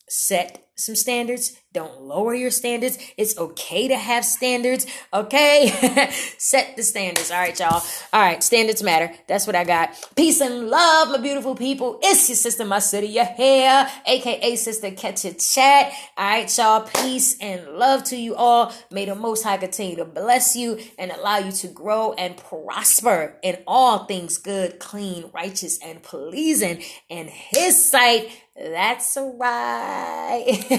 set 0.09 0.63
some 0.75 0.97
standards. 0.97 1.57
Don't 1.73 2.03
lower 2.03 2.35
your 2.35 2.51
standards. 2.51 2.99
It's 3.17 3.39
okay 3.39 3.89
to 3.89 3.97
have 3.97 4.25
standards. 4.25 4.87
Okay. 5.13 5.69
Set 6.39 6.77
the 6.77 6.83
standards. 6.83 7.31
All 7.31 7.39
right, 7.39 7.59
y'all. 7.59 7.83
All 8.13 8.21
right. 8.21 8.43
Standards 8.43 8.83
matter. 8.83 9.11
That's 9.27 9.47
what 9.47 9.57
I 9.57 9.65
got. 9.65 9.91
Peace 10.17 10.41
and 10.41 10.69
love, 10.69 11.09
my 11.09 11.19
beautiful 11.19 11.55
people. 11.55 11.99
It's 12.03 12.29
your 12.29 12.37
sister, 12.37 12.65
my 12.65 12.79
city, 12.79 13.07
your 13.09 13.25
hair, 13.25 13.91
aka 14.07 14.53
Sistah 14.53 14.97
Catch 14.97 15.25
a 15.25 15.33
Chatt. 15.33 15.93
All 16.17 16.27
right, 16.27 16.59
y'all. 16.59 16.81
Peace 17.03 17.39
and 17.41 17.67
love 17.69 18.05
to 18.05 18.17
you 18.17 18.35
all. 18.35 18.73
May 18.91 19.07
the 19.07 19.15
most 19.15 19.45
high 19.45 19.57
continue 19.57 19.97
to 19.97 20.05
bless 20.05 20.57
you 20.57 20.79
and 20.99 21.11
allow 21.11 21.39
you 21.39 21.53
to 21.53 21.69
grow 21.69 22.13
and 22.15 22.37
prosper 22.37 23.39
in 23.43 23.59
all 23.67 24.05
things 24.05 24.37
good, 24.37 24.79
clean, 24.79 25.31
righteous, 25.33 25.79
and 25.83 26.03
pleasing 26.03 26.83
in 27.09 27.29
his 27.29 27.91
sight 27.91 28.31
that's 28.55 29.17
right. 29.17 30.45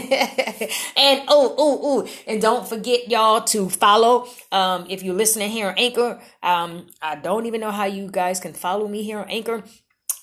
and 0.96 1.24
oh, 1.28 1.56
oh, 1.58 1.80
oh, 1.82 2.08
and 2.28 2.42
don't 2.42 2.68
forget 2.68 3.10
y'all 3.10 3.42
to 3.42 3.70
follow. 3.70 4.28
Um, 4.52 4.86
if 4.90 5.02
you're 5.02 5.16
listening 5.16 5.50
here 5.50 5.70
on 5.70 5.78
Anchor, 5.78 6.22
um, 6.44 6.88
I 7.02 7.16
don't 7.16 7.48
even 7.48 7.62
know 7.62 7.72
how 7.72 7.86
you 7.86 8.10
guys 8.12 8.40
can 8.40 8.54
follow 8.54 8.88
me 8.88 9.02
here 9.02 9.20
on 9.20 9.30
Anchor. 9.30 9.64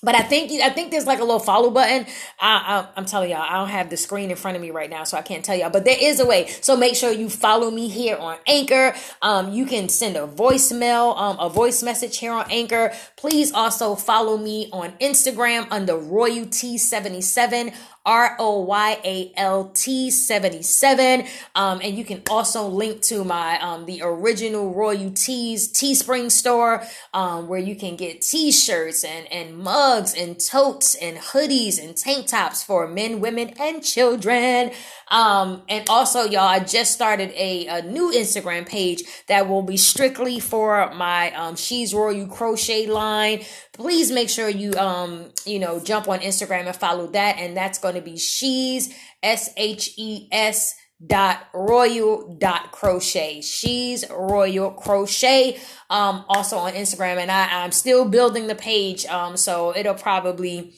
But 0.03 0.15
I 0.15 0.23
think 0.23 0.51
I 0.63 0.71
think 0.71 0.89
there's 0.89 1.05
like 1.05 1.19
a 1.19 1.23
little 1.23 1.39
follow 1.39 1.69
button. 1.69 2.07
I, 2.39 2.87
I, 2.95 2.99
am 2.99 3.05
telling 3.05 3.29
y'all, 3.29 3.45
I 3.47 3.53
don't 3.57 3.69
have 3.69 3.91
the 3.91 3.97
screen 3.97 4.31
in 4.31 4.35
front 4.35 4.55
of 4.55 4.61
me 4.61 4.71
right 4.71 4.89
now, 4.89 5.03
so 5.03 5.15
I 5.15 5.21
can't 5.21 5.45
tell 5.45 5.55
y'all. 5.55 5.69
But 5.69 5.85
there 5.85 5.97
is 5.99 6.19
a 6.19 6.25
way. 6.25 6.47
So 6.61 6.75
make 6.75 6.95
sure 6.95 7.11
you 7.11 7.29
follow 7.29 7.69
me 7.69 7.87
here 7.87 8.17
on 8.17 8.37
Anchor. 8.47 8.95
Um, 9.21 9.53
you 9.53 9.67
can 9.67 9.89
send 9.89 10.17
a 10.17 10.25
voicemail, 10.25 11.15
um, 11.15 11.37
a 11.39 11.49
voice 11.49 11.83
message 11.83 12.17
here 12.17 12.31
on 12.31 12.49
Anchor. 12.49 12.93
Please 13.15 13.51
also 13.51 13.93
follow 13.93 14.37
me 14.37 14.69
on 14.73 14.93
Instagram 14.93 15.67
under 15.69 15.93
Royalty77 15.93 17.75
R 18.05 18.35
O 18.39 18.61
Y 18.61 18.99
A 19.03 19.31
L 19.37 19.71
T 19.73 20.09
77. 20.09 21.25
Um, 21.55 21.81
and 21.83 21.97
you 21.97 22.03
can 22.03 22.23
also 22.29 22.67
link 22.67 23.01
to 23.03 23.23
my, 23.23 23.59
um, 23.59 23.85
the 23.85 24.01
original 24.03 24.73
Royal 24.73 25.11
Tees 25.11 25.71
Teespring 25.71 26.31
store, 26.31 26.83
um, 27.13 27.47
where 27.47 27.59
you 27.59 27.75
can 27.75 27.95
get 27.95 28.21
t-shirts 28.21 29.03
and, 29.03 29.31
and 29.31 29.57
mugs 29.57 30.15
and 30.15 30.39
totes 30.39 30.95
and 30.95 31.17
hoodies 31.17 31.83
and 31.83 31.95
tank 31.95 32.27
tops 32.27 32.63
for 32.63 32.87
men, 32.87 33.19
women, 33.19 33.53
and 33.59 33.83
children. 33.83 34.71
Um, 35.09 35.63
and 35.67 35.87
also, 35.89 36.23
y'all, 36.23 36.47
I 36.47 36.59
just 36.59 36.93
started 36.93 37.31
a, 37.35 37.67
a 37.67 37.81
new 37.81 38.11
Instagram 38.11 38.65
page 38.65 39.03
that 39.27 39.47
will 39.47 39.61
be 39.61 39.77
strictly 39.77 40.39
for 40.39 40.91
my 40.93 41.31
um, 41.33 41.55
She's 41.55 41.93
Royal 41.93 42.27
crochet 42.27 42.87
line. 42.87 43.43
Please 43.73 44.11
make 44.11 44.29
sure 44.29 44.47
you 44.47 44.73
um, 44.75 45.25
you 45.45 45.59
know, 45.59 45.79
jump 45.79 46.07
on 46.07 46.19
Instagram 46.19 46.65
and 46.65 46.75
follow 46.75 47.07
that. 47.07 47.37
And 47.37 47.55
that's 47.55 47.79
going 47.79 47.90
to 47.95 48.01
be 48.01 48.17
She's 48.17 48.93
S 49.23 49.51
H 49.57 49.93
E 49.97 50.27
S 50.31 50.75
dot 51.05 51.47
royal 51.51 52.37
dot 52.39 52.71
crochet 52.71 53.41
she's 53.41 54.07
royal 54.11 54.69
crochet 54.69 55.59
um 55.89 56.23
also 56.29 56.57
on 56.57 56.73
instagram 56.73 57.17
and 57.17 57.31
i 57.31 57.63
i'm 57.63 57.71
still 57.71 58.07
building 58.07 58.45
the 58.45 58.53
page 58.53 59.03
um 59.07 59.35
so 59.35 59.75
it'll 59.75 59.95
probably 59.95 60.75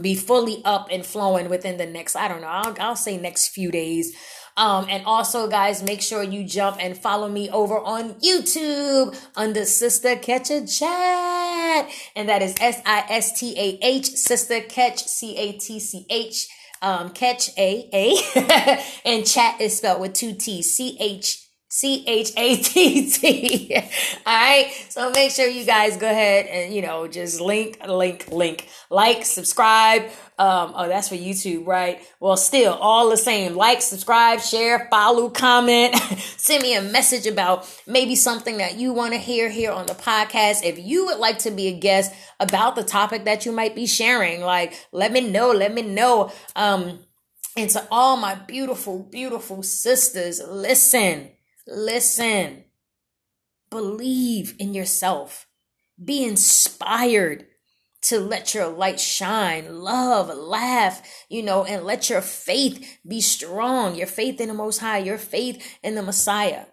be 0.00 0.14
fully 0.14 0.62
up 0.64 0.88
and 0.90 1.04
flowing 1.04 1.48
within 1.48 1.78
the 1.78 1.86
next, 1.86 2.16
I 2.16 2.28
don't 2.28 2.40
know, 2.40 2.48
I'll, 2.48 2.76
I'll 2.80 2.96
say 2.96 3.16
next 3.16 3.48
few 3.48 3.70
days. 3.70 4.14
Um, 4.56 4.86
and 4.88 5.04
also, 5.04 5.48
guys, 5.48 5.82
make 5.82 6.00
sure 6.00 6.22
you 6.22 6.44
jump 6.44 6.76
and 6.80 6.96
follow 6.96 7.28
me 7.28 7.50
over 7.50 7.78
on 7.78 8.14
YouTube 8.14 9.18
under 9.36 9.62
Sistah 9.62 10.20
Catch 10.22 10.50
a 10.50 10.66
Chatt. 10.66 11.90
And 12.14 12.28
that 12.28 12.40
is 12.40 12.54
S 12.60 12.80
I 12.86 13.04
S 13.08 13.38
T 13.38 13.54
A 13.58 13.84
H, 13.84 14.06
Sister 14.06 14.60
Catch, 14.60 15.04
C 15.04 15.36
A 15.36 15.52
T 15.52 15.80
C 15.80 16.06
H, 16.08 16.48
um, 16.82 17.10
Catch 17.10 17.50
A 17.58 17.88
A. 17.92 18.80
and 19.04 19.26
chat 19.26 19.60
is 19.60 19.76
spelled 19.76 20.00
with 20.00 20.12
two 20.12 20.34
T's, 20.34 20.74
C 20.74 20.96
H 21.00 21.43
C 21.74 22.04
H 22.06 22.30
A 22.36 22.56
T 22.58 23.10
T. 23.10 23.74
All 24.26 24.32
right. 24.32 24.72
So 24.90 25.10
make 25.10 25.32
sure 25.32 25.48
you 25.48 25.64
guys 25.64 25.96
go 25.96 26.08
ahead 26.08 26.46
and, 26.46 26.72
you 26.72 26.82
know, 26.82 27.08
just 27.08 27.40
link, 27.40 27.84
link, 27.84 28.28
link, 28.30 28.68
like, 28.90 29.24
subscribe. 29.24 30.02
Um, 30.38 30.72
oh, 30.76 30.86
that's 30.86 31.08
for 31.08 31.16
YouTube, 31.16 31.66
right? 31.66 32.00
Well, 32.20 32.36
still 32.36 32.74
all 32.74 33.10
the 33.10 33.16
same. 33.16 33.56
Like, 33.56 33.82
subscribe, 33.82 34.38
share, 34.38 34.86
follow, 34.88 35.30
comment, 35.30 35.96
send 36.36 36.62
me 36.62 36.76
a 36.76 36.82
message 36.82 37.26
about 37.26 37.68
maybe 37.88 38.14
something 38.14 38.58
that 38.58 38.76
you 38.76 38.92
want 38.92 39.12
to 39.14 39.18
hear 39.18 39.50
here 39.50 39.72
on 39.72 39.86
the 39.86 39.94
podcast. 39.94 40.62
If 40.62 40.78
you 40.78 41.06
would 41.06 41.18
like 41.18 41.40
to 41.40 41.50
be 41.50 41.66
a 41.66 41.76
guest 41.76 42.14
about 42.38 42.76
the 42.76 42.84
topic 42.84 43.24
that 43.24 43.46
you 43.46 43.50
might 43.50 43.74
be 43.74 43.88
sharing, 43.88 44.42
like, 44.42 44.74
let 44.92 45.10
me 45.10 45.28
know, 45.28 45.50
let 45.50 45.74
me 45.74 45.82
know. 45.82 46.30
Um, 46.54 47.00
and 47.56 47.68
to 47.70 47.84
all 47.90 48.16
my 48.16 48.36
beautiful, 48.36 49.00
beautiful 49.02 49.64
sisters, 49.64 50.40
listen 50.46 51.33
Listen. 51.66 52.64
Believe 53.70 54.54
in 54.58 54.74
yourself. 54.74 55.46
Be 56.02 56.24
inspired 56.24 57.46
to 58.02 58.20
let 58.20 58.52
your 58.52 58.68
light 58.68 59.00
shine, 59.00 59.80
love, 59.80 60.28
laugh, 60.36 61.24
you 61.30 61.42
know, 61.42 61.64
and 61.64 61.84
let 61.84 62.10
your 62.10 62.20
faith 62.20 62.98
be 63.06 63.20
strong. 63.20 63.94
Your 63.94 64.06
faith 64.06 64.40
in 64.40 64.48
the 64.48 64.54
Most 64.54 64.78
High, 64.78 64.98
your 64.98 65.16
faith 65.16 65.78
in 65.82 65.94
the 65.94 66.02
Messiah. 66.02 66.66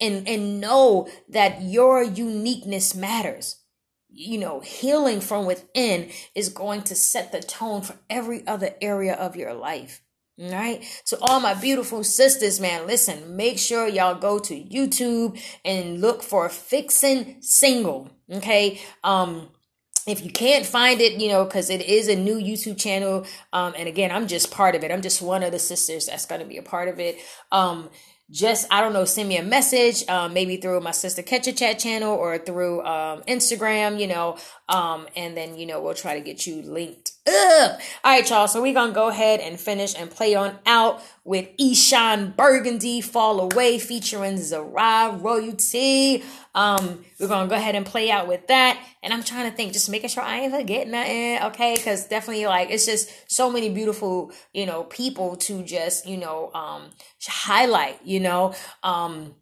And, 0.00 0.26
and 0.28 0.60
know 0.60 1.08
that 1.28 1.62
your 1.62 2.02
uniqueness 2.02 2.94
matters. 2.94 3.60
You 4.08 4.38
know, 4.38 4.60
healing 4.60 5.20
from 5.20 5.46
within 5.46 6.10
is 6.34 6.48
going 6.48 6.82
to 6.82 6.94
set 6.94 7.32
the 7.32 7.40
tone 7.40 7.82
for 7.82 7.96
every 8.10 8.46
other 8.46 8.74
area 8.80 9.14
of 9.14 9.36
your 9.36 9.54
life. 9.54 10.02
All 10.40 10.50
right. 10.50 10.82
So 11.04 11.18
all 11.20 11.40
my 11.40 11.54
beautiful 11.54 12.02
sisters, 12.04 12.58
man, 12.58 12.86
listen, 12.86 13.36
make 13.36 13.58
sure 13.58 13.86
y'all 13.86 14.14
go 14.18 14.38
to 14.40 14.54
YouTube 14.54 15.40
and 15.64 16.00
look 16.00 16.22
for 16.22 16.48
Fixing 16.48 17.36
Single. 17.40 18.10
Okay. 18.30 18.80
Um, 19.04 19.48
if 20.06 20.24
you 20.24 20.30
can't 20.30 20.66
find 20.66 21.00
it, 21.00 21.20
you 21.20 21.28
know, 21.28 21.44
because 21.44 21.70
it 21.70 21.82
is 21.82 22.08
a 22.08 22.16
new 22.16 22.36
YouTube 22.36 22.78
channel, 22.78 23.24
um, 23.52 23.74
and 23.76 23.88
again, 23.88 24.10
I'm 24.10 24.26
just 24.26 24.50
part 24.50 24.74
of 24.74 24.82
it. 24.82 24.90
I'm 24.90 25.02
just 25.02 25.22
one 25.22 25.42
of 25.42 25.52
the 25.52 25.60
sisters 25.60 26.06
that's 26.06 26.26
going 26.26 26.40
to 26.40 26.46
be 26.46 26.56
a 26.56 26.62
part 26.62 26.88
of 26.88 26.98
it. 26.98 27.18
Um, 27.52 27.88
just 28.32 28.66
I 28.72 28.80
don't 28.80 28.94
know, 28.94 29.04
send 29.04 29.28
me 29.28 29.36
a 29.36 29.42
message, 29.42 30.08
um, 30.08 30.32
maybe 30.32 30.56
through 30.56 30.80
my 30.80 30.90
Sistah 30.90 31.24
Catch 31.24 31.46
a 31.48 31.52
Chatt 31.52 31.78
channel 31.78 32.14
or 32.14 32.38
through 32.38 32.82
um, 32.82 33.22
Instagram, 33.28 34.00
you 34.00 34.06
know, 34.06 34.38
um, 34.68 35.06
and 35.14 35.36
then 35.36 35.56
you 35.58 35.66
know 35.66 35.82
we'll 35.82 35.94
try 35.94 36.14
to 36.14 36.20
get 36.20 36.46
you 36.46 36.62
linked 36.62 37.12
up. 37.28 37.80
All 38.02 38.12
right, 38.12 38.28
y'all. 38.28 38.48
So 38.48 38.62
we're 38.62 38.72
gonna 38.72 38.92
go 38.92 39.08
ahead 39.08 39.40
and 39.40 39.60
finish 39.60 39.94
and 39.96 40.10
play 40.10 40.34
on 40.34 40.58
out 40.64 41.02
with 41.24 41.48
Eshon 41.58 42.34
Burgundy 42.34 43.02
Fall 43.02 43.40
Away 43.40 43.78
featuring 43.78 44.38
Zara 44.38 45.16
Royalty. 45.20 46.24
Um, 46.54 47.04
we're 47.18 47.28
gonna 47.28 47.48
go 47.48 47.56
ahead 47.56 47.74
and 47.74 47.86
play 47.86 48.10
out 48.10 48.28
with 48.28 48.46
that. 48.48 48.78
And 49.02 49.12
I'm 49.12 49.22
trying 49.22 49.50
to 49.50 49.56
think, 49.56 49.72
just 49.72 49.88
making 49.88 50.10
sure 50.10 50.22
I 50.22 50.40
ain't 50.40 50.54
forgetting 50.54 50.92
nothing, 50.92 51.42
okay? 51.50 51.74
Because 51.74 52.06
definitely, 52.06 52.46
like, 52.46 52.70
it's 52.70 52.86
just 52.86 53.10
so 53.26 53.50
many 53.50 53.70
beautiful, 53.70 54.32
you 54.52 54.66
know, 54.66 54.84
people 54.84 55.36
to 55.36 55.62
just, 55.62 56.06
you 56.06 56.16
know, 56.16 56.50
um, 56.54 56.90
highlight, 57.26 58.00
you 58.04 58.20
know, 58.20 58.54
um, 58.82 59.34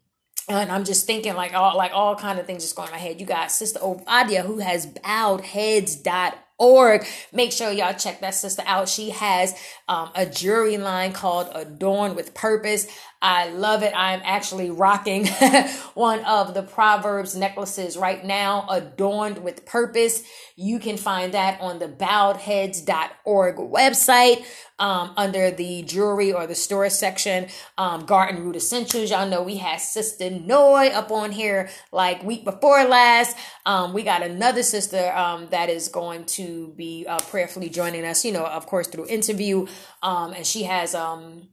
and 0.48 0.72
I'm 0.72 0.84
just 0.84 1.06
thinking 1.06 1.34
like 1.34 1.54
all 1.54 1.76
like 1.76 1.92
all 1.94 2.16
kind 2.16 2.40
of 2.40 2.46
things 2.46 2.64
just 2.64 2.74
going 2.74 2.88
in 2.88 2.92
my 2.92 2.98
head. 2.98 3.20
You 3.20 3.26
got 3.26 3.52
Sister 3.52 3.78
Ovadia 3.78 4.44
who 4.44 4.58
has 4.58 4.86
bowedheads.org 4.86 6.34
org. 6.60 7.04
Make 7.32 7.50
sure 7.50 7.72
y'all 7.72 7.94
check 7.94 8.20
that 8.20 8.34
sister 8.34 8.62
out. 8.66 8.88
She 8.88 9.10
has 9.10 9.58
um, 9.88 10.10
a 10.14 10.26
jewelry 10.26 10.76
line 10.76 11.12
called 11.12 11.48
Adorn 11.54 12.14
with 12.14 12.34
Purpose. 12.34 12.86
I 13.22 13.50
love 13.50 13.82
it. 13.82 13.92
I'm 13.94 14.22
actually 14.24 14.70
rocking 14.70 15.26
one 15.94 16.24
of 16.24 16.54
the 16.54 16.62
Proverbs 16.62 17.36
necklaces 17.36 17.98
right 17.98 18.24
now, 18.24 18.66
adorned 18.70 19.42
with 19.42 19.66
purpose. 19.66 20.22
You 20.56 20.78
can 20.78 20.96
find 20.96 21.34
that 21.34 21.60
on 21.60 21.80
the 21.80 21.88
bowedheads.org 21.88 23.56
website 23.56 24.44
um, 24.78 25.12
under 25.18 25.50
the 25.50 25.82
jewelry 25.82 26.32
or 26.32 26.46
the 26.46 26.54
store 26.54 26.88
section. 26.88 27.48
Um, 27.76 28.06
Garden 28.06 28.42
Root 28.42 28.56
Essentials. 28.56 29.10
Y'all 29.10 29.28
know 29.28 29.42
we 29.42 29.58
had 29.58 29.82
Sister 29.82 30.30
Noy 30.30 30.86
up 30.88 31.10
on 31.10 31.30
here 31.30 31.68
like 31.92 32.22
week 32.22 32.44
before 32.44 32.84
last. 32.84 33.36
Um, 33.66 33.92
we 33.92 34.02
got 34.02 34.22
another 34.22 34.62
sister 34.62 35.12
um, 35.14 35.48
that 35.50 35.68
is 35.68 35.88
going 35.88 36.24
to 36.24 36.72
be 36.74 37.04
uh, 37.06 37.18
prayerfully 37.18 37.68
joining 37.68 38.06
us, 38.06 38.24
you 38.24 38.32
know, 38.32 38.46
of 38.46 38.66
course, 38.66 38.88
through 38.88 39.08
interview. 39.08 39.66
Um, 40.02 40.32
and 40.32 40.46
she 40.46 40.62
has 40.62 40.94
um 40.94 41.50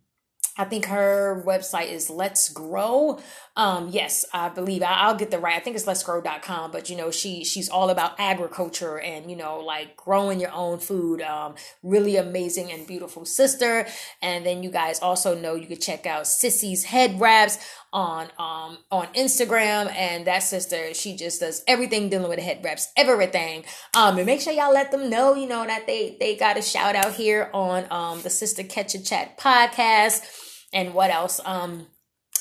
I 0.58 0.66
think 0.66 0.86
her 0.86 1.44
website 1.46 1.92
is 1.92 2.10
Let's 2.10 2.50
Grow. 2.50 3.20
Um, 3.56 3.90
yes, 3.90 4.26
I 4.34 4.50
believe 4.50 4.84
I, 4.84 5.08
will 5.08 5.18
get 5.18 5.32
the 5.32 5.40
right. 5.40 5.56
I 5.56 5.60
think 5.60 5.76
it's 5.76 5.88
Let's 5.88 6.04
Grow.com, 6.04 6.72
but 6.72 6.90
you 6.90 6.96
know, 6.96 7.12
she, 7.12 7.44
she's 7.44 7.70
all 7.70 7.90
about 7.90 8.20
agriculture 8.20 9.00
and, 9.00 9.30
you 9.30 9.38
know, 9.38 9.60
like 9.60 9.96
growing 9.96 10.40
your 10.40 10.52
own 10.52 10.80
food. 10.80 11.22
Um, 11.22 11.56
really 11.84 12.18
amazing 12.18 12.72
and 12.72 12.86
beautiful 12.86 13.26
sister. 13.26 13.88
And 14.22 14.46
then 14.46 14.64
you 14.64 14.72
guys 14.72 15.00
also 15.00 15.36
know 15.38 15.56
you 15.56 15.68
could 15.68 15.82
check 15.82 16.06
out 16.06 16.24
Sissy's 16.24 16.84
head 16.84 17.20
wraps 17.20 17.58
on 17.94 18.28
um 18.38 18.78
on 18.92 19.08
Instagram, 19.14 19.92
and 19.96 20.28
that 20.28 20.44
sister 20.44 20.94
she 20.94 21.16
just 21.16 21.40
does 21.40 21.64
everything 21.68 22.10
dealing 22.10 22.30
with 22.30 22.40
head 22.40 22.60
wraps, 22.64 22.92
everything. 22.98 23.64
Um, 23.96 24.18
and 24.18 24.26
make 24.26 24.42
sure 24.42 24.54
y'all 24.54 24.74
let 24.74 24.92
them 24.92 25.10
know, 25.10 25.36
you 25.36 25.48
know, 25.48 25.66
that 25.66 25.88
they 25.88 26.18
they 26.20 26.36
got 26.36 26.58
a 26.58 26.62
shout 26.62 26.96
out 26.96 27.14
here 27.14 27.50
on 27.54 27.86
um 27.90 28.22
the 28.22 28.30
Sistah 28.30 28.70
Catch 28.70 28.96
a 28.96 29.04
Chatt 29.04 29.38
podcast, 29.40 30.22
and 30.74 30.94
what 30.94 31.10
else 31.10 31.40
um 31.46 31.88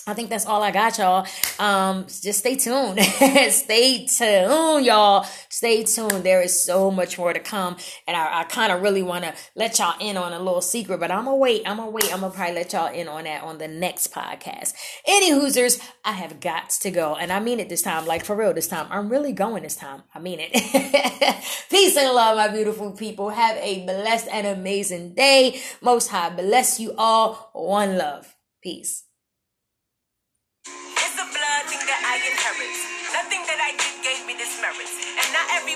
I 0.09 0.15
think 0.15 0.31
that's 0.31 0.47
all 0.47 0.63
I 0.63 0.71
got, 0.71 0.99
y'all. 0.99 1.27
Um, 1.59 2.05
just 2.07 2.39
stay 2.39 2.55
tuned. 2.55 3.01
stay 3.51 4.07
tuned, 4.07 4.87
y'all. 4.87 5.27
Stay 5.49 5.83
tuned. 5.83 6.23
There 6.23 6.41
is 6.43 6.65
so 6.65 6.93
much 6.93 7.19
more 7.19 7.33
to 7.33 7.41
come. 7.41 7.77
And 8.07 8.17
I, 8.17 8.43
I 8.43 8.45
kind 8.45 8.71
of 8.71 8.83
really 8.83 9.03
want 9.03 9.25
to 9.25 9.35
let 9.57 9.81
y'all 9.81 9.99
in 10.01 10.17
on 10.17 10.33
a 10.33 10.39
little 10.39 10.61
secret, 10.61 11.01
but 11.01 11.11
I'm 11.11 11.25
gonna 11.25 11.37
wait. 11.37 11.63
I'm 11.67 11.79
gonna 11.79 11.91
wait. 11.91 12.05
I'm 12.15 12.21
gonna 12.21 12.33
probably 12.33 12.55
let 12.55 12.73
y'all 12.73 12.93
in 12.93 13.09
on 13.09 13.25
that 13.25 13.43
on 13.43 13.59
the 13.59 13.67
next 13.67 14.13
podcast. 14.13 14.75
Any 15.09 15.33
Hoosers, 15.33 15.83
I 16.05 16.13
have 16.13 16.39
got 16.39 16.71
to 16.71 16.93
go. 16.93 17.17
And 17.17 17.33
I 17.33 17.41
mean 17.41 17.59
it 17.59 17.69
this 17.69 17.83
time. 17.83 18.07
Like 18.07 18.25
for 18.25 18.37
real 18.37 18.55
this 18.55 18.69
time. 18.69 18.87
I'm 18.91 19.09
really 19.09 19.33
going 19.33 19.65
this 19.65 19.75
time. 19.75 20.05
I 20.15 20.21
mean 20.21 20.39
it. 20.41 20.53
Peace 21.69 21.97
and 21.97 22.15
love, 22.15 22.37
my 22.37 22.47
beautiful 22.47 22.93
people. 22.93 23.31
Have 23.31 23.57
a 23.57 23.85
blessed 23.85 24.29
and 24.31 24.47
amazing 24.47 25.15
day. 25.15 25.61
Most 25.83 26.11
High 26.11 26.31
bless 26.31 26.79
you 26.79 26.95
all. 26.97 27.51
One 27.55 27.99
love. 27.99 28.37
Peace 28.63 29.06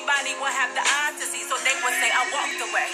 everybody 0.01 0.32
will 0.40 0.48
have 0.48 0.72
the 0.72 0.80
eyes 0.80 1.20
to 1.20 1.28
see, 1.28 1.44
so 1.44 1.61
they 1.61 1.76
will 1.84 1.92
say 2.01 2.09
I 2.09 2.24
walked 2.32 2.57
away. 2.57 2.88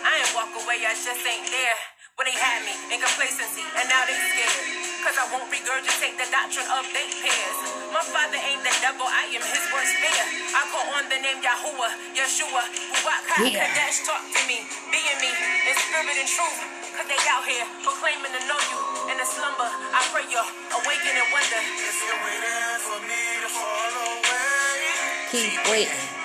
I 0.00 0.24
ain't 0.24 0.32
walk 0.32 0.48
away, 0.56 0.80
I 0.88 0.96
just 0.96 1.20
ain't 1.20 1.44
there. 1.52 1.76
When 2.16 2.24
they 2.24 2.32
had 2.32 2.64
me 2.64 2.72
in 2.96 2.96
complacency, 2.96 3.60
and 3.76 3.84
now 3.92 4.00
they 4.08 4.16
scared. 4.16 4.64
Cause 5.04 5.20
I 5.20 5.28
won't 5.36 5.52
regurgitate 5.52 6.16
the 6.16 6.24
doctrine 6.32 6.64
of 6.72 6.88
they 6.96 7.12
pairs. 7.20 7.58
My 7.92 8.00
father 8.00 8.40
ain't 8.40 8.64
the 8.64 8.72
devil, 8.80 9.04
I 9.04 9.28
am 9.36 9.44
his 9.44 9.64
worst 9.68 10.00
fear. 10.00 10.24
I 10.56 10.64
call 10.72 10.88
on 10.96 11.04
the 11.12 11.20
name 11.20 11.44
Yahuwah, 11.44 11.92
Yeshua, 12.16 12.64
Ruach 13.04 13.52
yeah. 13.52 13.68
Kadesh, 13.68 14.08
talk 14.08 14.24
to 14.24 14.40
me, 14.48 14.64
be 14.88 15.00
in 15.12 15.16
me, 15.20 15.28
in 15.68 15.76
spirit 15.76 16.16
and 16.16 16.24
truth. 16.24 16.56
Cause 16.96 17.04
they 17.04 17.20
out 17.28 17.44
here 17.44 17.68
proclaiming 17.84 18.32
to 18.32 18.42
know 18.48 18.60
you 18.72 18.80
in 19.12 19.20
a 19.20 19.28
slumber. 19.28 19.68
I 19.68 20.00
pray 20.08 20.24
you 20.32 20.40
awaken 20.40 21.12
and 21.20 21.28
wonder. 21.36 21.60
If 21.60 21.96
you're 22.00 22.22
waiting 22.24 22.80
for 22.80 22.98
me 23.04 23.20
to 23.44 23.48
fall 23.52 23.92
away, 24.08 24.80
keep 25.28 25.52
waiting. 25.68 26.15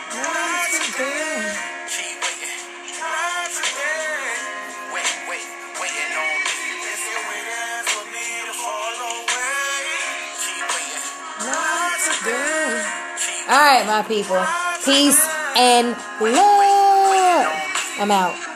All 13.51 13.57
right, 13.57 13.85
my 13.85 14.03
people. 14.07 14.43
Peace 14.85 15.25
and 15.55 15.95
love. 16.19 17.53
I'm 17.99 18.11
out. 18.11 18.50